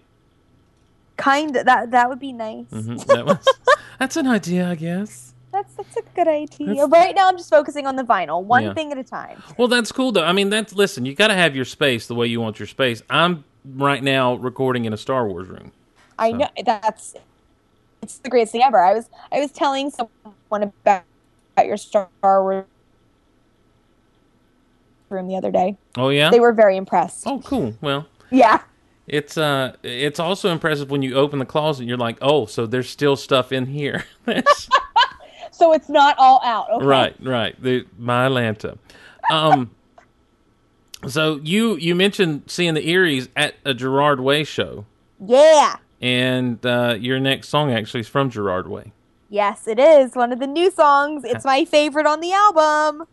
[1.19, 2.65] Kind of that that would be nice.
[2.71, 3.37] Mhm, That was,
[3.99, 5.33] that's an idea, I guess.
[5.51, 6.67] That's that's a good idea.
[6.67, 8.73] That's- right now, I'm just focusing on the vinyl, one Yeah.
[8.73, 9.41] thing at a time.
[9.57, 10.23] Well, that's cool though.
[10.23, 11.05] I mean, that's listen.
[11.05, 13.01] You got to have your space the way you want your space.
[13.09, 15.71] I'm right now recording in a Star Wars room.
[16.17, 17.15] I So- know that's
[18.01, 18.79] it's the greatest thing ever.
[18.79, 21.03] I was I was telling someone about,
[21.53, 22.65] about your Star Wars
[25.09, 25.77] room the other day.
[25.97, 26.29] Oh yeah.
[26.29, 27.23] They were very impressed.
[27.25, 27.73] oh, cool.
[27.81, 28.61] Well, Yeah,
[29.09, 31.81] it's uh, it's also impressive when you open the closet.
[31.81, 34.05] and You're like, oh, so there's still stuff in here.
[35.51, 36.69] So it's not all out.
[36.71, 36.85] Okay?
[36.85, 37.61] Right, right.
[37.61, 38.77] The my Atlanta.
[39.29, 39.71] Um,
[41.07, 44.85] So you you mentioned seeing the Eeries at a Gerard Way show,
[45.19, 45.75] Yeah.
[46.01, 48.93] and uh, your next song actually is from Gerard Way.
[49.29, 51.23] Yes, it is one of the new songs.
[51.25, 53.05] It's my favorite on the album.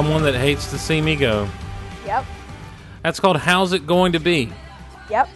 [0.00, 1.46] Someone that hates to see me go.
[2.06, 2.24] Yep.
[3.02, 4.50] That's called "How's It Going to Be."
[5.10, 5.28] Yep.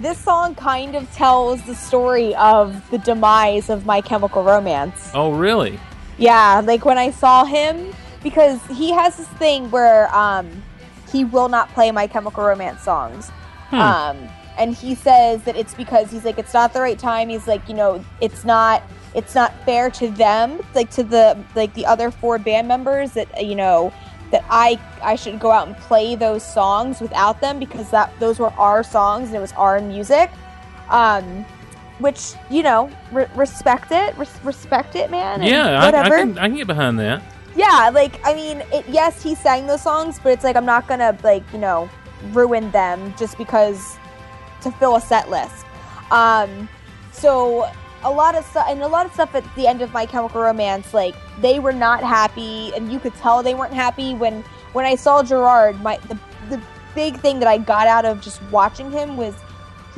[0.00, 5.12] This song kind of tells the story of the demise of My Chemical Romance.
[5.14, 5.78] Oh, really?
[6.18, 7.94] Yeah, like when I saw him,
[8.24, 10.50] because he has this thing where um,
[11.12, 13.30] he will not play My Chemical Romance songs.
[13.70, 14.16] Um,
[14.58, 17.28] and he says that it's because he's like, it's not the right time.
[17.28, 18.82] He's like, you know, it's not,
[19.14, 23.44] it's not fair to them, like to the like the other four band members that
[23.44, 23.92] you know
[24.30, 28.38] that I I should go out and play those songs without them because that those
[28.38, 30.30] were our songs and it was our music.
[30.90, 31.44] Um,
[31.98, 35.42] which you know, re- respect it, res- respect it, man.
[35.42, 36.18] Yeah, I, I whatever.
[36.18, 37.22] can I can get behind that.
[37.56, 40.88] Yeah, like I mean, it, yes, he sang those songs, but it's like I'm not
[40.88, 41.88] gonna like you know
[42.32, 43.96] ruin them just because
[44.62, 45.64] to fill a set list.
[46.10, 46.68] Um,
[47.12, 47.70] so
[48.04, 50.40] a lot of stuff and a lot of stuff at the end of My Chemical
[50.40, 54.84] Romance, like they were not happy, and you could tell they weren't happy when when
[54.84, 55.80] I saw Gerard.
[55.82, 56.18] My the
[56.50, 56.60] the
[56.94, 59.34] big thing that I got out of just watching him was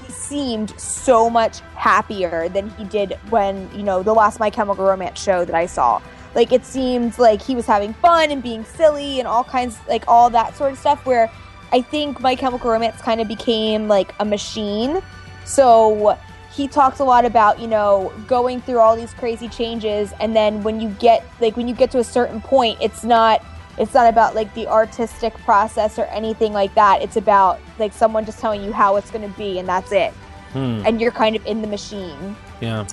[0.03, 4.85] he seemed so much happier than he did when you know the last My Chemical
[4.85, 6.01] Romance show that I saw.
[6.35, 10.05] Like it seemed like he was having fun and being silly and all kinds like
[10.07, 11.05] all that sort of stuff.
[11.05, 11.31] Where
[11.73, 15.03] I think My Chemical Romance kind of became like a machine.
[15.45, 16.19] So
[16.57, 20.63] he talks a lot about you know going through all these crazy changes and then
[20.63, 23.45] when you get like when you get to a certain point it's not
[23.79, 28.25] it's not about like the artistic process or anything like that it's about like someone
[28.25, 30.13] just telling you how it's going to be and that's it
[30.53, 30.81] Hmm.
[30.87, 32.87] and you're kind of in the machine Yeah.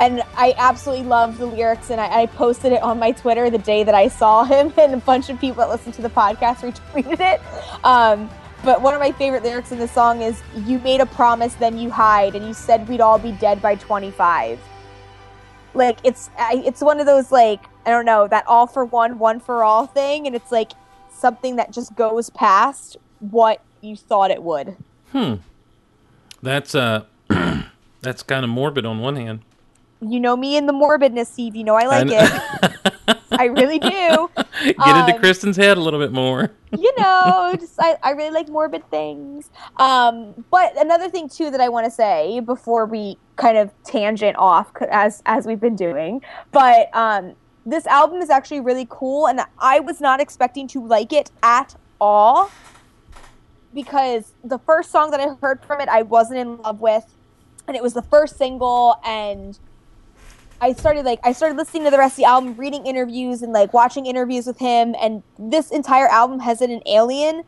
[0.00, 3.58] and I absolutely love the lyrics, and I, I posted it on my Twitter the
[3.58, 6.60] day that I saw him, and a bunch of people that listen to the podcast
[6.68, 7.40] retweeted it.
[7.84, 8.28] Um,
[8.64, 11.78] but one of my favorite lyrics in the song is, "You made a promise, then
[11.78, 14.58] you hide, and you said we'd all be dead by 25."
[15.74, 19.18] Like it's I, it's one of those like I don't know that all for one,
[19.18, 20.72] one for all thing, and it's like
[21.10, 24.76] something that just goes past what you thought it would.
[25.12, 25.34] Hmm.
[26.42, 27.04] That's uh
[28.00, 29.40] that's kind of morbid on one hand.
[30.00, 31.56] You know me and the morbidness, Steve.
[31.56, 32.30] You know I like kn-
[32.62, 32.94] it.
[33.38, 33.88] I really do.
[34.36, 36.50] Get into Um, Kristin's head a little bit more.
[36.76, 39.48] you know, just I, I really like morbid things.
[39.76, 44.36] Um, but another thing too that I want to say before we kind of tangent
[44.36, 46.20] off as as we've been doing,
[46.50, 47.34] but um,
[47.64, 51.76] this album is actually really cool, and I was not expecting to like it at
[52.00, 52.50] all
[53.72, 57.04] because the first song that I heard from it I wasn't in love with,
[57.68, 59.58] and it was the first single and.
[60.60, 63.52] I started like I started listening to the rest of the album, reading interviews and
[63.52, 67.44] like watching interviews with him and this entire album has it an alien.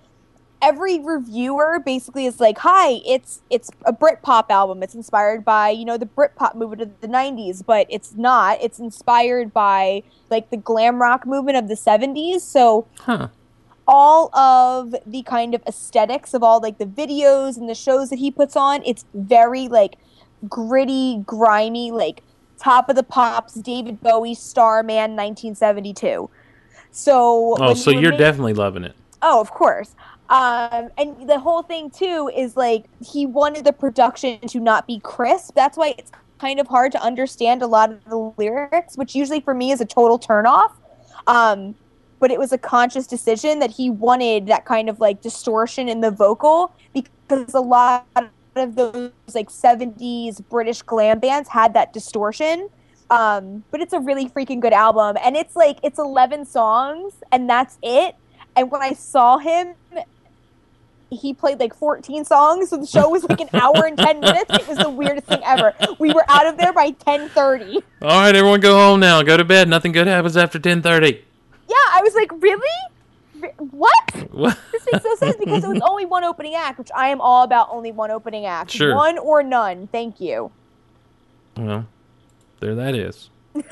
[0.63, 4.83] Every reviewer basically is like, "Hi, it's it's a Britpop album.
[4.83, 8.59] It's inspired by, you know, the Britpop movement of the 90s, but it's not.
[8.61, 13.29] It's inspired by like the glam rock movement of the 70s." So, Huh.
[13.89, 18.19] all of the kind of aesthetics of all like the videos and the shows that
[18.21, 19.97] he puts on it's very like
[20.49, 22.23] gritty, grimy, like
[22.61, 26.29] top of the pops, David Bowie, Starman, 1972.
[26.93, 28.95] So, Oh, so you ma- definitely loving it.
[29.23, 29.95] Oh, of course.
[30.29, 35.01] Um, and the whole thing too is like he wanted the production to not be
[35.01, 35.55] crisp.
[35.55, 39.41] That's why it's kind of hard to understand a lot of the lyrics, which usually
[39.41, 40.73] for me is a total turnoff.
[41.27, 41.75] Um,
[42.21, 46.01] but it was a conscious decision that he wanted that kind of like distortion in
[46.01, 48.07] the vocal because a lot
[48.57, 52.69] of those like 70s British glam bands had that distortion.
[53.11, 57.49] Um, but it's a really freaking good album and it's like it's 11 songs and
[57.51, 58.15] that's it.
[58.57, 59.75] And when I saw him
[61.13, 64.49] he played like 14 songs so the show was like an hour and 10 minutes
[64.51, 68.33] it was the weirdest thing ever we were out of there by 10.30 All right,
[68.37, 69.21] everyone, go home now.
[69.23, 69.69] Go to bed.
[69.69, 71.25] Nothing good happens after ten thirty.
[71.69, 73.00] yeah i was like really Re-
[73.59, 74.59] what What?
[74.73, 77.43] this makes no sense because it was only one opening act which i am all
[77.45, 78.95] about only one opening act Sure.
[78.95, 80.51] one or none thank you
[81.57, 81.87] Well,
[82.61, 83.31] there that is.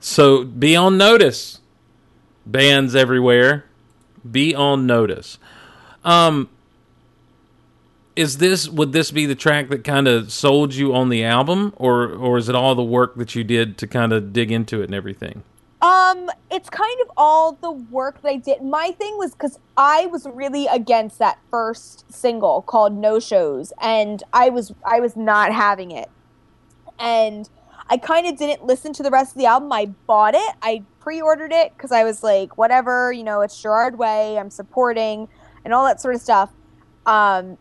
[0.00, 1.60] so be on notice,
[2.46, 3.64] bands everywhere.
[4.30, 5.38] Be on notice.
[6.04, 6.48] Um,
[8.16, 11.72] is this would this be the track that kind of sold you on the album,
[11.76, 14.80] or or is it all the work that you did to kind of dig into
[14.80, 15.42] it and everything?
[15.84, 18.62] Um, it's kind of all the work that I did.
[18.62, 24.22] My thing was because I was really against that first single called "No Shows," and
[24.32, 26.08] I was I was not having it,
[26.98, 27.50] and
[27.90, 29.70] I kind of didn't listen to the rest of the album.
[29.72, 33.98] I bought it, I pre-ordered it because I was like, whatever, you know, it's Gerard
[33.98, 35.28] Way, I'm supporting,
[35.66, 36.50] and all that sort of stuff.
[37.04, 37.58] Um,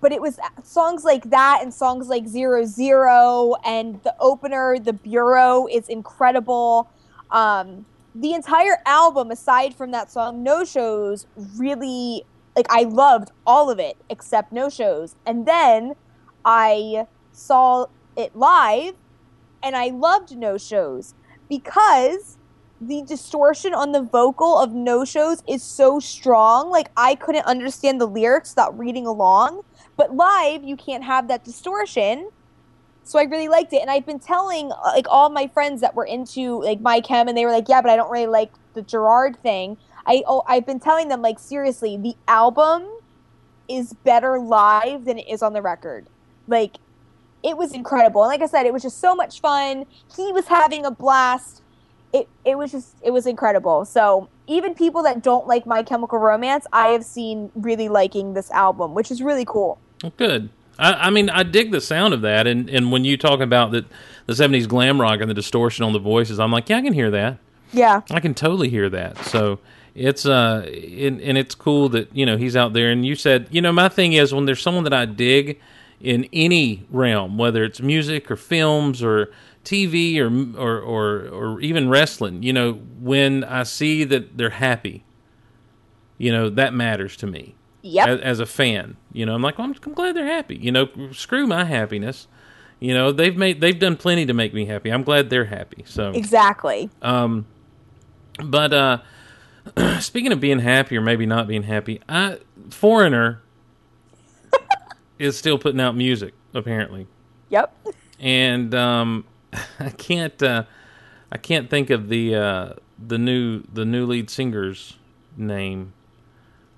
[0.00, 4.94] but it was songs like that and songs like Zero Zero and the opener, The
[4.94, 6.88] Bureau, is incredible.
[7.30, 11.26] Um, the entire album, aside from that song No Shows,
[11.56, 12.24] really
[12.56, 15.14] like I loved all of it except No Shows.
[15.24, 15.94] And then
[16.44, 18.94] I saw it live
[19.62, 21.14] and I loved No Shows
[21.48, 22.38] because
[22.80, 26.70] the distortion on the vocal of No Shows is so strong.
[26.70, 29.62] Like I couldn't understand the lyrics without reading along.
[29.96, 32.30] But live, you can't have that distortion.
[33.08, 35.94] So I really liked it, and I've been telling uh, like all my friends that
[35.94, 38.50] were into like my chem, and they were like, "Yeah, but I don't really like
[38.74, 42.86] the Gerard thing." I oh, I've been telling them like seriously, the album
[43.66, 46.06] is better live than it is on the record.
[46.48, 46.76] Like
[47.42, 49.86] it was incredible, and like I said, it was just so much fun.
[50.14, 51.62] He was having a blast.
[52.12, 53.86] It it was just it was incredible.
[53.86, 58.50] So even people that don't like My Chemical Romance, I have seen really liking this
[58.50, 59.78] album, which is really cool.
[60.18, 60.50] Good.
[60.78, 63.72] I, I mean, I dig the sound of that, and and when you talk about
[63.72, 63.86] that
[64.26, 66.92] the '70s glam rock and the distortion on the voices, I'm like, yeah, I can
[66.92, 67.38] hear that.
[67.72, 68.02] Yeah.
[68.10, 69.18] I can totally hear that.
[69.24, 69.58] So
[69.94, 72.90] it's uh, and, and it's cool that you know he's out there.
[72.90, 75.60] And you said, you know, my thing is when there's someone that I dig
[76.00, 79.32] in any realm, whether it's music or films or
[79.64, 85.04] TV or or or, or even wrestling, you know, when I see that they're happy,
[86.16, 87.54] you know, that matters to me
[87.88, 88.08] Yep.
[88.08, 88.96] as, as a fan.
[89.12, 90.56] You know, I'm like, well, I'm, I'm glad they're happy.
[90.56, 92.26] You know, screw my happiness.
[92.80, 94.90] You know, they've made they've done plenty to make me happy.
[94.90, 95.84] I'm glad they're happy.
[95.86, 96.90] So exactly.
[97.02, 97.46] Um,
[98.42, 98.98] but uh
[100.00, 102.38] speaking of being happy or maybe not being happy, I
[102.70, 103.42] Foreigner
[105.18, 107.08] is still putting out music apparently.
[107.48, 107.74] Yep.
[108.20, 109.24] And um
[109.80, 110.64] I can't uh
[111.32, 112.72] I can't think of the uh
[113.04, 114.98] the new the new lead singer's
[115.36, 115.94] name.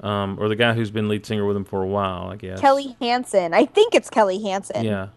[0.02, 2.60] Um or the guy who's been lead singer with him for a while, I guess.
[2.60, 3.52] Kelly Hansen.
[3.54, 4.84] I think it's Kelly Hansen.
[4.84, 5.08] Yeah.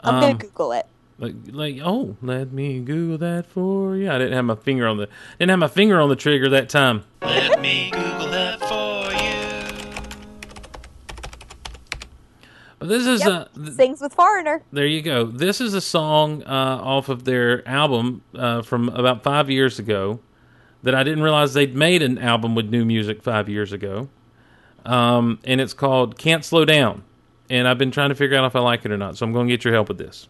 [0.00, 0.86] I'm Um, gonna Google it.
[1.18, 4.10] Like, like, oh, let me Google that for you.
[4.10, 5.08] I didn't have my finger on the
[5.38, 7.04] didn't have my finger on the trigger that time.
[7.22, 10.02] Let me Google that for you.
[12.78, 13.48] But this is Yep.
[13.56, 14.62] a th- Sings with Foreigner.
[14.72, 15.24] There you go.
[15.24, 16.50] This is a song uh,
[16.82, 20.20] off of their album uh, from about five years ago
[20.82, 24.08] that I didn't realize they'd made an album with new music five years ago.
[24.86, 27.02] Um, and it's called Can't Slow Down.
[27.50, 29.16] And I've been trying to figure out if I like it or not.
[29.16, 30.28] So I'm going to get your help with this.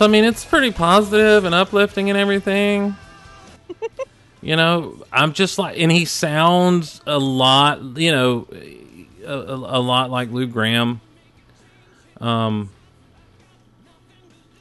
[0.00, 2.96] So I mean, it's pretty positive and uplifting and everything.
[4.40, 8.46] you know, I'm just like, and he sounds a lot, you know,
[9.26, 11.02] a, a, lot like Lou Gramm.
[12.18, 12.70] Um,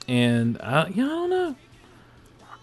[0.10, 1.56] and I, yeah, I don't know.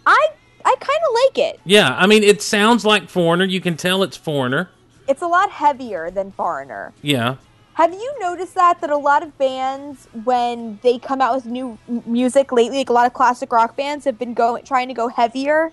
[0.05, 0.29] I
[0.63, 1.61] I kind of like it.
[1.65, 3.47] Yeah, I mean, it sounds like Foreigner.
[3.47, 4.69] You can tell it's Foreigner.
[5.09, 6.93] It's a lot heavier than Foreigner.
[7.01, 7.37] Yeah.
[7.77, 11.77] Have you noticed that that a lot of bands when they come out with new
[12.07, 15.09] music lately, like a lot of classic rock bands have been going trying to go
[15.09, 15.73] heavier?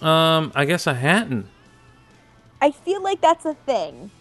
[0.00, 1.46] Um, I guess I hadn't.
[2.62, 4.12] I feel like that's a thing.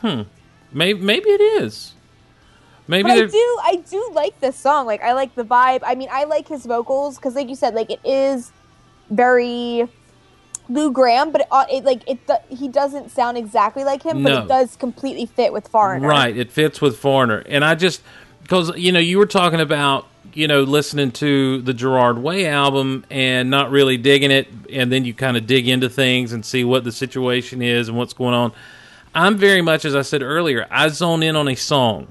[0.00, 0.22] Hmm.
[0.72, 1.92] Maybe, maybe it is.
[2.88, 4.86] Maybe I do I do like this song.
[4.86, 5.80] Like I like the vibe.
[5.84, 8.50] I mean, I like his vocals cuz like you said like it is
[9.10, 9.90] very
[10.70, 12.18] Lou Gramm, but it, uh, it like it
[12.48, 14.42] he doesn't sound exactly like him, but No.
[14.42, 16.06] it does completely fit with Foreigner.
[16.08, 18.02] Right, it fits with Foreigner, and I just
[18.42, 23.04] because you know you were talking about you know listening to the Gerard Way album
[23.10, 26.62] and not really digging it, and then you kind of dig into things and see
[26.64, 28.52] what the situation is and what's going on.
[29.12, 32.06] I'm very much as I said earlier, I zone in on a song.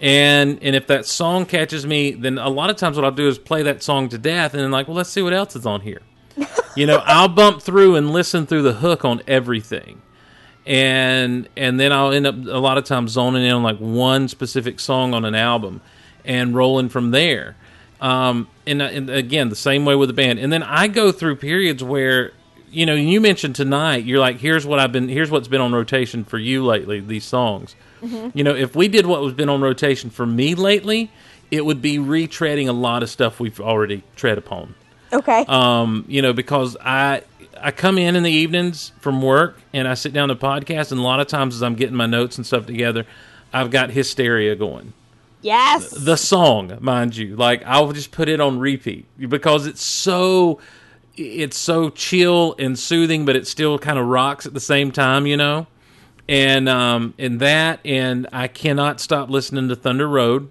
[0.00, 3.28] And and if that song catches me, then a lot of times what I'll do
[3.28, 5.66] is play that song to death, and then like, well, let's see what else is
[5.66, 6.00] on here.
[6.78, 10.02] You know, I'll bump through and listen through the hook on everything
[10.68, 14.28] and and then I'll end up a lot of times zoning in on like one
[14.28, 15.80] specific song on an album
[16.26, 17.56] and rolling from there.
[18.02, 20.38] Um, and, and again, the same way with the band.
[20.38, 22.32] And then I go through periods where
[22.70, 24.04] you know you mentioned tonight.
[24.04, 27.00] You're like, here's what I've been, here's what's been on rotation for you lately.
[27.00, 27.74] These songs.
[28.34, 31.10] You know, if we did what was been on rotation for me lately,
[31.50, 34.74] it would be retreading a lot of stuff we've already tread upon
[35.12, 35.44] Okay.
[35.48, 37.22] um, you know, because I
[37.60, 41.00] I come in in the evenings from work and I sit down to podcast, and
[41.00, 43.04] a lot of times as I'm getting my notes and stuff together,
[43.52, 44.92] I've got hysteria going.
[45.40, 45.90] yes.
[45.90, 50.60] The song, mind you, like I'll just put it on repeat because it's so
[51.16, 55.26] it's so chill and soothing, but it still kind of rocks at the same time,
[55.26, 55.66] you know.
[56.28, 60.50] And um, and that, and I cannot stop listening to Thunder Road.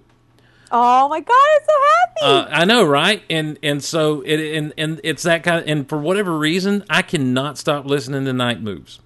[0.72, 2.50] Oh my god, I'm so happy.
[2.50, 3.22] Uh, I know, right?
[3.30, 7.02] And and so it and and it's that kind of and for whatever reason, I
[7.02, 9.00] cannot stop listening to Night Moves.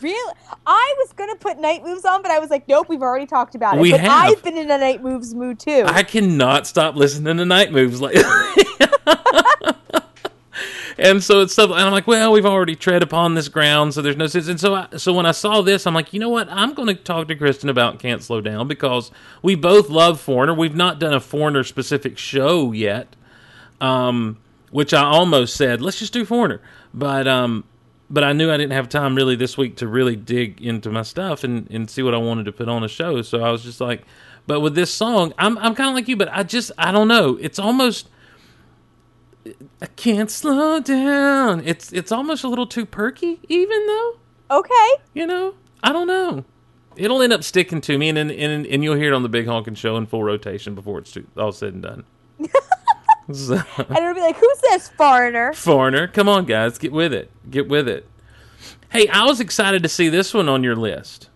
[0.00, 0.34] really?
[0.66, 3.26] I was going to put Night Moves on, but I was like, nope, we've already
[3.26, 3.80] talked about it.
[3.80, 4.30] We but have.
[4.30, 5.84] I've been in a Night Moves mood too.
[5.86, 8.22] I cannot stop listening to Night Moves lately.
[11.02, 14.02] and so it's stuff, and I'm like, well, we've already tread upon this ground, so
[14.02, 14.48] there's no sense.
[14.48, 16.48] And so, I, so when I saw this, I'm like, you know what?
[16.50, 19.10] I'm going to talk to Kristin about Can't Slow Down because
[19.42, 20.54] we both love Foreigner.
[20.54, 23.16] We've not done a Foreigner specific show yet,
[23.80, 24.38] um,
[24.70, 26.60] which I almost said, let's just do Foreigner,
[26.94, 27.64] but um,
[28.08, 31.02] but I knew I didn't have time really this week to really dig into my
[31.02, 33.22] stuff and, and see what I wanted to put on a show.
[33.22, 34.04] So I was just like,
[34.46, 37.08] but with this song, I'm I'm kind of like you, but I just I don't
[37.08, 37.38] know.
[37.40, 38.08] It's almost
[39.80, 41.62] I can't slow down.
[41.64, 44.16] It's it's almost a little too perky, even though
[44.50, 44.88] okay.
[45.14, 46.44] you know I don't know.
[46.94, 49.28] It'll end up sticking to me, and and and, and you'll hear it on the
[49.28, 52.04] Big Honkin' Show in full rotation before it's too, all said and done.
[53.32, 55.52] So- And it'll be like, who's this foreigner?
[55.54, 57.30] Foreigner, come on, guys, get with it.
[57.50, 58.06] Get with it.
[58.90, 61.30] Hey, I was excited to see this one on your list.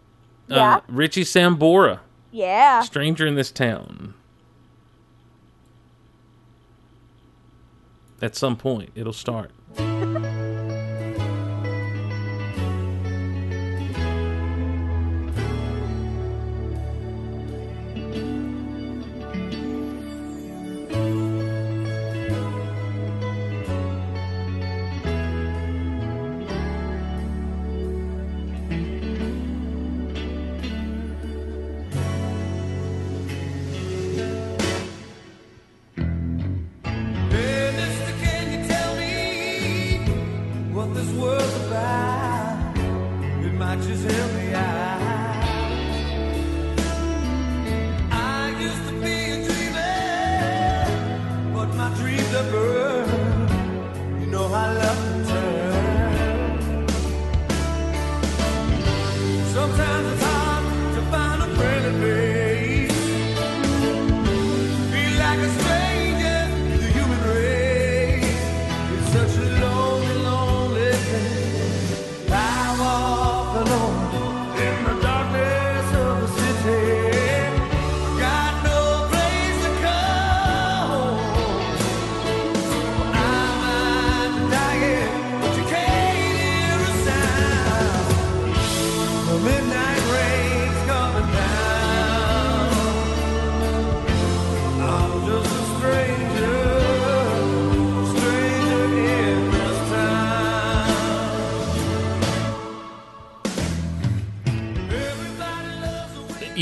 [0.49, 0.77] Yeah.
[0.77, 2.01] Uh, Richie Sambora,
[2.33, 2.83] Yeah.
[2.83, 4.15] Stranger in This Town.
[8.23, 9.51] At some point, it'll start.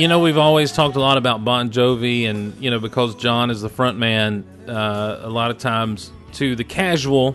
[0.04, 3.48] you know, we've always talked a lot about Bon Jovi, and you know, because John
[3.48, 7.34] is the front man, uh, a lot of times to the casual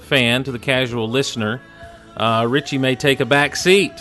[0.00, 1.60] fan, to the casual listener,
[2.16, 3.92] uh, Richie may take a back seat.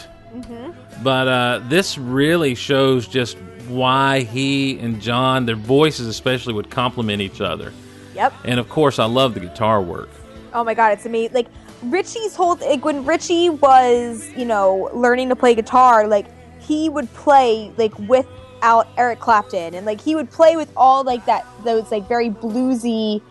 [1.03, 3.37] But uh, this really shows just
[3.67, 7.71] why he and John, their voices especially, would complement each other.
[8.15, 8.33] Yep.
[8.45, 10.09] And of course, I love the guitar work.
[10.55, 11.35] Oh my god, it's amazing.
[11.35, 11.49] Like
[11.83, 16.25] Richie's whole like when Richie was, you know, learning to play guitar, like
[16.71, 21.25] he would play like without Eric Clapton and like he would play with all like
[21.25, 23.21] that those like very bluesy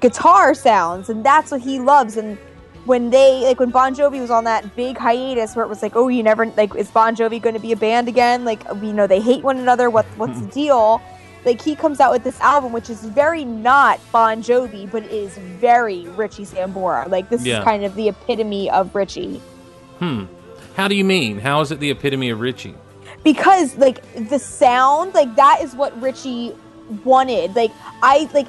[0.00, 2.38] guitar sounds and that's what he loves and
[2.86, 5.94] when they like when Bon Jovi was on that big hiatus where it was like,
[5.94, 8.46] oh, you never like is Bon Jovi going to be a band again?
[8.46, 9.90] Like you know they hate one another.
[9.90, 11.02] What what's the deal?
[11.44, 15.36] Like he comes out with this album, which is very not Bon Jovi, but is
[15.36, 17.10] very Richie Sambora.
[17.10, 17.58] Like this Yeah.
[17.58, 19.42] is kind of the epitome of Richie
[19.98, 20.24] Hmm.
[20.78, 21.40] How do you mean?
[21.40, 22.76] How is it the epitome of Richie?
[23.24, 26.54] because like the sound, like that is what Richie
[27.04, 27.56] wanted.
[27.56, 28.46] Like I like.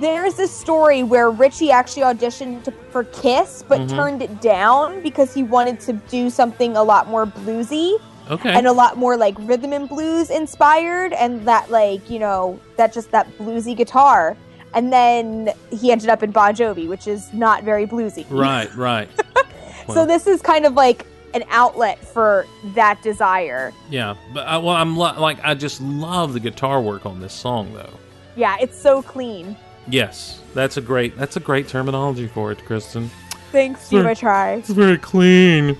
[0.00, 3.90] There's this story where Richie actually auditioned to, for Kiss, but Mhm.
[3.90, 8.00] turned it down because he wanted to do something a lot more bluesy.
[8.28, 8.52] Okay.
[8.52, 12.92] and a lot more like rhythm and blues inspired and that like you know that
[12.92, 14.36] just that bluesy guitar
[14.74, 19.08] and then he ended up in bon jovi which is not very bluesy right, right.
[19.94, 21.06] so this is kind of like
[21.36, 26.32] an outlet for that desire Yeah, but I, well, I'm lo- like I just love
[26.32, 27.90] the guitar work on this song, though.
[28.36, 29.56] yeah it's so clean
[29.88, 33.08] Yes, that's a great that's a great terminology for it, Kristin.
[33.52, 35.76] thanks steve i try It's very clean,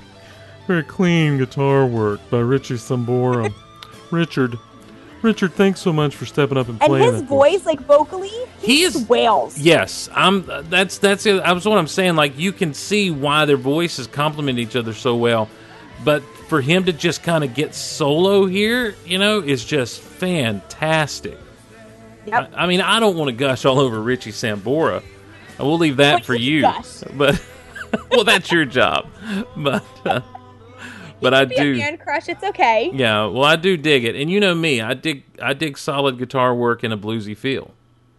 [0.66, 3.52] very clean guitar work by Richie Sambora.
[4.12, 4.56] Richard,
[5.26, 7.04] Richard, thanks so much for stepping up and playing.
[7.04, 8.30] and his it for voice like vocally
[8.60, 10.44] He is wails Yes, I'm.
[10.70, 11.42] That's that's it.
[11.42, 12.16] That's what I'm saying.
[12.16, 15.48] Like you can see why their voices complement each other so well,
[16.04, 21.36] but for him to just kind of get solo here, you know, is just fantastic.
[22.26, 22.52] Yep.
[22.54, 25.02] I, I mean, I don't want to gush all over Richie Sambora.
[25.58, 26.62] I will leave that But for you you.
[26.62, 27.00] gush.
[27.14, 27.42] But
[28.10, 29.08] well, that's your job.
[29.56, 30.20] But uh,
[31.20, 31.76] but I do.
[31.76, 34.94] man crush it's okay Yeah, well, I do dig it, and you know me, I
[34.94, 37.72] dig I dig solid guitar work in a bluesy feel.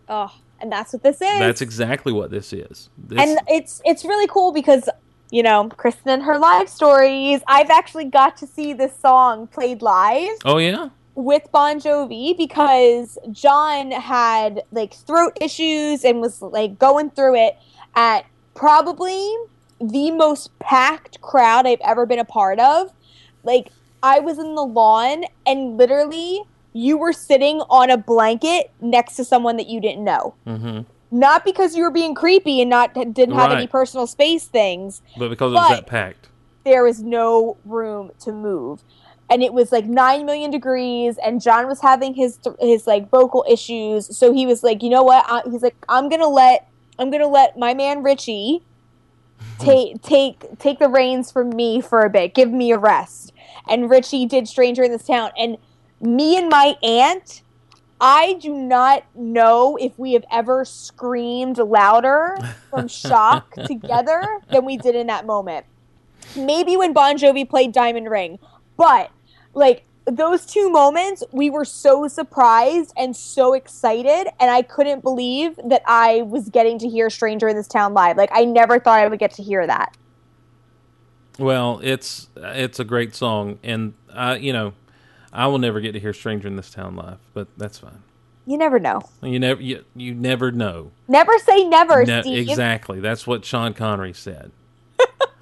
[0.10, 2.90] oh and that's what this is That's exactly what this is.
[2.98, 4.90] This, and it's it's really cool because
[5.32, 9.82] you know kristin and her live stories i've actually got to see this song played
[9.82, 16.80] live oh yeah, with bon jovi because john had like throat issues and was like
[16.80, 17.58] going through it
[17.96, 19.36] at probably
[19.80, 22.92] the most packed crowd i've ever been a part of.
[23.44, 23.72] Like
[24.04, 26.44] i was in the lawn and literally
[26.74, 30.36] you were sitting on a blanket next to someone that you didn't know.
[30.46, 30.82] Hmm
[31.12, 35.30] not because you were being creepy and not didn't have any personal space things but
[35.30, 36.28] because it was that packed.
[36.66, 38.84] there was no room to move.
[39.30, 43.46] And it was like 9 million degrees and john was having his his like vocal
[43.50, 44.18] issues.
[44.18, 45.24] So he was like you know what?
[45.28, 46.68] I, he's like i'm gonna let
[47.00, 48.64] i'm gonna let my man richie
[49.60, 52.34] take take take the reins from me for a bit.
[52.34, 53.34] Give me a rest.
[53.68, 55.32] And richie did stranger in this town.
[55.38, 55.58] And
[56.00, 57.42] me and my aunt
[58.00, 62.38] I do not know if we have ever screamed louder
[62.70, 65.66] from shock together than we did in that moment.
[66.36, 68.38] Maybe when Bon Jovi played Diamond Ring,
[68.76, 69.10] but
[69.56, 75.60] like those two moments, we were so surprised and so excited, and I couldn't believe
[75.66, 78.16] that I was getting to hear Stranger in This Town live.
[78.18, 79.96] Like I never thought I would get to hear that.
[81.38, 84.74] Well, it's it's a great song, and I, you know,
[85.32, 88.02] I will never get to hear "Stranger in This Town" live, but that's fine.
[88.46, 89.02] You never know.
[89.22, 90.92] You never you, you never know.
[91.10, 92.50] Never say never, Ne- Steve.
[92.50, 94.52] exactly, that's what Sean Connery said.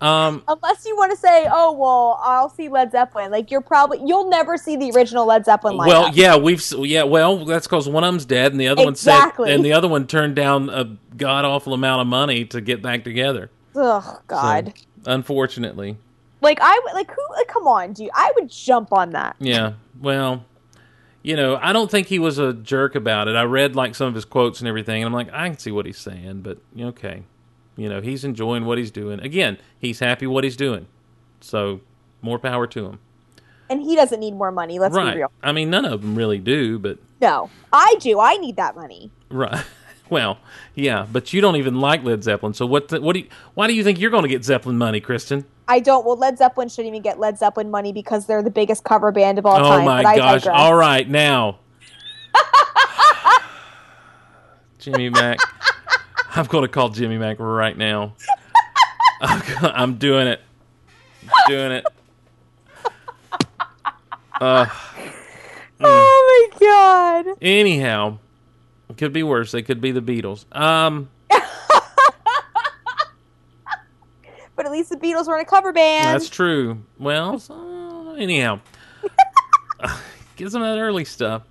[0.00, 4.00] um, Unless you want to say, "Oh well, I'll see Led Zeppelin." Like you're probably
[4.04, 5.86] you'll never see the original Led Zeppelin lineup.
[5.86, 9.42] well, yeah, we've yeah, well, that's because one of them's dead, and the other Exactly.
[9.44, 12.60] one said, and the other one turned down a god awful amount of money to
[12.60, 13.50] get back together.
[13.74, 14.72] Oh God.
[15.04, 15.98] So, unfortunately,
[16.40, 17.22] Like I like who?
[17.36, 18.10] Like, come on, dude.
[18.14, 19.36] I would jump on that.
[19.38, 19.74] Yeah.
[20.00, 20.44] Well,
[21.22, 23.36] you know, I don't think he was a jerk about it.
[23.36, 25.70] I read like some of his quotes and everything, and I'm like, I can see
[25.70, 27.24] what he's saying, but okay.
[27.80, 29.20] You know, he's enjoying what he's doing.
[29.20, 30.86] Again, he's happy what he's doing.
[31.40, 31.80] So,
[32.20, 32.98] more power to him.
[33.70, 34.78] And he doesn't need more money.
[34.78, 35.14] Let's right.
[35.14, 35.32] be real.
[35.42, 38.20] I mean, none of them really do, but No, I do.
[38.20, 39.10] I need that money.
[39.30, 39.64] right.
[40.10, 40.38] Well,
[40.74, 42.52] yeah, but you don't even like Led Zeppelin.
[42.52, 42.88] So what?
[42.88, 43.28] The, what do you?
[43.54, 45.44] Why do you think you're going to get Zeppelin money, Kristin?
[45.68, 46.04] I don't.
[46.04, 49.38] Well, Led Zeppelin shouldn't even get Led Zeppelin money because they're the biggest cover band
[49.38, 49.82] of all oh time.
[49.82, 50.48] Oh my gosh!
[50.48, 51.60] All right, now,
[54.80, 55.38] Jimmy Mac.
[56.34, 58.14] I'm going to call Jimmy Mac right now.
[59.20, 60.40] I'm doing it.
[61.48, 61.84] Doing it.
[64.40, 64.64] Uh,
[65.82, 67.36] Oh my god.
[67.42, 68.16] anyhow,
[68.88, 69.52] it could be worse.
[69.52, 70.46] They could be the Beatles.
[70.56, 71.10] Um,
[74.56, 76.06] But at least the Beatles were in a cover band.
[76.14, 76.82] that's true.
[76.98, 78.60] Well, so, anyhow,
[80.36, 81.42] get some of that early stuff.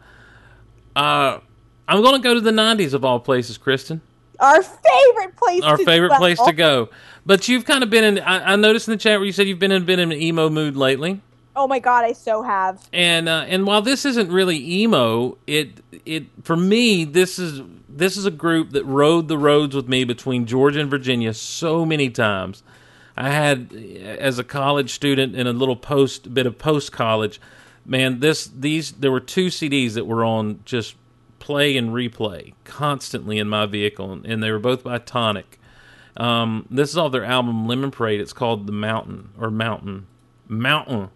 [0.96, 1.40] Uh,
[1.88, 4.00] I'm going to go to the '90s of all places, Kristin.
[4.40, 5.64] Our favorite place.
[5.64, 6.20] Our to favorite dwell.
[6.20, 6.90] place to go.
[7.26, 8.20] But you've kind of been in.
[8.20, 10.22] I, I noticed in the chat where you said you've been in been in an
[10.22, 11.22] emo mood lately.
[11.56, 12.88] Oh my god, I so have.
[12.94, 18.16] and uh, and while this isn't really emo, it it for me this is this
[18.16, 22.10] is a group that rode the roads with me between Georgia and Virginia so many
[22.10, 22.64] times.
[23.18, 27.42] I had as a college student in a little post bit of post college,
[27.86, 28.22] man.
[28.22, 30.96] This these there were two CDs that were on just
[31.50, 35.60] play and replay constantly in my vehicle, and they were both by Tonic.
[36.16, 38.22] Um, this is off their album Lemon Parade.
[38.22, 40.06] It's called The Mountain or Mountain
[40.48, 41.10] Mountain.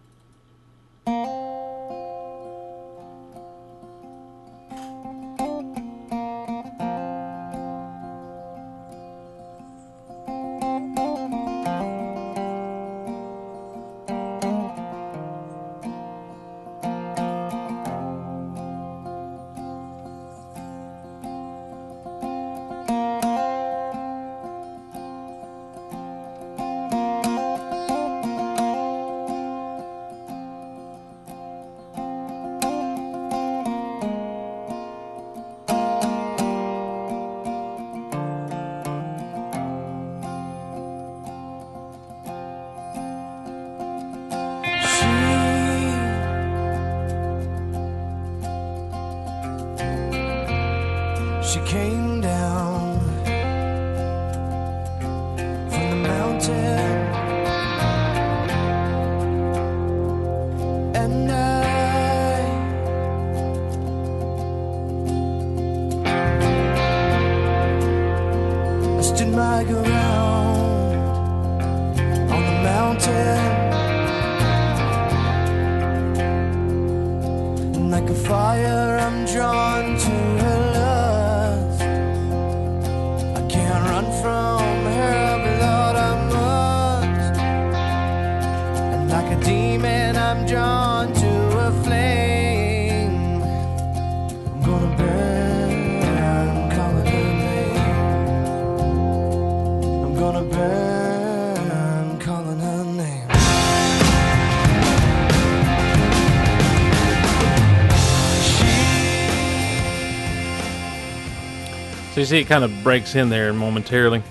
[112.34, 114.22] See, it kind of breaks in there momentarily.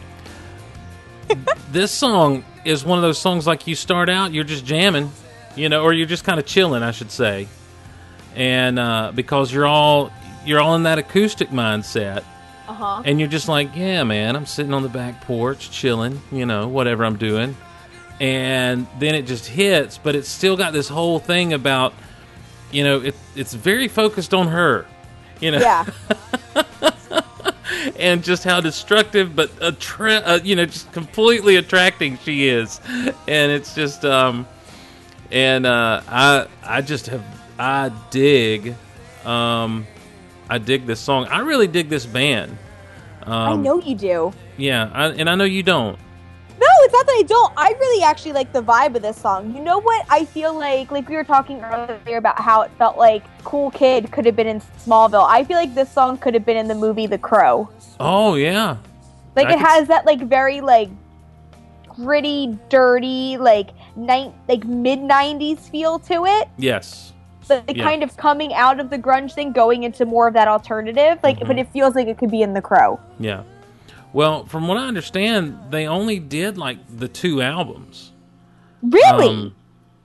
[1.72, 5.12] this song is one of those songs like you start out, you're just jamming,
[5.56, 7.48] you know, or you're just kind of chilling, I should say,
[8.36, 10.12] and uh, because you're all
[10.46, 12.24] you're all in that acoustic mindset,
[12.68, 13.02] Uh huh.
[13.06, 16.68] and you're just like, yeah, man, I'm sitting on the back porch chilling, you know,
[16.68, 17.56] whatever I'm doing,
[18.20, 21.94] and then it just hits, but it's still got this whole thing about,
[22.72, 24.86] you know, it, it's very focused on her,
[25.40, 25.86] you know Yeah.
[28.04, 32.80] and just how destructive but attra- uh, you know just completely attracting she is.
[33.28, 34.46] And it's just um
[35.32, 37.24] and uh i i just have
[37.58, 38.76] i dig
[39.26, 39.88] um
[40.50, 41.26] i dig this song.
[41.28, 42.58] I really dig this band.
[43.26, 44.34] I know you do.
[44.58, 45.98] yeah I, and i know you don't
[46.60, 47.54] No, it's not that I don't.
[47.58, 49.56] I really actually like the vibe of this song.
[49.56, 50.06] You know what?
[50.10, 54.12] I feel like, like we were talking earlier about how it felt like Cool Kid
[54.12, 55.26] could have been in Smallville.
[55.28, 57.70] I feel like this song could have been in the movie The Crow.
[58.00, 58.78] oh yeah
[59.36, 60.90] Like I it could has that like very like
[61.90, 66.48] gritty, dirty, like night, like mid '90s feel to it.
[66.58, 67.14] yes
[67.48, 67.84] But the Yeah.
[67.84, 71.20] kind of coming out of the grunge thing, going into more of that alternative.
[71.24, 71.48] Like, Mm-hmm.
[71.48, 73.00] but it feels like it could be in The Crow.
[73.20, 73.44] yeah
[74.14, 78.14] well from what i understand they only did like the two albums
[78.84, 79.28] Really?
[79.30, 79.56] Um,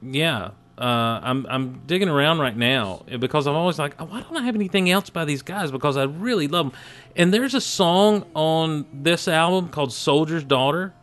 [0.03, 0.51] yeah.
[0.79, 4.43] Uh, I'm I'm digging around right now because I'm always like, oh, why don't I
[4.43, 5.73] have anything else by these guys?
[5.73, 6.81] Because I really love them.
[7.17, 10.95] And there's a song on this album called "Soldier's Daughter"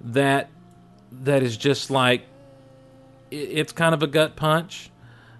[0.00, 0.50] that
[1.10, 2.22] that is just like
[3.32, 4.92] it, it's kind of a gut punch.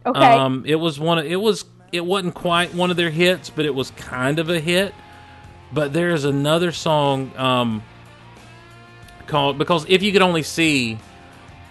[0.04, 0.18] okay.
[0.18, 1.18] Um, it was one.
[1.18, 1.64] Of, it was.
[1.92, 4.92] It wasn't quite one of their hits, but it was kind of a hit.
[5.72, 7.82] But there's another song um,
[9.26, 10.98] called because if you could only see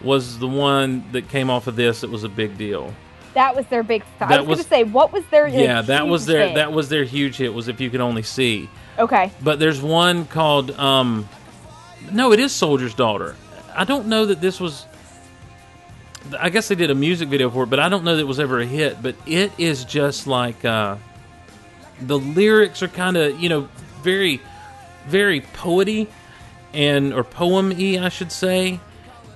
[0.03, 2.03] was the one that came off of this.
[2.03, 2.93] It was a big deal.
[3.33, 4.03] that was their big.
[4.19, 5.47] I that was, was- gonna say, what was their?
[5.47, 6.55] yeah, that was their hit?
[6.55, 7.53] that was their huge hit.
[7.53, 8.69] Was if you could only see.
[8.99, 9.31] Okay.
[9.41, 11.27] But there's one called um,
[12.11, 13.35] no, it is Soldier's Daughter.
[13.75, 14.85] I don't know that this was.
[16.39, 18.27] I guess they did a music video for it, but I don't know that it
[18.27, 19.01] was ever a hit.
[19.01, 20.97] But it is just like uh,
[21.99, 23.69] the lyrics are kind of you know
[24.01, 24.41] very
[25.07, 26.07] very poety
[26.73, 28.79] and or poem-y, I should say.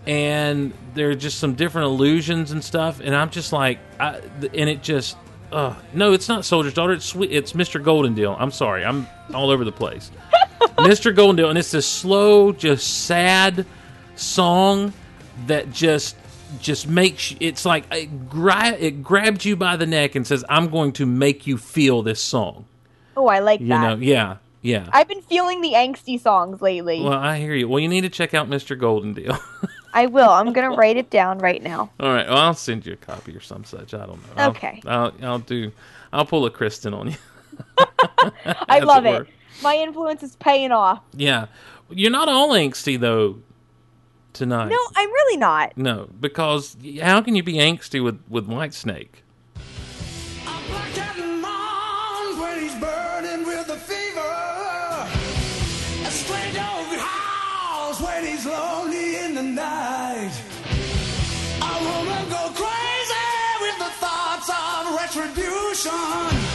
[0.08, 4.20] And there are just some different illusions and stuff, and I'm just like, I,
[4.54, 5.18] and it just,
[5.52, 6.94] uh, no, it's not Soldier's Daughter.
[6.94, 7.32] It's sweet.
[7.32, 7.84] It's Mr.
[7.84, 8.36] Goldendale.
[8.40, 10.12] I'm sorry, I'm all over the place.
[10.78, 11.12] Mr.
[11.16, 13.66] Goldendale, and it's this slow, just sad
[14.16, 14.94] song
[15.48, 16.16] that just
[16.62, 20.70] just makes it's like it, gra- it grabs you by the neck and says, "I'm
[20.70, 22.66] going to make you feel this song."
[23.18, 23.82] Oh, I like You that.
[23.82, 24.90] know, yeah, yeah.
[24.92, 27.02] I've been feeling the angsty songs lately.
[27.02, 27.68] well, I hear you.
[27.70, 28.78] Well, you need to check out Mr.
[28.78, 29.38] Golden Deal.
[29.94, 30.30] I will.
[30.30, 31.90] I'm gonna write it down right now.
[32.00, 33.94] All right, well, I'll send you a copy or some such.
[33.94, 34.34] I don't know.
[34.36, 34.82] I'll- Okay.
[34.86, 35.72] I'll, I'll do.
[36.12, 37.18] I'll pull a Kristin on you.
[38.68, 39.22] I it love were.
[39.22, 39.28] it.
[39.64, 41.02] My influence is paying off.
[41.16, 41.46] Yeah,
[41.90, 43.38] you're not all angsty though
[44.34, 44.68] tonight.
[44.70, 45.78] No, I'm really not.
[45.78, 49.22] No, because how can you be angsty with with Whitesnake?
[58.56, 60.36] Lonely in the night.
[61.72, 63.30] A woman go crazy
[63.64, 66.55] with the thoughts of retribution.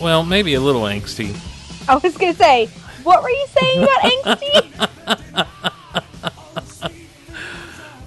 [0.00, 1.36] Well, maybe a little angsty.
[1.88, 2.66] I was gonna say,
[3.04, 4.78] what were you saying about angsty?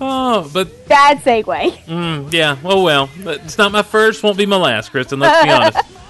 [0.02, 1.46] Oh, but Bad segue.
[1.86, 2.58] mm, yeah.
[2.66, 4.24] Oh well, but it's not my first.
[4.24, 5.20] Won't be my last, Kristin.
[5.20, 5.78] Let's be honest.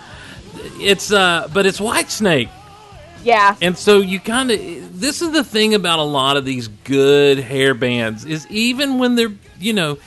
[0.85, 2.49] It's uh, but it's Whitesnake.
[3.23, 3.55] Yeah.
[3.61, 7.39] And so you kind of this is the thing about a lot of these good
[7.39, 9.97] hair bands is even when they're you know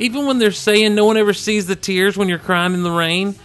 [0.00, 2.90] even when they're saying no one ever sees the tears when you're crying in the
[2.90, 3.36] rain,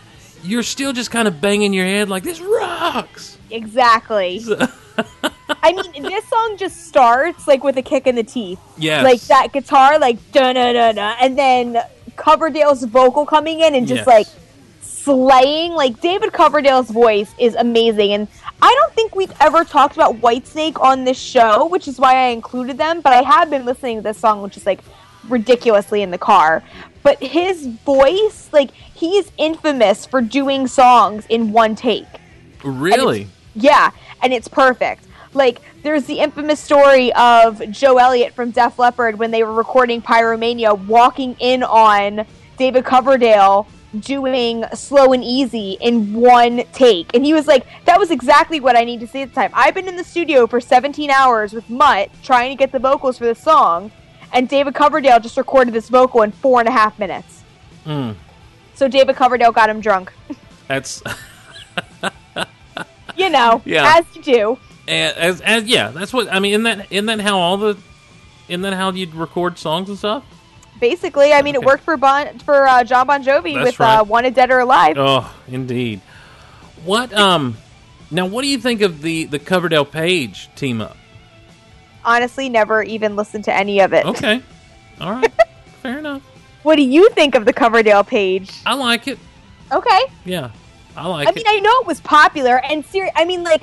[0.44, 3.38] you're still just kind of banging your head like this rocks.
[3.52, 4.42] Exactly.
[5.62, 8.60] I mean, this song just starts like with a kick in the teeth.
[8.78, 9.04] Yes.
[9.04, 11.78] Like that guitar, like da da da da, and then
[12.16, 14.08] Coverdale's vocal coming in and just Yes.
[14.08, 14.28] like
[15.04, 15.74] slaying.
[15.74, 18.28] Like David Coverdale's voice is amazing, and
[18.62, 22.28] I don't think we've ever talked about Whitesnake on this show, which is why I
[22.28, 23.02] included them.
[23.02, 24.82] But I have been listening to this song, which is like
[25.28, 26.64] ridiculously in the car.
[27.04, 32.08] But his voice, like he's infamous for doing songs in one take.
[32.64, 33.28] Really?
[33.56, 35.06] Yeah, and it's perfect.
[35.34, 40.02] Like, there's the infamous story of Joe Elliott from Def Leppard when they were recording
[40.02, 42.26] Pyromania walking in on
[42.58, 43.68] David Coverdale
[44.00, 47.14] doing Slow and Easy in one take.
[47.16, 49.52] And he was like, that was exactly what I need to see at the time.
[49.54, 53.18] I've been in the studio for 17 hours with Mutt trying to get the vocals
[53.18, 53.92] for this song,
[54.32, 57.44] and David Coverdale just recorded this vocal in four and a half minutes.
[57.86, 58.16] Mm,
[58.76, 60.14] So David Coverdale got him drunk.
[60.68, 61.02] that's
[63.16, 63.96] You know, Yeah.
[63.98, 64.58] as you do.
[64.88, 65.90] and, as, as yeah.
[65.90, 66.52] That's what I mean.
[66.54, 67.78] Isn't that isn't that how all the
[68.48, 70.24] isn't that how you'd record songs and stuff?
[70.80, 73.98] Basically, I mean, it worked for bon for uh, John Bon Jovi That's with right.
[74.00, 76.02] uh, "Wanted Dead or Alive." Oh, indeed.
[76.86, 77.58] What um
[78.10, 80.96] now what do you think of the the Coverdale Page team up?
[82.06, 84.06] Honestly, never even listened to any of it.
[84.06, 84.42] Okay.
[85.02, 85.32] All right.
[85.84, 86.22] Fair enough.
[86.64, 88.52] What do you think of the Coverdale page?
[88.66, 89.18] I like it.
[89.72, 90.52] Okay, Yeah.
[90.98, 91.30] I like it.
[91.30, 91.36] I it.
[91.36, 93.62] mean, I know it was popular, and ser- I mean, like,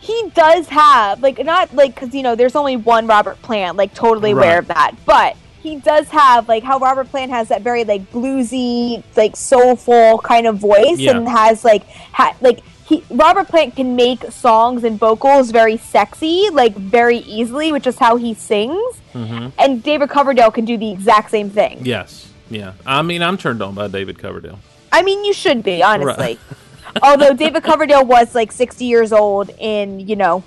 [0.00, 3.94] he does have like not like because you know there's only one Robert Plant, like
[3.94, 4.58] totally aware Right.
[4.58, 9.02] of that, but he does have like how Robert Plant has that very like bluesy,
[9.16, 11.16] like soulful kind of voice, Yeah.
[11.16, 16.48] and has like ha- like he Robert Plant can make songs and vocals very sexy,
[16.50, 19.00] like very easily, which is how he sings.
[19.14, 19.48] Mm-hmm.
[19.58, 21.80] And David Coverdale can do the exact same thing.
[21.84, 22.28] Yes.
[22.48, 22.72] Yeah.
[22.84, 24.58] I mean, I'm turned on by David Coverdale.
[24.92, 26.14] I mean, you should be honestly.
[26.16, 26.38] Right.
[27.02, 30.42] Although David Coverdale was like 60 years old in you know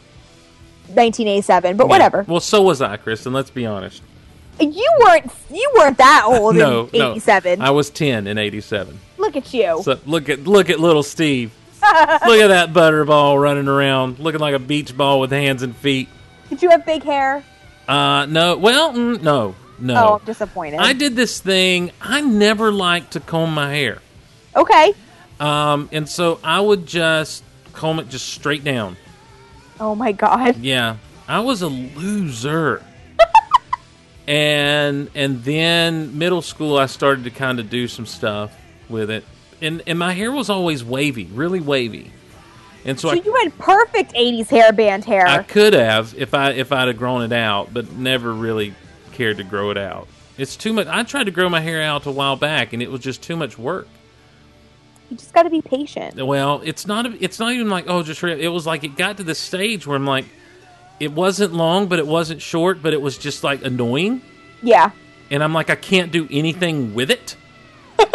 [0.88, 2.26] 1987, but whatever.
[2.27, 3.31] Well, so was I, Kristin.
[3.31, 4.02] Let's be honest.
[4.59, 7.11] You weren't you weren't that old No, in no.
[7.11, 7.61] 87.
[7.61, 8.99] I was 10 in 87.
[9.17, 9.81] Look at you.
[9.84, 11.51] So look at look at little Steve.
[11.81, 16.07] look at that butterball running around, looking like a beach ball with hands and feet.
[16.49, 17.43] Did you have big hair?
[17.88, 18.55] Uh, no.
[18.55, 19.95] Well, mm, no, no.
[19.95, 20.80] Oh, I'm disappointed.
[20.80, 21.91] I did this thing.
[22.01, 23.99] I never liked to comb my hair,
[24.55, 24.93] Okay.
[25.41, 27.43] um, and so I would just
[27.73, 28.95] comb it just straight down.
[29.80, 30.57] Oh my god.
[30.57, 30.97] Yeah,
[31.27, 32.81] I was a loser.
[34.28, 38.58] And and then middle school, I started to kind of do some stuff
[38.90, 39.24] with it,
[39.62, 42.12] and and my hair was always wavy, really wavy,
[42.86, 45.28] and so, So I, you had perfect 80s hairband hair.
[45.28, 48.74] I could have if I if I'd have grown it out, but never really
[49.14, 50.08] cared to grow it out.
[50.38, 50.88] It's too much.
[50.88, 53.36] I tried to grow my hair out a while back, and it was just too
[53.36, 53.88] much work.
[55.10, 56.16] you just got to be patient.
[56.26, 57.06] Well, it's not.
[57.22, 59.95] It's not even like oh, just it was like it got to the stage where
[59.95, 60.26] I'm like,
[60.99, 64.22] it wasn't long, but it wasn't short, but it was just like annoying,
[64.61, 64.91] Yeah.
[65.32, 67.36] and I'm like, I can't do anything with it.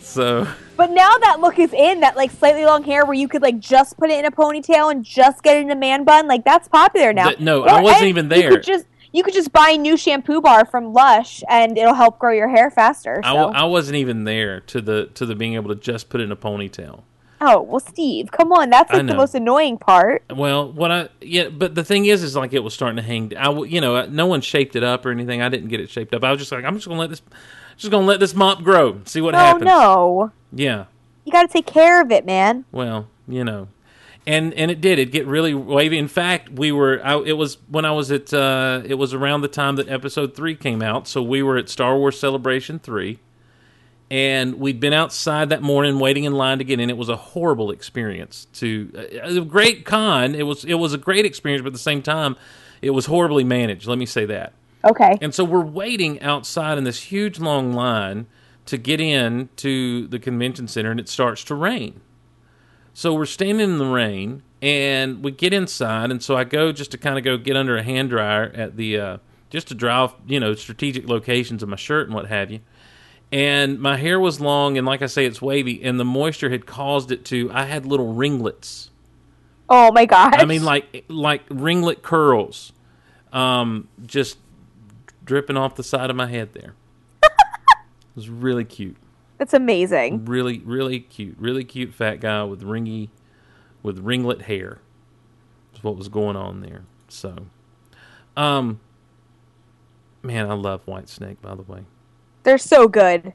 [0.00, 0.46] so
[0.76, 3.58] But now that look is in, that like slightly long hair where you could like
[3.58, 6.44] just put it in a ponytail and just get it in a man bun, like
[6.44, 7.28] that's popular now.
[7.28, 8.50] Th- no, I wasn't even You there.
[8.50, 12.18] could just you could just buy a new shampoo bar from Lush and it'll help
[12.18, 13.20] grow your hair faster.
[13.22, 13.36] I, So.
[13.36, 16.24] w- I wasn't even there to the to the being able to just put it
[16.24, 17.02] in a ponytail.
[17.46, 20.22] Oh well, Steve, come on, that's like the most annoying part.
[20.34, 23.36] Well, what I yeah, but the thing is, is like it was starting to hang.
[23.36, 25.42] I you know, no one shaped it up or anything.
[25.42, 26.24] I didn't get it shaped up.
[26.24, 27.22] I was just like, I'm just gonna let this,
[27.76, 29.64] just gonna let this mop grow, see what happens.
[29.68, 30.32] Oh happens.
[30.52, 30.84] no, Yeah.
[31.24, 32.64] you got to take care of it, man.
[32.72, 33.68] Well, you know,
[34.26, 34.98] and and it did.
[34.98, 35.98] It get really wavy.
[35.98, 37.00] In fact, we were.
[37.04, 38.32] I, it was when I was at.
[38.32, 41.68] Uh, it was around the time that Episode Three came out, so we were at
[41.68, 43.18] Star Wars Celebration Three,
[44.10, 46.90] and we'd been outside that morning waiting in line to get in.
[46.90, 48.46] It was a horrible experience.
[48.54, 50.64] To uh, a great con, it was.
[50.64, 52.36] It was a great experience, but at the same time,
[52.82, 53.86] it was horribly managed.
[53.86, 54.52] Let me say that.
[54.84, 55.16] Okay.
[55.20, 58.26] And so we're waiting outside in this huge long line
[58.66, 62.00] to get in to the convention center, and it starts to rain.
[62.92, 66.90] So we're standing in the rain, and we get inside, and so I go just
[66.92, 69.18] to kind of go get under a hand dryer at the uh,
[69.50, 72.60] just to dry off, you know, strategic locations of my shirt and what have you.
[73.34, 76.66] And my hair was long, and like I say, it's wavy, and the moisture had
[76.66, 77.50] caused it to.
[77.52, 78.90] I had little ringlets.
[79.68, 80.36] Oh my god.
[80.36, 82.72] I mean, like like ringlet curls,
[83.32, 84.38] um, just
[85.24, 86.74] dripping off the side of my head there.
[87.24, 87.30] it
[88.14, 88.96] was really cute,
[89.36, 90.26] that's amazing.
[90.26, 93.08] really really cute, really cute fat guy with ringy,
[93.82, 94.78] with ringlet hair.
[95.74, 96.82] Is what was going on there.
[97.08, 97.46] So,
[98.36, 98.78] um,
[100.22, 101.40] man, I love Whitesnake.
[101.42, 101.80] By the way,
[102.44, 103.32] They're so good.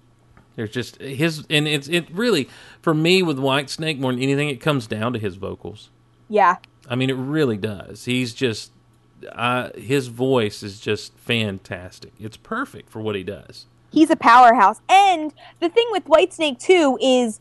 [0.56, 2.50] there's just his, and it's it really
[2.82, 5.90] for me with Whitesnake more than anything, it comes down to his vocals.
[6.30, 6.58] Yeah.
[6.90, 8.06] I mean, it really does.
[8.06, 8.72] He's just,
[9.32, 12.14] uh, his voice is just fantastic.
[12.20, 13.66] It's perfect for what he does.
[13.92, 14.82] he's a powerhouse.
[14.88, 17.40] And the thing with Whitesnake too is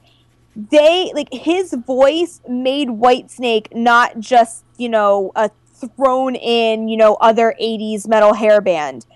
[0.57, 5.51] they like his voice made Whitesnake not just, you know, a
[5.97, 9.07] thrown in, you know, other 80s metal hair band.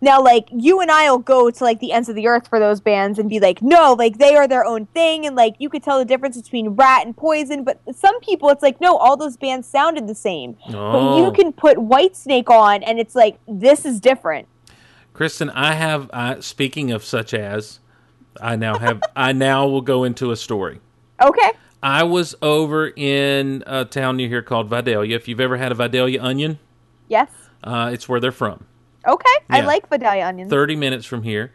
[0.00, 2.80] Now like you and I'll go to like the ends of the earth for those
[2.80, 5.82] bands and be like, "No, like they are their own thing." And like you could
[5.82, 9.36] tell the difference between Ratt and Poison, but some people it's like, "No, all those
[9.36, 11.24] bands sounded the same." But Oh.
[11.26, 14.46] you can put Whitesnake on and it's like, "This is different."
[15.14, 17.80] Kristin, I have, I, speaking of such as,
[18.40, 20.78] I now have, I now will go into a story.
[21.20, 21.50] Okay.
[21.82, 25.16] I was over in a town near here called Vidalia.
[25.16, 26.60] If you've ever had a Vidalia onion,
[27.08, 27.30] Yes.
[27.64, 28.64] uh, it's where they're from.
[29.08, 29.30] Okay.
[29.50, 30.50] I like Vidalia onions.
[30.50, 31.52] 30 minutes from here.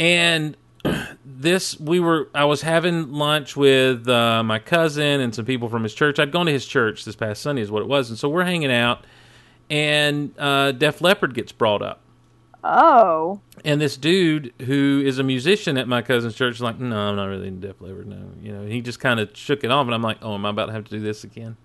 [0.00, 0.56] And
[1.24, 5.82] this, we were, I was having lunch with uh, my cousin and some people from
[5.82, 6.18] his church.
[6.18, 8.08] I'd gone to his church this past Sunday, is what it was.
[8.10, 9.04] And so we're hanging out,
[9.70, 12.00] and uh, Def Leppard gets brought up.
[12.64, 13.40] Oh.
[13.64, 17.16] And this dude who is a musician at my cousin's church is like, no, I'm
[17.16, 18.06] not really in Def Leppard.
[18.06, 20.46] No, you know, he just kind of shook it off, and I'm like, oh, am
[20.46, 21.56] I about to have to do this again?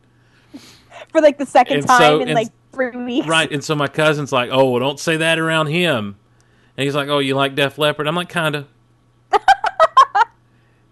[1.12, 3.28] For like the second And time so- in and- like three weeks.
[3.28, 3.52] Right.
[3.52, 6.16] And so my cousin's like, oh, well, don't say that around him.
[6.78, 8.08] And he's like, oh, you like Def Leppard?
[8.08, 8.68] I'm like, kind of.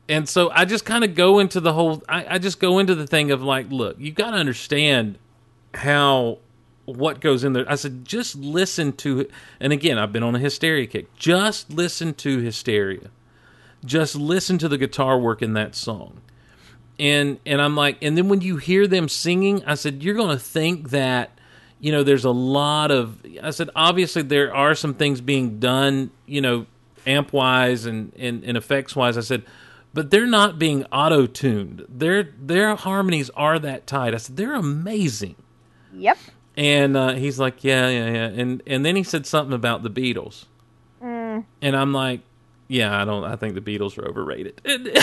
[0.09, 2.95] and so I just kind of go into the whole, I, I just go into
[2.95, 5.19] the thing of like, look, you got to understand
[5.73, 6.39] how
[6.85, 7.69] what goes in there.
[7.69, 9.27] I said, just listen to,
[9.59, 11.13] and again, I've been on a hysteria kick.
[11.15, 13.09] Just listen to hysteria.
[13.83, 16.21] Just listen to the guitar work in that song.
[16.97, 20.35] And and I'm like, and then when you hear them singing, I said, you're going
[20.35, 21.34] to think that,
[21.85, 23.19] you know, there's a lot of.
[23.43, 26.65] I said, obviously there are some things being done, you know,
[27.05, 29.19] amp wise and and, and effects wise.
[29.19, 29.43] I said,
[29.93, 31.85] but they're not being auto tuned.
[31.87, 34.15] Their their harmonies are that tight.
[34.15, 35.35] I said, they're amazing.
[35.93, 36.17] Yep.
[36.57, 38.27] And uh, he's like, yeah, yeah, yeah.
[38.29, 40.45] And and then he said something about the Beatles.
[41.61, 42.21] And I'm like,
[42.67, 43.25] yeah, I don't.
[43.25, 44.59] I think the Beatles are overrated.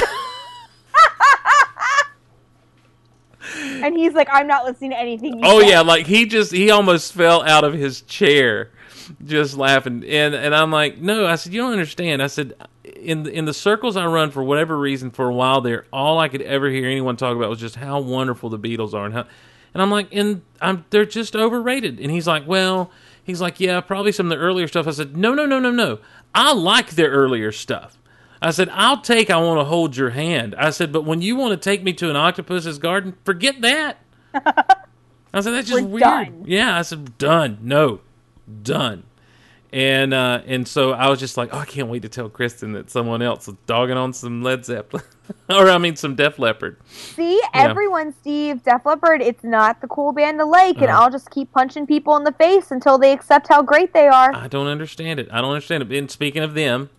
[3.63, 5.39] And he's like, I'm not listening to anything.
[5.39, 8.71] You oh say." yeah, like he just he almost fell out of his chair,
[9.25, 10.05] just laughing.
[10.07, 12.23] And and I'm like, no, I said you don't understand.
[12.23, 15.61] I said in the, in the circles I run for whatever reason for a while
[15.61, 18.95] there, all I could ever hear anyone talk about was just how wonderful the Beatles
[18.95, 19.27] are and how.
[19.75, 21.99] And I'm like, and I'm they're just overrated.
[21.99, 22.91] And he's like, well,
[23.25, 24.87] he's like, yeah, probably some of the earlier stuff.
[24.87, 25.99] I said, no, no, no, no, no.
[26.35, 27.99] I like their earlier stuff.
[28.43, 30.55] I said, I'll take I want to hold your hand.
[30.59, 33.99] I said, but when you want to take me to an octopus's garden, forget that.
[34.35, 36.01] I said, that's just We're weird.
[36.03, 36.45] done.
[36.47, 37.59] Yeah, I said, done.
[37.63, 38.01] No,
[38.63, 39.05] done.
[39.75, 42.75] And uh, and so I was just like, oh, I can't wait to tell Kristin
[42.75, 45.03] that someone else is dogging on some Led Zeppelin,
[45.49, 46.77] or I mean, some Def Leppard.
[46.87, 51.05] See, everyone, Steve, Def Leppard, it's not the cool band to like, and Uh-huh.
[51.05, 54.35] I'll just keep punching people in the face until they accept how great they are.
[54.35, 55.29] I don't understand it.
[55.33, 55.97] I don't understand it.
[55.97, 56.91] And speaking of them,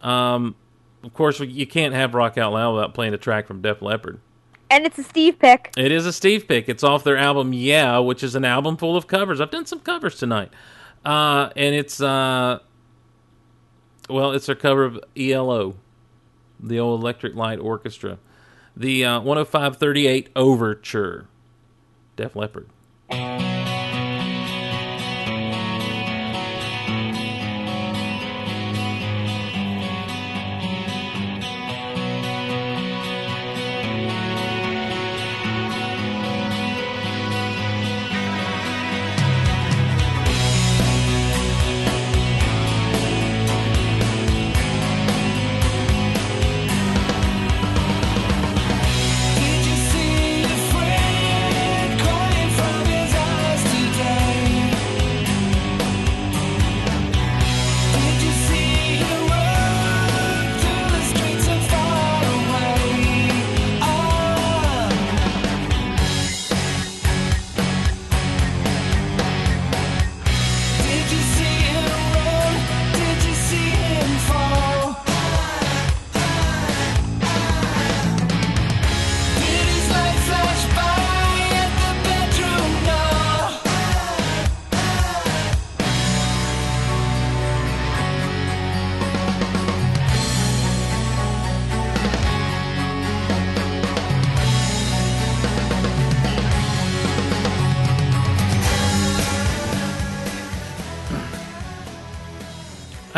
[0.00, 0.54] um,
[1.02, 4.20] of course, you can't have Rock Out Loud without playing a track from Def Leppard.
[4.70, 5.72] And it's a Steve pick.
[5.76, 6.68] It is a Steve pick.
[6.68, 9.40] It's off their album Yeah, which is an album full of covers.
[9.40, 10.50] I've done some covers tonight.
[11.04, 12.60] Uh, and it's uh
[14.08, 15.76] well, it's a cover of ELO,
[16.58, 18.18] the old Electric Light Orchestra.
[18.76, 21.26] The uh 10538 Overture.
[22.16, 22.68] Def Leppard.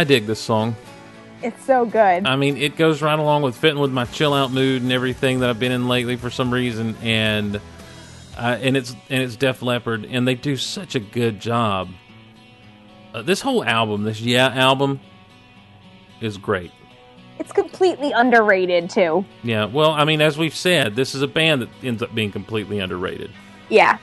[0.05, 0.77] I dig this song.
[1.43, 2.27] It's so good.
[2.27, 5.41] I mean, it goes right along with fitting with my chill out mood and everything
[5.41, 7.57] that I've been in lately for some reason, and
[8.37, 11.89] uh, and it's and it's Def Leppard, and they do such a good job.
[13.15, 15.01] Uh, this whole album, this Yeah album,
[16.21, 16.71] is great.
[17.39, 19.25] It's completely underrated, too.
[19.43, 22.31] Yeah, well, I mean, as we've said, this is a band that ends up being
[22.31, 23.31] completely underrated.
[23.71, 23.97] Yeah.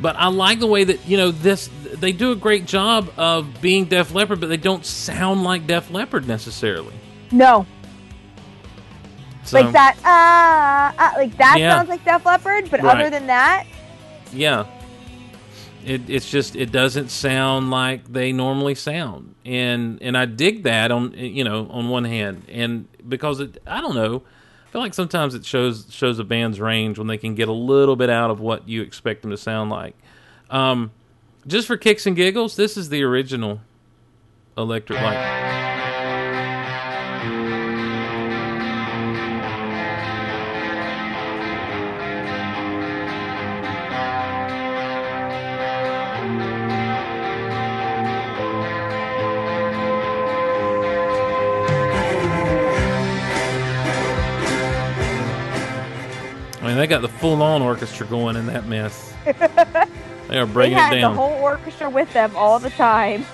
[0.00, 1.70] But I like the way that you know this.
[1.92, 5.90] They do a great job of being Def Leppard, but they don't sound like Def
[5.90, 6.94] Leppard necessarily.
[7.30, 7.64] No.
[9.44, 11.76] So, like that, uh, uh, like that Yeah.
[11.76, 12.96] sounds like Def Leppard, but Right.
[12.96, 13.64] other than that,
[14.32, 14.64] Yeah.
[15.84, 20.90] It, it's just it doesn't sound like they normally sound, and and I dig that
[20.90, 24.22] on you know on one hand, and because it I don't know,
[24.74, 27.94] feel like sometimes it shows shows a band's range when they can get a little
[27.94, 29.94] bit out of what you expect them to sound like.
[30.50, 30.90] Um,
[31.46, 33.60] just for kicks and giggles, this is the original
[34.58, 35.73] Electric Light.
[56.84, 59.14] They got the full on orchestra going in that mess.
[59.24, 59.32] they
[60.38, 63.24] are they breaking had it the whole orchestra with them all the time.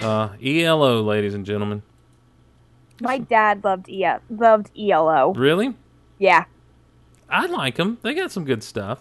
[0.00, 1.82] uh, ELO, ladies and gentlemen.
[3.02, 5.34] My dad loved E loved ELO.
[5.34, 5.74] Really?
[6.18, 6.46] Yeah.
[7.28, 7.98] I like them.
[8.00, 9.00] They got some good stuff.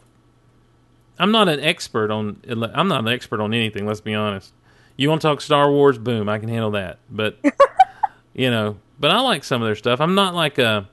[1.18, 2.42] I'm not an expert on.
[2.46, 3.88] I'm not an expert on anything.
[3.88, 4.52] Let's be honest.
[4.98, 5.98] You want to talk Star Wars?
[5.98, 7.00] Boom, I can handle that.
[7.10, 7.38] But
[8.34, 10.02] you know, but I like some of their stuff.
[10.02, 10.88] I'm not like a.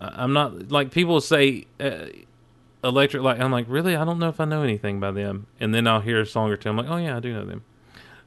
[0.00, 1.66] I'm not like people say.
[1.80, 2.06] Uh,
[2.84, 3.40] electric light.
[3.40, 3.96] I'm like, really?
[3.96, 5.48] I don't know if I know anything by them.
[5.58, 6.68] And then I'll hear a song or two.
[6.68, 7.64] I'm like, oh yeah, I do know them.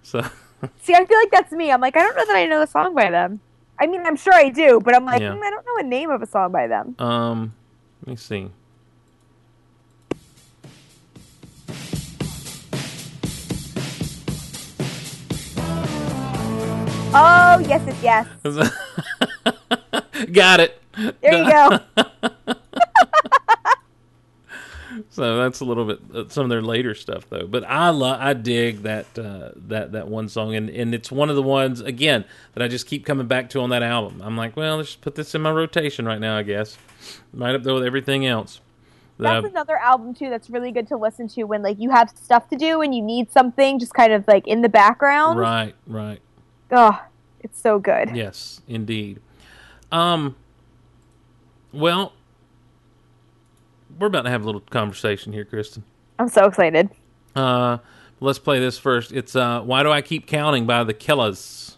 [0.03, 0.21] So
[0.81, 1.71] See, I feel like that's me.
[1.71, 3.39] I'm like, I don't know that I know a song by them.
[3.79, 5.31] I mean, I'm sure I do, but I'm like, Yeah.
[5.33, 6.95] mm, I don't know a name of a song by them.
[6.99, 7.53] Um,
[8.01, 8.51] let me see.
[17.13, 18.71] Oh, yes, yes, yes.
[20.31, 20.81] Got it.
[21.21, 21.79] There you go.
[25.09, 27.45] So that's a little bit uh, some of their later stuff though.
[27.45, 31.29] But I love, I dig that uh, that that one song, and and it's one
[31.29, 32.23] of the ones again
[32.53, 34.21] that I just keep coming back to on that album.
[34.23, 36.37] I'm like, well, let's just put this in my rotation right now.
[36.37, 36.77] I guess
[37.33, 38.61] right up there with everything else.
[39.17, 41.89] that That's I've- another album too that's really good to listen to when like you
[41.89, 45.39] have stuff to do and you need something just kind of like in the background.
[45.39, 46.21] right, right.
[46.71, 47.03] Oh,
[47.41, 48.15] it's so good.
[48.15, 49.19] Yes, indeed.
[49.91, 50.35] Um.
[51.73, 52.13] Well,
[53.97, 55.83] we're about to have a little conversation here, Kristin.
[56.19, 56.89] I'm so excited.
[57.35, 57.77] Uh,
[58.19, 59.11] let's play this first.
[59.11, 61.77] It's uh, "Why Do I Keep Counting" by the Killers.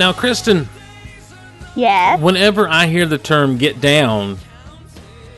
[0.00, 0.66] Now, Kristin,
[1.76, 2.18] Yes.
[2.22, 4.38] whenever I hear the term "get down,"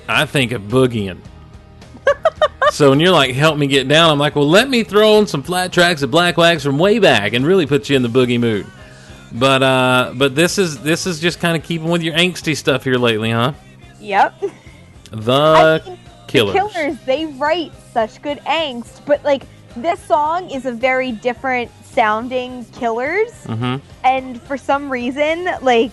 [0.08, 1.18] I think of boogieing.
[2.70, 5.26] so when you're like, "Help me get down," I'm like, "Well, let me throw on
[5.26, 8.08] some flat tracks of Black Wax from way back and really put you in the
[8.08, 8.64] boogie mood."
[9.32, 12.84] But uh, but this is this is just kind of keeping with your angsty stuff
[12.84, 13.54] here lately, huh?
[13.98, 14.44] Yep.
[15.10, 15.98] The I mean,
[16.28, 16.54] Killers.
[16.54, 19.42] The Killers, they write such good angst, but like
[19.74, 25.92] this song is a very different sounding Killers, hmm and for some reason, like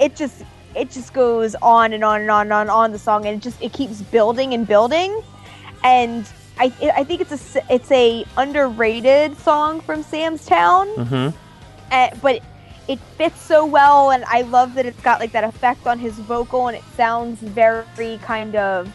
[0.00, 0.42] it just
[0.74, 3.42] it just goes on and on and on and on on the song, and it
[3.42, 5.22] just it keeps building and building,
[5.84, 6.26] and
[6.58, 11.28] I I think it's a it's a underrated song from Sam's Town, hmm
[11.92, 12.42] uh, but
[12.88, 16.14] it fits so well and i love that it's got like that effect on his
[16.20, 18.92] vocal and it sounds very kind of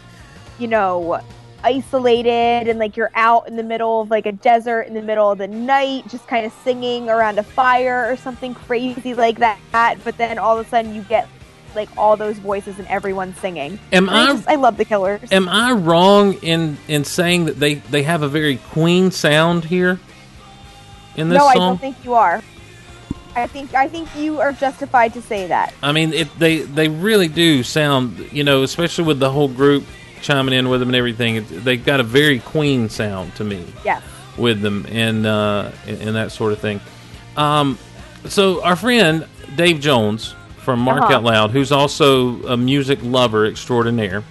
[0.58, 1.20] you know
[1.64, 5.30] isolated and like you're out in the middle of like a desert in the middle
[5.30, 9.98] of the night just kind of singing around a fire or something crazy like that
[10.04, 11.28] but then all of a sudden you get
[11.74, 13.78] like all those voices and everyone singing.
[13.92, 15.32] Am And I, I just, I love the killers.
[15.32, 19.98] am I wrong in in saying that they they have a very Queen sound here
[21.16, 22.42] in this no i don't think you are.
[23.34, 25.72] I think i think you are justified to say that.
[25.82, 29.84] I mean, it, they they really do sound, you know, especially with the whole group
[30.22, 31.44] chiming in with them and everything.
[31.50, 34.02] They've got a very Queen sound to me yes
[34.36, 36.80] with them and uh, and, that sort of thing.
[37.36, 37.78] Um,
[38.26, 39.26] so our friend
[39.56, 41.14] Dave Jones from Mark Uh-huh.
[41.14, 44.22] Out Loud, who's also a music lover extraordinaire,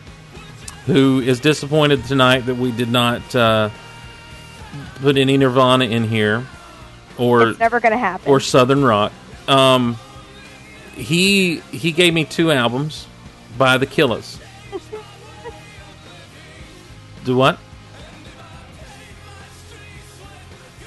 [0.85, 3.69] who is disappointed tonight that we did not uh,
[5.01, 6.45] put any Nirvana in here
[7.17, 9.11] or it's never gonna happen or Southern Rock.
[9.47, 9.97] Um,
[10.95, 13.07] he he gave me two albums
[13.57, 14.39] by the Killers.
[17.23, 17.59] Do what?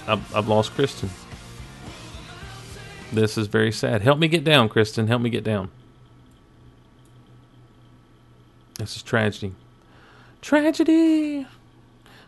[0.06, 1.08] I've, I've lost Kristin.
[3.12, 4.02] This is very sad.
[4.02, 5.06] Help me get down, Kristin.
[5.06, 5.70] Help me get down.
[8.74, 9.54] This is tragedy.
[10.42, 11.46] Tragedy.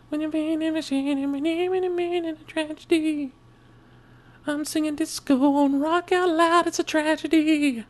[0.09, 3.33] When you're being in a machine, and in a in a tragedy.
[4.45, 6.67] I'm singing disco on rock out loud.
[6.67, 7.83] It's a tragedy.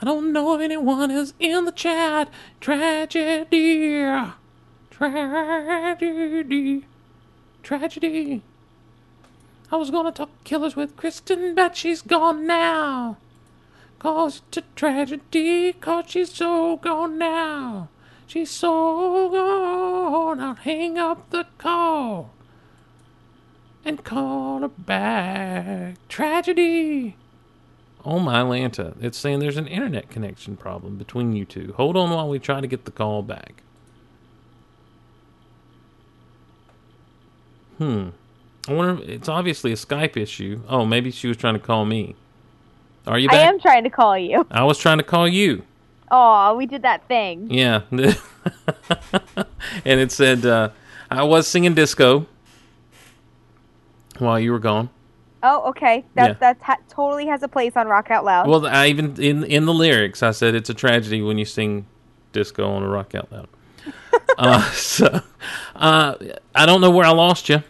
[0.00, 2.30] I don't know if anyone is in the chat.
[2.60, 4.24] Tragedy.
[5.00, 6.84] Tragedy.
[7.62, 8.42] Tragedy.
[9.72, 13.16] I was gonna talk killers with Kristin, but she's gone now.
[13.98, 17.88] Cause it's a tragedy, cause she's so gone now.
[18.26, 22.34] She's so gone, I'll hang up the call
[23.82, 25.96] and call her back.
[26.10, 27.16] Tragedy.
[28.04, 31.72] Oh my Lanta, it's saying there's an internet connection problem between you two.
[31.78, 33.62] Hold on while we try to get the call back.
[37.80, 38.10] Hmm.
[38.68, 39.02] I wonder.
[39.02, 40.60] If, it's obviously a Skype issue.
[40.68, 42.14] Oh, maybe she was trying to call me.
[43.06, 44.46] Are you I am trying to call you.
[44.50, 45.62] I was trying to call you.
[46.10, 47.50] Oh, we did that thing.
[47.50, 47.82] Yeah.
[47.90, 48.14] and
[49.84, 50.68] it said uh,
[51.10, 52.26] I was singing disco
[54.18, 54.90] while you were gone.
[55.42, 56.04] Oh, okay.
[56.16, 56.32] That Yeah.
[56.34, 58.46] that ha- totally has a place on Rock Out Loud.
[58.46, 61.86] Well, I even in in the lyrics I said it's a tragedy when you sing
[62.32, 63.48] disco on a rock out loud.
[64.38, 65.22] uh, so
[65.76, 66.14] uh,
[66.54, 67.62] I don't know where I lost you.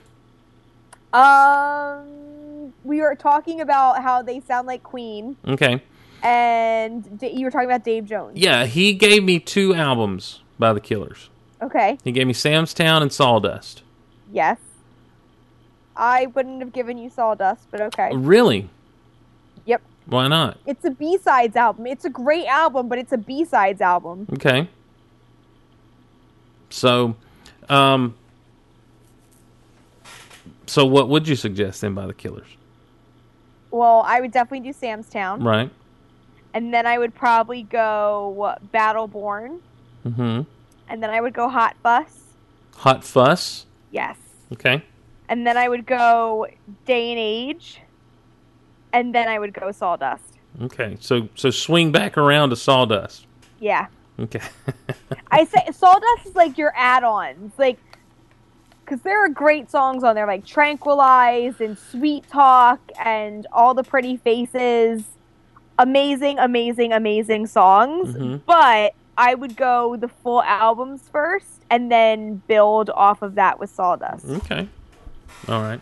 [1.13, 5.83] Um, we were talking about how they sound like Queen, Okay.
[6.23, 8.39] and D- you were talking about Dave Jones.
[8.39, 11.31] Yeah, he gave me two albums by the Killers.
[11.63, 11.99] Okay.
[12.05, 13.83] He gave me Sam's Town and Sawdust.
[14.33, 14.59] Yes.
[15.97, 18.11] I wouldn't have given you Sawdust, but okay.
[18.15, 18.71] Really?
[19.67, 19.83] Yep.
[20.07, 20.57] Why not?
[20.65, 21.87] It's a B sides album.
[21.87, 24.27] It's a great album, but it's a B sides album.
[24.33, 24.69] Okay.
[26.71, 27.17] So,
[27.69, 28.15] um,
[30.71, 32.47] so what would you suggest then by the Killers?
[33.71, 35.71] Well, I would definitely do Sam's Town, Right.
[36.55, 39.61] and then I would probably go what, Battleborn,
[40.07, 40.43] Mm-hmm.
[40.89, 42.19] and then I would go Hot Fuss.
[42.77, 43.67] Hot Fuss.
[43.91, 44.17] Yes.
[44.53, 44.83] Okay.
[45.29, 46.47] And then I would go
[46.87, 47.81] Day and Age,
[48.93, 50.39] and then I would go Sawdust.
[50.63, 50.97] Okay.
[51.01, 53.27] So so swing back around to Sawdust.
[53.61, 53.87] Yeah.
[54.19, 54.41] Okay.
[55.31, 57.79] I say Sawdust is like your add-ons, like
[58.91, 63.85] because there are great songs on there, like Tranquilize and Sweet Talk and All the
[63.85, 65.05] Pretty Faces.
[65.79, 68.17] Amazing, amazing, amazing songs.
[68.17, 68.41] Mhm.
[68.45, 73.71] But I would go the full albums first, and then build off of that with
[73.71, 74.27] Sawdust.
[74.29, 74.69] okay.
[75.47, 75.81] All right.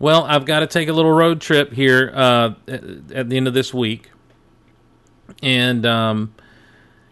[0.00, 2.82] Well, I've got to take a little road trip here uh, at,
[3.14, 4.10] at the end of this week,
[5.40, 6.34] and um,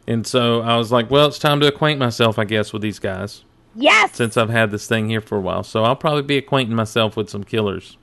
[0.09, 2.99] and so I was like, well, it's time to acquaint myself, I guess, with these
[2.99, 3.45] guys.
[3.75, 5.63] Yes, since I've had this thing here for a while.
[5.63, 7.97] So I'll probably be acquainting myself with some killers.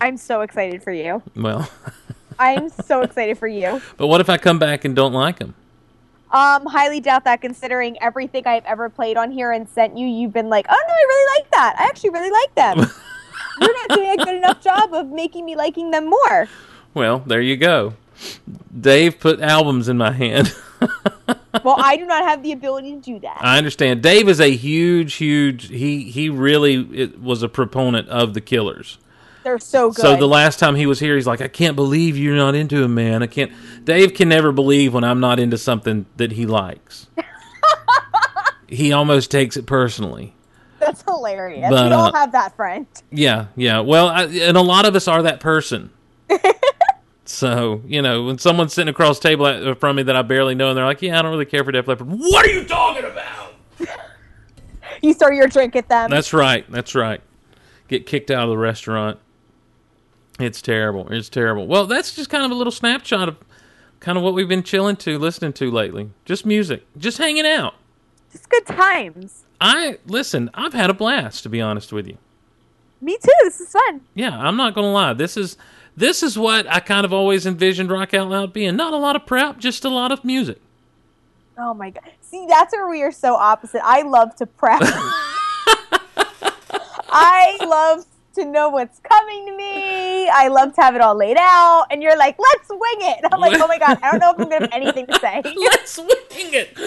[0.00, 1.22] I'm so excited for you.
[1.36, 1.70] Well,
[2.38, 3.82] I'm so excited for you.
[3.96, 5.54] but what if I come back and don't like them?
[6.32, 10.32] Um, highly doubt that considering everything I've ever played on here and sent you, you've
[10.32, 11.74] been like, oh no, I really like that.
[11.78, 12.78] I actually really like them.
[13.60, 16.48] You're not doing a good enough job of making me liking them more.
[16.94, 17.94] Well, there you go.
[18.78, 20.54] Dave put albums in my hand.
[21.64, 23.38] Well, I do not have the ability to do that.
[23.40, 24.02] I understand.
[24.02, 25.68] Dave is a huge, huge.
[25.68, 28.98] He he really it, was a proponent of the Killers.
[29.42, 30.00] They're so good.
[30.00, 32.82] So the last time he was here, he's like, "I can't believe you're not into
[32.82, 33.22] him, man.
[33.22, 33.52] I can't."
[33.84, 37.08] Dave can never believe when I'm not into something that he likes.
[38.68, 40.34] he almost takes it personally.
[40.78, 41.68] That's hilarious.
[41.68, 42.86] But, we all uh, have that friend.
[43.10, 43.80] Yeah, yeah.
[43.80, 45.90] Well, I, and a lot of us are that person.
[47.30, 50.54] so you know, when someone's sitting across the table uh, from me that I barely
[50.54, 52.64] know, and they're like, "Yeah, I don't really care for Def Leppard." What are you
[52.64, 53.54] talking about?
[55.02, 56.10] You throw your drink at them.
[56.10, 56.70] That's right.
[56.70, 57.22] That's right.
[57.88, 59.18] Get kicked out of the restaurant.
[60.38, 61.08] It's terrible.
[61.10, 61.66] It's terrible.
[61.66, 63.38] Well, that's just kind of a little snapshot of
[64.00, 66.10] kind of what we've been chilling to, listening to lately.
[66.26, 67.76] Just music, just hanging out.
[68.30, 69.44] Just good times.
[69.58, 70.50] I listen.
[70.52, 72.18] I've had a blast, to be honest with you.
[73.00, 73.32] Me too.
[73.44, 74.02] This is fun.
[74.14, 75.14] Yeah, I'm not gonna lie.
[75.14, 75.56] This is
[76.00, 78.74] this is what I kind of always envisioned Rock Out Loud being.
[78.74, 80.58] Not a lot of prep, just a lot of music.
[81.56, 82.10] Oh my god.
[82.22, 83.82] See, that's where we are so opposite.
[83.84, 84.80] I love to prep.
[87.12, 90.28] I love to know what's coming to me.
[90.28, 91.86] I love to have it all laid out.
[91.90, 93.18] And you're like, let's wing it.
[93.22, 95.18] And I'm like, oh my god, I don't know if I'm gonna have anything to
[95.20, 95.42] say.
[95.56, 96.78] Let's wing it.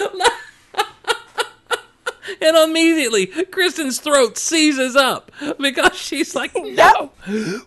[2.40, 7.10] And immediately, Kristin's throat seizes up because she's like, "No,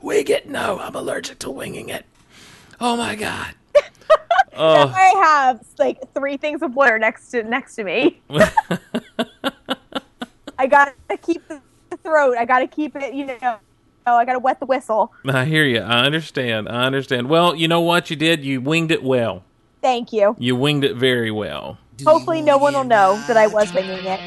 [0.02, 0.50] wing it.
[0.50, 2.06] No, I'm allergic to winging it."
[2.80, 3.54] Oh my god.
[4.60, 4.92] Oh.
[4.96, 8.20] I have like three things of water next to next to me.
[10.58, 11.62] I gotta keep the
[12.02, 12.38] throat.
[12.40, 13.38] I gotta keep it, you know,
[14.08, 15.14] oh, I gotta wet the whistle.
[15.28, 15.82] I hear you.
[15.82, 16.68] I understand.
[16.70, 17.30] I understand.
[17.30, 18.44] Well, you know what you did?
[18.44, 19.44] You winged it well.
[19.82, 20.36] Thank you.
[20.40, 21.78] You winged it very well.
[22.06, 24.20] Hopefully, no one will know that I was winging it.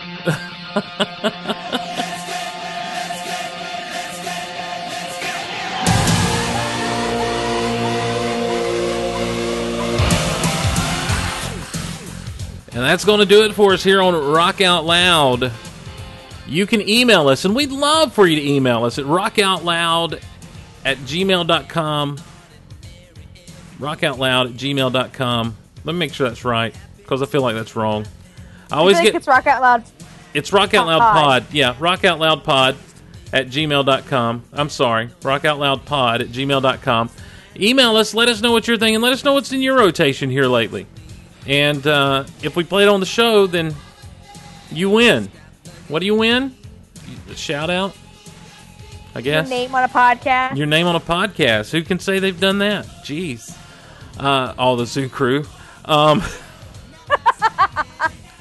[12.72, 15.52] And that's going to do it for us here on Rock Out Loud.
[16.46, 20.22] You can email us, and we'd love for you to email us at rockoutloud
[20.84, 22.18] at gmail.com.
[23.78, 25.56] Rockoutloud at gmail.com.
[25.84, 26.74] Let me make sure that's right,
[27.10, 28.06] because I feel like that's wrong.
[28.70, 29.82] I always think get it's Rock Out Loud.
[30.32, 31.42] it's Rock Out Loud Pod.
[31.42, 31.52] Pod.
[31.52, 32.76] Yeah, Rock Out Loud Pod
[33.32, 34.44] at gmail.com.
[34.52, 37.10] I'm sorry, Rock Out Loud Pod at gmail.com.
[37.56, 40.30] Email us, let us know what you're thinking, let us know what's in your rotation
[40.30, 40.86] here lately.
[41.48, 43.74] And uh, if we play it on the show, then
[44.70, 45.28] you win.
[45.88, 46.54] What do you win?
[47.28, 47.96] A shout out,
[49.16, 49.50] I Your guess.
[49.50, 50.56] name on a podcast.
[50.56, 51.72] Your name on a podcast.
[51.72, 52.86] Who can say they've done that?
[53.04, 53.56] Jeez.
[54.16, 55.44] Uh, all the zoo crew.
[55.84, 56.22] Um,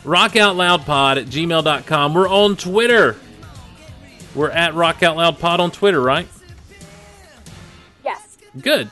[0.10, 2.16] Rock Out Loud Pod at gmail.com.
[2.16, 3.16] We're on Twitter.
[4.34, 6.28] We're at Rock Out Loud Pod on Twitter, right?
[8.04, 8.36] yes.
[8.60, 8.90] Good.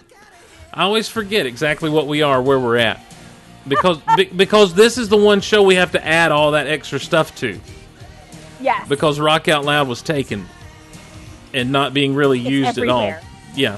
[0.71, 3.03] I always forget exactly what we are, where we're at.
[3.67, 6.99] Because be, because this is the one show we have to add all that extra
[6.99, 7.59] stuff to.
[8.61, 8.87] Yes.
[8.87, 10.45] Because Rock Out Loud was taken
[11.51, 13.15] and not being really It's used at all.
[13.55, 13.77] Yeah.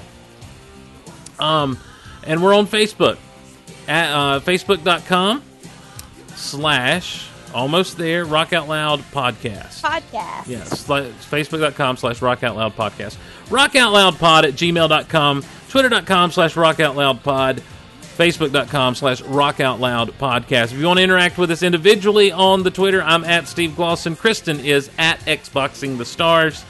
[1.40, 1.80] Um,
[2.24, 3.18] and we're on Facebook
[3.88, 5.42] at uh, facebook.com
[6.36, 9.82] slash almost there Rock Out Loud podcast.
[9.82, 10.48] podcast.
[10.48, 13.18] Yes, facebook.com slash rock out loud podcast.
[13.50, 17.62] Rock out loud pod at gmail.com, twitter.com slash rock out loud pod,
[18.18, 20.72] facebook.com slash rock out loud podcast.
[20.72, 24.16] If you want to interact with us individually on the Twitter, I'm at Steve Glosson.
[24.16, 26.64] Kristin is at Xboxing the Stars.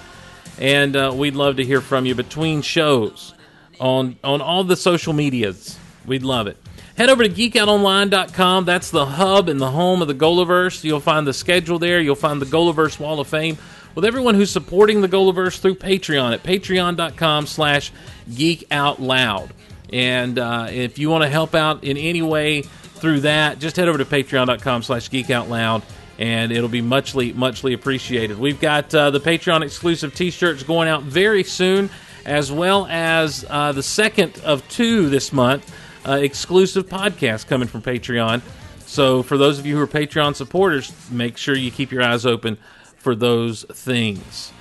[0.60, 3.34] And uh, we'd love to hear from you between shows
[3.80, 5.80] on on all the social medias.
[6.06, 6.58] We'd love it.
[7.00, 8.66] Head over to geekoutonline.com.
[8.66, 10.84] That's the hub and the home of the Golaverse.
[10.84, 12.02] You'll find the schedule there.
[12.02, 13.58] You'll find the Golaverse Wall of Fame
[13.96, 17.94] with everyone who's supporting the Golaverse through Patreon at patreon.com slash
[18.30, 19.50] geekoutloud.
[19.94, 23.88] And uh, if you want to help out in any way through that, just head
[23.88, 25.84] over to patreon.com slash geekoutloud
[26.18, 28.38] and it'll be muchly, muchly appreciated.
[28.38, 31.90] We've got uh, the Patreon exclusive t shirts going out very soon,
[32.26, 35.74] as well as uh, the second of two this month
[36.10, 38.42] uh, exclusive podcasts coming from Patreon.
[38.86, 42.26] So, for those of you who are Patreon supporters, make sure you keep your eyes
[42.26, 42.58] open
[42.98, 44.52] for those things.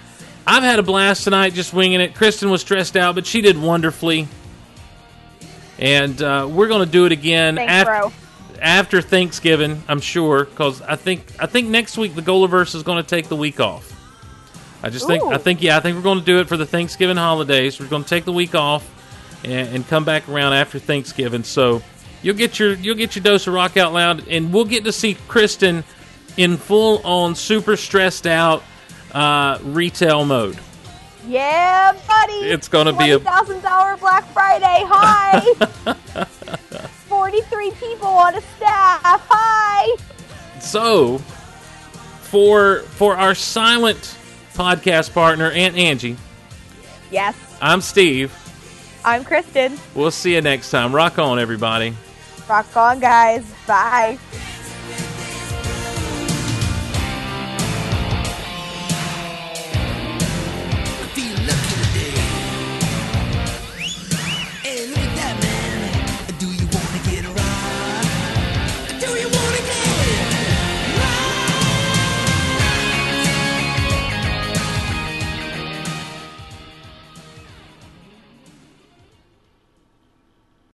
[0.47, 2.15] I've had a blast tonight just winging it.
[2.15, 4.29] Kristin was stressed out, but she did wonderfully.
[5.79, 10.83] And uh, we're going to do it again Thanks, af- after Thanksgiving, I'm sure, because
[10.83, 13.95] I think I think next week the Golaverse is going to take the week off.
[14.83, 16.67] I just think I think yeah I think we're going to do it for the
[16.67, 17.81] Thanksgiving holidays.
[17.81, 18.89] We're going to take the week off
[19.45, 21.45] and, and come back around after Thanksgiving.
[21.45, 21.83] So
[22.23, 24.93] you'll get your you'll get your dose of rock out loud, and we'll get to
[24.93, 25.85] see Kristin
[26.37, 28.63] in full on super stressed out
[29.13, 30.59] uh, retail mode.
[31.27, 32.33] Yeah, buddy.
[32.49, 34.85] It's gonna be a- thousand dollar Black Friday.
[34.89, 35.41] Hi.
[37.09, 39.27] Forty three people on a staff.
[39.31, 39.97] Hi.
[40.61, 44.17] So for for our silent
[44.55, 46.17] podcast partner Aunt Angie,
[47.11, 47.37] Yes.
[47.61, 48.33] I'm Steve.
[49.09, 49.79] I'm Kristin.
[49.95, 50.95] We'll see you next time.
[50.95, 51.95] Rock on, everybody.
[52.47, 53.43] Rock on, guys.
[53.67, 54.19] Bye.